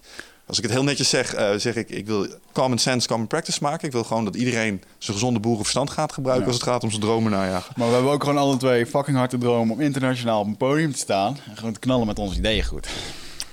[0.51, 3.59] Als ik het heel netjes zeg, eh, zeg ik: ik wil common sense, common practice
[3.61, 3.85] maken.
[3.87, 6.51] Ik wil gewoon dat iedereen zijn gezonde boerenverstand gaat gebruiken Ja.
[6.51, 7.73] als het gaat om zijn dromen najagen.
[7.77, 10.57] Maar we hebben ook gewoon alle twee fucking hard te dromen om internationaal op een
[10.57, 11.37] podium te staan.
[11.49, 12.87] En gewoon te knallen met onze ideeën goed.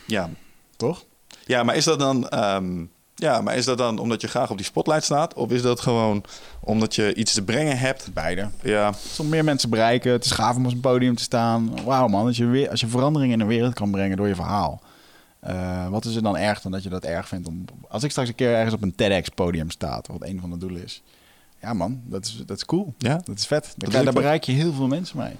[0.07, 0.31] Ja,
[0.77, 1.05] Toch?
[1.47, 2.85] Ja, maar is dat dan, ehm,
[3.15, 5.35] ja, maar is dat dan omdat je graag op die spotlight staat?
[5.35, 6.25] Of is dat gewoon
[6.61, 8.11] omdat je iets te brengen hebt?
[8.15, 8.49] Beide.
[8.63, 10.13] Ja, Soms meer mensen bereiken.
[10.13, 11.85] Het is gaaf om op een podium te staan.
[11.85, 14.35] Wauw man, als je, weer, als je verandering in de wereld kan brengen door je
[14.35, 14.81] verhaal.
[15.49, 17.49] Eh, wat is er dan erg dan dat je dat erg vindt?
[17.49, 20.57] Om, als ik straks een keer ergens op een TEDx-podium sta, wat een van de
[20.57, 21.03] doelen is.
[21.63, 22.95] Ja man, dat is, dat is cool.
[22.99, 23.21] Ja?
[23.25, 23.75] Dat is vet.
[23.79, 25.33] Kan- ik daar bereik je heel veel mensen mee.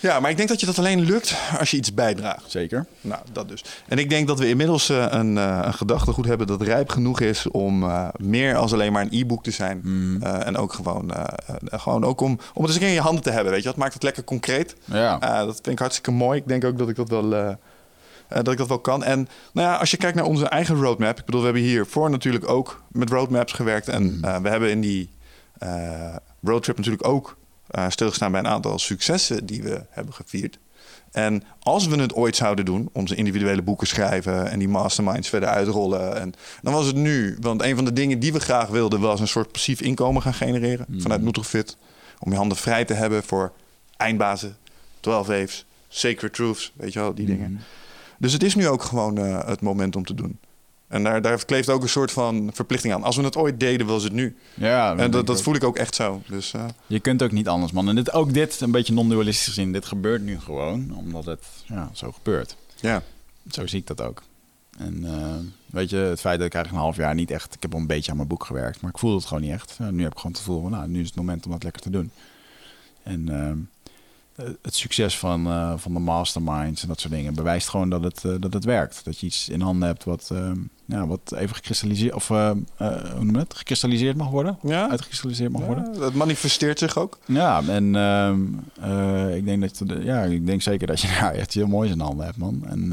[0.00, 2.50] ja, maar ik denk dat je dat alleen lukt als je iets bijdraagt.
[2.50, 2.86] Zeker.
[3.00, 3.64] Nou, dat dus.
[3.88, 7.20] En ik denk dat we inmiddels eh, een, eh, een gedachtegoed hebben dat rijp genoeg
[7.20, 7.84] is om
[8.16, 9.82] meer als alleen maar een e-book te zijn.
[10.22, 11.12] Eh, en ook gewoon,
[11.64, 13.52] gewoon ook om, om het eens in je handen te hebben.
[13.52, 14.76] Weet je, dat maakt het lekker concreet.
[14.84, 15.18] Ja.
[15.18, 16.38] Dat vind ik hartstikke mooi.
[16.38, 17.56] Ik denk ook dat ik dat wel,
[18.34, 19.04] eh, dat ik dat wel kan.
[19.04, 21.18] En nou ja, als je kijkt naar onze eigen roadmap.
[21.18, 23.88] Ik bedoel, we hebben hiervoor natuurlijk ook met roadmaps gewerkt.
[23.88, 24.24] En Mhm.
[24.24, 25.10] eh, we hebben in die
[25.58, 27.36] eh, roadtrip natuurlijk ook
[27.88, 30.58] stilgestaan bij een aantal successen die we hebben gevierd.
[31.12, 35.48] En als we het ooit zouden doen, onze individuele boeken schrijven en die masterminds verder
[35.48, 36.32] uitrollen, en,
[36.62, 37.36] dan was het nu.
[37.40, 40.34] Want een van de dingen die we graag wilden was een soort passief inkomen gaan
[40.34, 41.76] genereren vanuit Nutrofit.
[42.18, 43.52] Om je handen vrij te hebben voor
[43.96, 44.56] eindbazen,
[45.00, 47.60] 12 waves, sacred truths, weet je wel, die dingen.
[48.24, 50.38] Dus het is nu ook gewoon eh, het moment om te doen.
[50.88, 53.02] En daar, daar kleeft ook een soort van verplichting aan.
[53.02, 54.36] Als we het ooit deden, was het nu.
[54.54, 56.22] Ja, En dat, dat voel ik ook echt zo.
[56.26, 57.88] Dus eh, Je kunt ook niet anders, man.
[57.88, 61.90] En dit, ook dit, een beetje non-dualistisch gezien, dit gebeurt nu gewoon, omdat het ja,
[61.92, 62.56] zo gebeurt.
[62.80, 63.02] ja.
[63.50, 64.22] Zo zie ik dat ook.
[64.78, 67.54] En eh, weet je, het feit dat ik eigenlijk een half jaar niet echt...
[67.54, 69.52] Ik heb wel een beetje aan mijn boek gewerkt, maar ik voelde het gewoon niet
[69.52, 69.78] echt.
[69.78, 71.82] Nu heb ik gewoon het gevoel van, nou, nu is het moment om dat lekker
[71.82, 72.10] te doen.
[73.02, 73.56] En ehm, eh,
[74.36, 78.24] het succes van, eh, van de masterminds en dat soort dingen bewijst gewoon dat het,
[78.24, 79.04] eh, dat het werkt.
[79.04, 82.56] Dat je iets in handen hebt wat, ehm, ja, wat even gekristalliseerd, of eh, eh,
[83.16, 83.54] hoe noem het?
[83.54, 84.58] Gekristalliseerd mag worden.
[84.62, 84.90] Ja.
[84.90, 85.88] Uitgekristalliseerd mag worden.
[85.94, 87.18] Ja, het manifesteert zich ook.
[87.26, 88.40] Ja, en ehm,
[88.80, 91.90] eh, ik denk dat je- ja, ik denk zeker dat je daar echt heel moois
[91.90, 92.62] in handen hebt, man.
[92.68, 92.92] En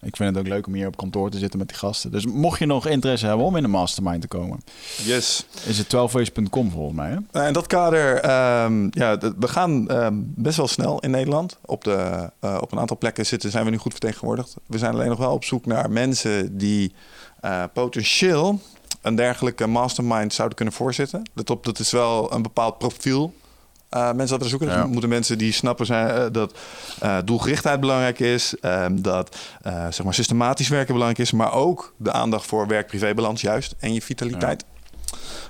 [0.00, 2.10] ik vind het ook leuk om hier op kantoor te zitten met die gasten.
[2.10, 4.60] Dus mocht je nog interesse hebben om in een mastermind te komen,
[5.04, 5.46] Yes.
[5.66, 7.10] is het 12ways.com volgens mij.
[7.10, 7.16] Hè?
[7.32, 11.58] Nou, in dat kader, ehm, ja, we gaan ehm, best wel snel in Nederland.
[11.64, 14.56] Op, de, op een aantal plekken zitten, zijn we nu goed vertegenwoordigd.
[14.66, 16.92] We zijn alleen nog wel op zoek naar mensen die
[17.40, 18.60] eh, potentieel
[19.02, 21.22] een dergelijke mastermind zouden kunnen voorzitten.
[21.34, 23.32] Let op, dat is wel een bepaald profiel.
[23.88, 24.68] eh, mensen dat we zoeken.
[24.68, 24.86] Dus Ja.
[24.86, 26.54] moeten mensen die snappen zijn, eh, dat
[27.24, 28.54] doelgerichtheid belangrijk is.
[28.60, 29.36] ehm, dat
[29.90, 31.32] zeg maar systematisch werken belangrijk is.
[31.32, 33.74] Maar ook de aandacht voor werk-privé-balans juist.
[33.78, 34.64] En je vitaliteit.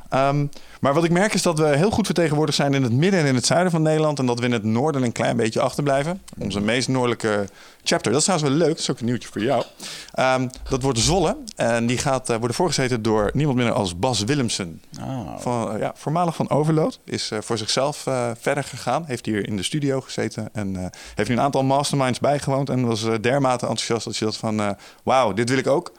[0.09, 0.47] Ehm,
[0.81, 3.27] maar wat ik merk is dat we heel goed vertegenwoordigd zijn in het midden en
[3.27, 4.19] in het zuiden van Nederland.
[4.19, 6.23] En dat we in het noorden een klein beetje achterblijven.
[6.39, 7.49] Onze meest noordelijke
[7.83, 9.65] chapter, dat is trouwens wel leuk, dat is ook een nieuwtje voor jou.
[10.13, 11.37] Ehm, dat wordt Zwolle.
[11.57, 14.83] En die gaat eh, worden voorgezeten door niemand minder als Bas Willemsen.
[15.01, 16.99] Ah, Van, eh, ja, voormalig van Overload.
[17.05, 17.97] Is eh, voor zichzelf
[18.41, 19.05] verder gegaan.
[19.07, 20.49] Heeft hier in de studio gezeten.
[20.53, 22.71] En heeft nu een aantal masterminds bijgewoond.
[22.71, 24.77] En was dermate enthousiast dat je dat van...
[25.03, 25.93] Wauw, dit wil ik ook.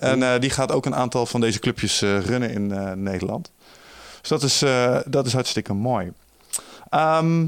[0.00, 3.50] En eh, die gaat ook een aantal van deze clubjes eh, runnen in eh, Nederland.
[4.20, 4.64] Dus dat is,
[5.06, 6.12] dat is hartstikke mooi.
[6.90, 7.46] Ehm,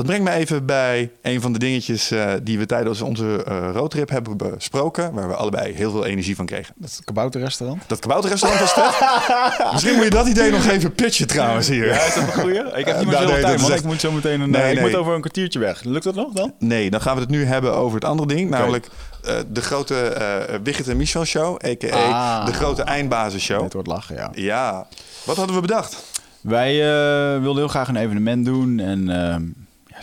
[0.00, 3.70] dat brengt me even bij een van de dingetjes eh, die we tijdens onze eh,
[3.72, 5.12] roadtrip hebben besproken.
[5.12, 6.74] Waar we allebei heel veel energie van kregen.
[6.76, 7.82] dat is het kabouterrestaurant.
[7.86, 8.94] Dat kabouterrestaurant was dat.
[9.72, 11.86] Misschien moet je dat idee nog even pitchen trouwens hier.
[11.86, 12.58] Ja, is dat een goeie?
[12.58, 14.50] Ik heb niet meer Nou, zoveel nee, tijd, echt- Ik moet zo meteen een...
[14.50, 14.84] Nee, eh, ik nee.
[14.84, 15.82] moet over een kwartiertje weg.
[15.82, 16.54] Lukt dat nog dan?
[16.58, 18.50] Nee, dan gaan we het nu hebben over het andere ding.
[18.50, 18.88] Namelijk
[19.24, 21.64] eh, de grote eh Wigget en Michel show.
[21.64, 22.08] A.k.a.
[22.08, 22.46] Ah.
[22.46, 23.62] de grote eindbazen show.
[23.62, 24.30] Het wordt lachen, ja.
[24.34, 24.86] Ja,
[25.24, 25.96] wat hadden we bedacht?
[26.40, 29.42] Wij eh, wilden heel graag een evenement doen en ehm,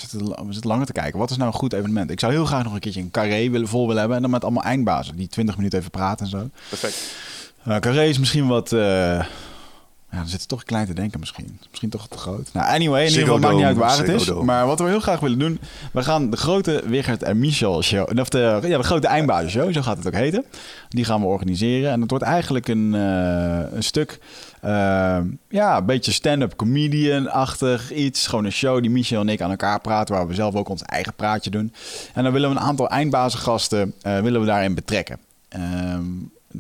[0.01, 1.19] we zitten, langer te kijken.
[1.19, 2.11] Wat is nou een goed evenement?
[2.11, 4.31] Ik zou heel graag nog een keertje een carré willen, vol willen hebben en dan
[4.31, 6.49] met allemaal eindbazen die 20 minuten even praten en zo.
[6.69, 7.15] Perfect.
[7.63, 8.71] Nou, carré is misschien wat...
[8.71, 9.25] eh,
[10.11, 11.59] ja, dan zit het toch klein te denken misschien.
[11.69, 12.49] Misschien toch te groot.
[12.53, 14.31] Nou, anyway, in ieder geval maakt niet uit waar het is.
[14.33, 15.59] Maar wat we heel graag willen doen...
[15.93, 18.19] We gaan de grote Wigert en Michel show...
[18.19, 20.45] Of de, ja, de grote eindbazen show, zo gaat het ook heten.
[20.89, 21.91] Die gaan we organiseren.
[21.91, 24.19] En het wordt eigenlijk een, eh, een stuk...
[24.61, 28.27] eh, ja, een beetje stand-up comedian-achtig iets.
[28.27, 30.15] Gewoon een show die Michel en ik aan elkaar praten...
[30.15, 31.73] waar we zelf ook ons eigen praatje doen.
[32.13, 33.93] En dan willen we een aantal eindbazengasten...
[34.01, 35.19] eh, willen we daarin betrekken.
[35.49, 36.03] Ehm,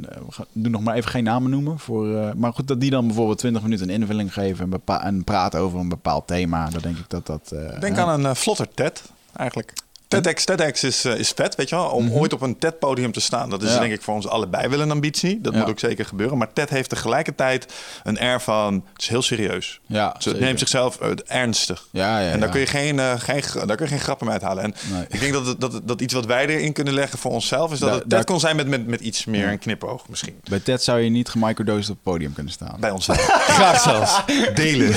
[0.01, 1.79] we gaan- doen nog maar even geen namen noemen.
[1.79, 5.23] Voor, eh, maar goed, dat die dan bijvoorbeeld 20 minuten een invulling geven en, en
[5.23, 6.69] praten over een bepaald thema.
[6.69, 7.51] Dan denk ik dat dat.
[7.51, 9.03] eh, Denk aan een eh, vlotter TED,
[9.35, 9.73] eigenlijk.
[10.07, 11.85] TEDx, TEDx is, eh, is vet, weet je wel.
[11.89, 13.49] Om ooit op een TED-podium te staan.
[13.49, 13.79] Dat is Ja.
[13.79, 15.41] denk ik voor ons allebei wel een ambitie.
[15.41, 15.59] Dat Ja.
[15.59, 16.37] moet ook zeker gebeuren.
[16.37, 18.73] Maar TED heeft tegelijkertijd een air van...
[18.93, 19.79] Het is heel serieus.
[19.85, 21.87] Ja, neemt zichzelf eh, ernstig.
[21.91, 24.35] Ja, ja, en daar kun, je geen, eh, geen, daar kun je geen grappen mee
[24.35, 24.63] uithalen.
[24.63, 25.05] En Nee.
[25.09, 27.71] ik denk dat, dat, dat iets wat wij erin kunnen leggen voor onszelf...
[27.71, 30.07] is dat Daar- het daar- TED kon zijn met, met, met iets meer een knipoog
[30.09, 30.39] misschien.
[30.49, 32.75] Bij Ted zou je niet gemicrodosed op het podium kunnen staan.
[32.79, 33.25] Bij onszelf.
[33.57, 34.21] Graag zelfs.
[34.61, 34.95] Delen.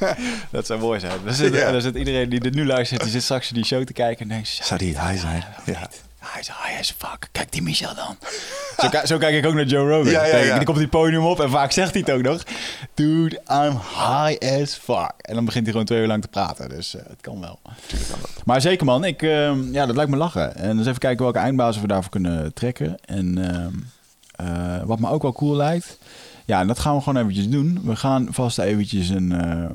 [0.50, 1.12] Dat zou mooi zijn.
[1.24, 3.92] Dan zit, dan zit iedereen die dit nu luistert, die zit straks die show te
[3.92, 4.41] kijken en denkt...
[4.44, 5.44] Zou die high zijn?
[5.64, 5.88] Ja.
[6.18, 7.28] Hij is high as fuck.
[7.32, 8.16] Kijk die Michel dan.
[8.90, 10.12] Zo, zo kijk ik ook naar Joe Rogan.
[10.12, 10.54] Ja, ja, ja.
[10.54, 12.42] Die komt op die podium op en vaak zegt hij het ook nog.
[12.94, 15.12] Dude, I'm high as fuck.
[15.16, 16.68] En dan begint hij gewoon twee uur lang te praten.
[16.68, 17.58] Dus eh, het kan wel.
[18.44, 20.56] Maar zeker man, ik, ehm, ja, dat lijkt me lachen.
[20.56, 22.96] En dus even kijken welke eindbazen we daarvoor kunnen trekken.
[23.04, 23.74] En ehm,
[24.36, 25.98] eh, wat me ook wel cool lijkt.
[26.44, 27.80] Ja, en dat gaan we gewoon eventjes doen.
[27.84, 29.70] We gaan vast eventjes een, eh,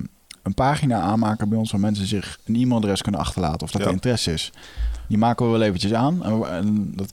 [0.47, 1.71] een pagina aanmaken bij ons...
[1.71, 3.87] waar mensen zich een e-mailadres kunnen achterlaten of dat Ja.
[3.87, 4.51] er interesse is.
[5.07, 6.23] Die maken we wel eventjes aan.
[6.23, 7.11] En, we- en dat,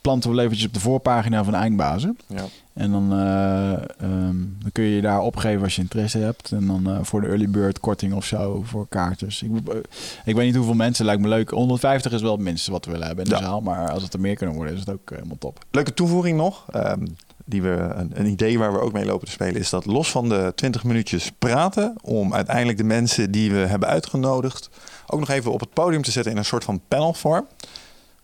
[0.00, 2.18] planten we eventjes op de voorpagina van Eindbazen.
[2.26, 2.44] Ja.
[2.72, 6.52] En dan, eh, ehm, dan kun je je daar opgeven als je interesse hebt.
[6.52, 9.42] En dan eh, voor de early bird korting of zo voor kaartjes.
[9.42, 9.76] Ik, eh,
[10.24, 11.50] ik weet niet hoeveel mensen, lijkt me leuk.
[11.50, 13.42] 150 is wel het minste wat we willen hebben in de Ja.
[13.42, 13.60] zaal.
[13.60, 15.64] Maar als het er meer kunnen worden, is het ook helemaal top.
[15.70, 16.64] Leuke toevoeging nog.
[16.72, 17.06] ehm,
[17.48, 20.10] die we, een, een idee waar we ook mee lopen te spelen is dat los
[20.10, 24.70] van de 20 minuutjes praten, om uiteindelijk de mensen die we hebben uitgenodigd
[25.06, 27.46] ook nog even op het podium te zetten in een soort van panelvorm.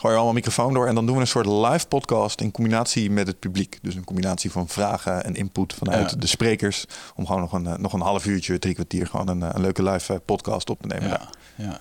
[0.03, 3.11] Gooi je allemaal microfoon door en dan doen we een soort live podcast in combinatie
[3.11, 3.79] met het publiek.
[3.83, 6.17] Dus een combinatie van vragen en input vanuit Ja.
[6.17, 6.85] de sprekers.
[7.15, 9.61] Om gewoon nog een, eh, nog een half uurtje, drie kwartier gewoon een, eh, een
[9.61, 11.09] leuke live eh, podcast op te nemen.
[11.09, 11.21] Ja,
[11.57, 11.81] ja.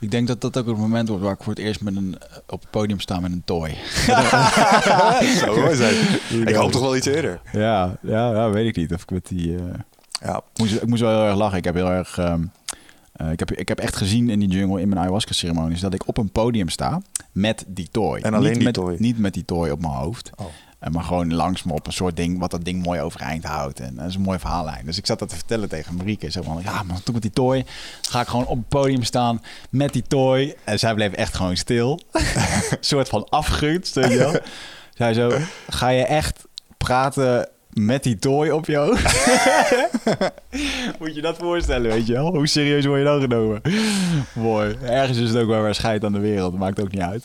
[0.00, 2.16] Ik denk dat dat ook het moment wordt waar ik voor het eerst met een,
[2.46, 3.70] op het podium sta met een toy.
[5.38, 5.94] Zou mooi zijn.
[6.48, 7.40] Ik hoop toch wel iets eerder.
[7.52, 8.92] Ja, ja, ja, weet ik niet.
[8.94, 9.58] Of ik met die.
[10.20, 11.58] Ja, ik, moest, ik moest wel heel erg lachen.
[11.58, 12.18] Ik heb heel erg.
[12.18, 12.42] ehm,
[13.12, 16.08] eh, ik, heb, ik heb echt gezien in die jungle, in mijn ayahuasca-ceremonies, dat ik
[16.08, 17.02] op een podium sta
[17.32, 18.20] met die toy.
[18.20, 18.98] En alleen niet die met?
[18.98, 20.30] Niet met die toy op mijn hoofd.
[20.36, 20.46] Oh.
[20.82, 23.80] En maar gewoon langs me op een soort ding, wat dat ding mooi overeind houdt.
[23.80, 24.86] En dat is een mooie verhaallijn.
[24.86, 26.30] Dus ik zat dat te vertellen tegen Marieke.
[26.30, 27.66] Zo van, ja, maar toen met die toy
[28.02, 30.56] ga ik gewoon op het podium staan met die toy.
[30.64, 32.00] En zij bleef echt gewoon stil.
[32.12, 34.36] een soort van afgunst, weet je wel.
[34.98, 35.32] Zij zo,
[35.68, 36.44] ga je echt
[36.76, 39.02] praten met die toy op je hoofd?
[40.98, 42.34] Moet je dat voorstellen, weet je wel?
[42.34, 43.62] Hoe serieus word je dan genomen?
[44.32, 44.76] Mooi.
[44.82, 46.58] Ergens is het ook wel weer scheid aan de wereld.
[46.58, 47.24] Maakt ook niet uit.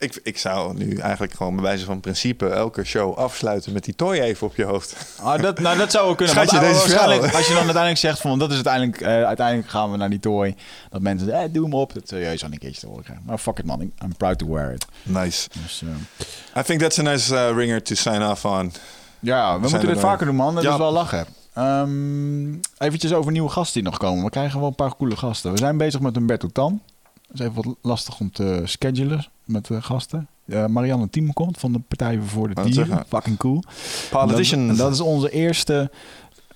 [0.00, 3.94] Ik, ik zou nu eigenlijk gewoon bij wijze van principe elke show afsluiten met die
[3.96, 4.96] toy even op je hoofd.
[5.20, 6.34] Ah, dat, nou, dat zou wel kunnen.
[6.34, 9.68] Schatje, want, deze waarschijnlijk, als je dan uiteindelijk zegt van dat is uiteindelijk, eh, uiteindelijk
[9.68, 10.56] gaan we naar die toy.
[10.90, 11.94] Dat mensen zeggen, eh, doe hem op.
[11.94, 13.24] Dat heus al een keertje te horen krijgen.
[13.26, 14.86] Maar fuck it man, I'm proud to wear it.
[15.02, 15.48] Nice.
[15.62, 18.72] Dus, eh, I think that's a nice uh, ringer to sign off on.
[19.20, 19.98] Ja, we moeten dit weer.
[19.98, 20.54] vaker doen man.
[20.54, 20.72] Dat Ja.
[20.72, 21.26] is wel lachen.
[21.54, 24.24] Ehm eventjes over nieuwe gasten die nog komen.
[24.24, 25.52] We krijgen wel een paar coole gasten.
[25.52, 26.80] We zijn bezig met Humberto Tan.
[27.26, 30.28] Dat is even wat lastig om te schedulen met eh, gasten.
[30.46, 32.72] Eh, Marianne Thiem komt van de Partij voor de Dieren.
[32.72, 33.04] zeggen.
[33.08, 33.62] Fucking cool.
[34.10, 34.62] Politicians.
[34.62, 35.90] En dat, dat is onze eerste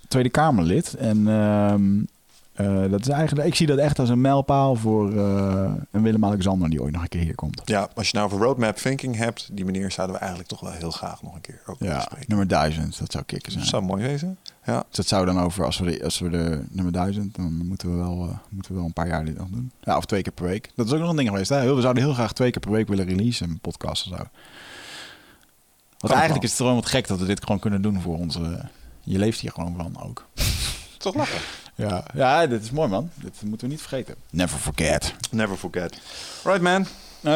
[0.09, 0.95] Tweede Kamerlid.
[0.95, 1.83] En ehm,
[2.53, 6.71] eh, dat is eigenlijk, ik zie dat echt als een mijlpaal voor eh, een Willem-Alexander
[6.71, 7.63] die ooit nog een keer hier komt.
[7.65, 10.73] Ja, als je nou over roadmap thinking hebt, die meneer zouden we eigenlijk toch wel
[10.73, 12.25] heel graag nog een keer ook Ja, spreken.
[12.29, 13.65] nummer 1000, dat zou kicken zijn.
[13.65, 14.37] Dat zou mooi wezen.
[14.65, 14.85] Ja.
[14.89, 17.91] Dus dat zou dan over, als we, de, als we de nummer 1000, dan moeten
[17.91, 19.71] we, wel, eh, moeten we wel een paar jaar dit nog doen.
[19.81, 20.71] Ja, of twee keer per week.
[20.75, 21.49] Dat is ook nog een ding geweest.
[21.49, 21.75] Hè?
[21.75, 24.25] We zouden heel graag twee keer per week willen releasen, een podcast of zo.
[25.99, 28.69] Want eigenlijk is het gewoon wat gek dat we dit gewoon kunnen doen voor onze...
[29.01, 30.27] Je leeft hier gewoon van ook.
[30.99, 31.41] Toch lachen.
[31.89, 33.11] Ja, ja, dit is mooi man.
[33.15, 34.15] Dit moeten we niet vergeten.
[34.31, 35.15] Never forget.
[35.31, 35.99] Never forget.
[36.45, 36.87] Right man.
[37.23, 37.33] Eh,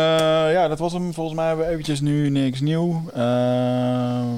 [0.52, 1.14] ja, dat was hem.
[1.14, 3.02] Volgens mij hebben we eventjes nu niks nieuw.
[3.14, 3.20] Eh,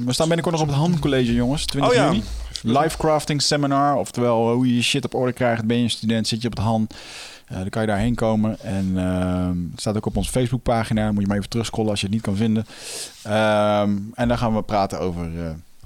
[0.05, 1.65] we staan binnenkort nog op het handcollege, jongens.
[1.67, 2.05] 20 Oh ja.
[2.05, 2.23] juni.
[2.63, 3.97] Live crafting seminar.
[3.97, 5.65] Oftewel, hoe je je shit op orde krijgt.
[5.65, 6.95] Ben je een student, zit je op het hand.
[7.47, 8.61] Eh, dan kan je daarheen komen.
[8.61, 11.13] En ehm, het staat ook op onze Facebookpagina.
[11.13, 12.67] Moet je maar even terugscrollen als je het niet kan vinden.
[13.23, 15.31] Ehm, en daar gaan we praten over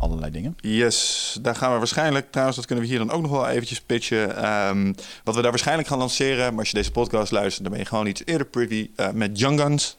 [0.03, 0.57] allerlei dingen.
[0.61, 3.81] Yes, daar gaan we waarschijnlijk, trouwens, dat kunnen we hier dan ook nog wel eventjes
[3.81, 4.37] pitchen.
[4.37, 4.93] Ehm,
[5.25, 7.89] wat we daar waarschijnlijk gaan lanceren, maar als je deze podcast luistert, dan ben je
[7.89, 9.97] gewoon iets eerder privy eh, met Young Guns.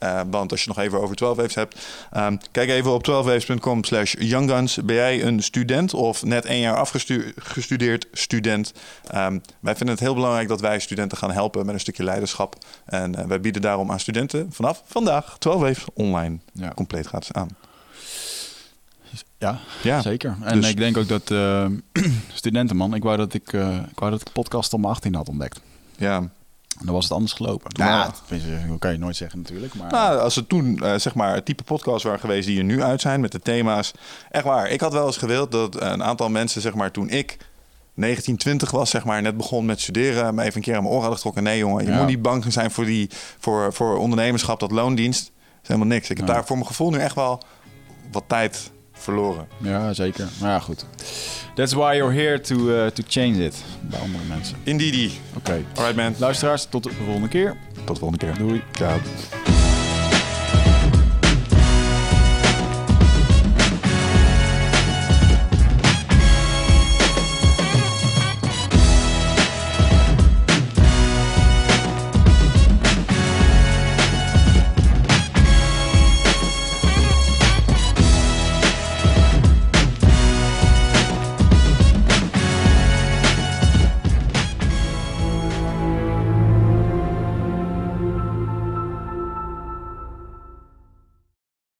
[0.00, 3.84] Eh, want als je nog even over 12 waves hebt, ehm, kijk even op 12waves.com
[3.84, 4.76] slash youngguns.
[4.84, 8.72] Ben jij een student of net één jaar afgestudeerd student?
[9.06, 12.56] Ehm, wij vinden het heel belangrijk dat wij studenten gaan helpen met een stukje leiderschap.
[12.84, 17.32] En eh, wij bieden daarom aan studenten vanaf vandaag 12 waves online Ja, compleet gratis
[17.32, 17.48] aan.
[19.40, 20.36] Ja Ja, zeker.
[20.42, 21.66] En dus- ik denk ook dat eh,
[22.32, 22.94] studenten, man.
[22.94, 25.60] Ik wou dat ik, eh, ik wou dat ik podcast om mijn 18 had ontdekt.
[25.96, 26.22] ja.
[26.78, 27.70] En dan was het anders gelopen.
[27.74, 29.74] Ja, dat kan je nooit zeggen natuurlijk.
[29.74, 32.64] Maar Nou, als het toen eh, zeg maar het type podcast waren geweest die er
[32.64, 33.92] nu uit zijn met de thema's.
[34.30, 34.68] Echt waar.
[34.68, 37.36] Ik had wel eens gewild dat een aantal mensen, zeg maar, toen ik
[37.94, 40.92] 19, 20 was, zeg maar, net begon met studeren, me even een keer aan mijn
[40.94, 41.42] oor hadden getrokken.
[41.42, 41.96] Nee, jongen, je Ja.
[41.98, 45.24] moet niet bang zijn voor, die, voor, voor ondernemerschap, dat loondienst.
[45.24, 46.10] Dat is helemaal niks.
[46.10, 46.32] Ik heb Ja.
[46.34, 47.42] daar voor mijn gevoel nu echt wel
[48.12, 48.70] wat tijd
[49.02, 49.46] verloren.
[49.58, 50.28] Ja, zeker.
[50.40, 50.86] Maar ja, goed.
[51.54, 53.64] That's why you're here to, eh, to change it.
[53.80, 54.56] Bij andere mensen.
[54.62, 55.10] Indeedy.
[55.36, 55.64] Oké.
[55.74, 56.14] Alright man.
[56.18, 57.56] Luisteraars, tot de volgende keer.
[57.84, 58.38] Tot de volgende keer.
[58.38, 58.62] Doei.
[58.72, 58.98] Ciao.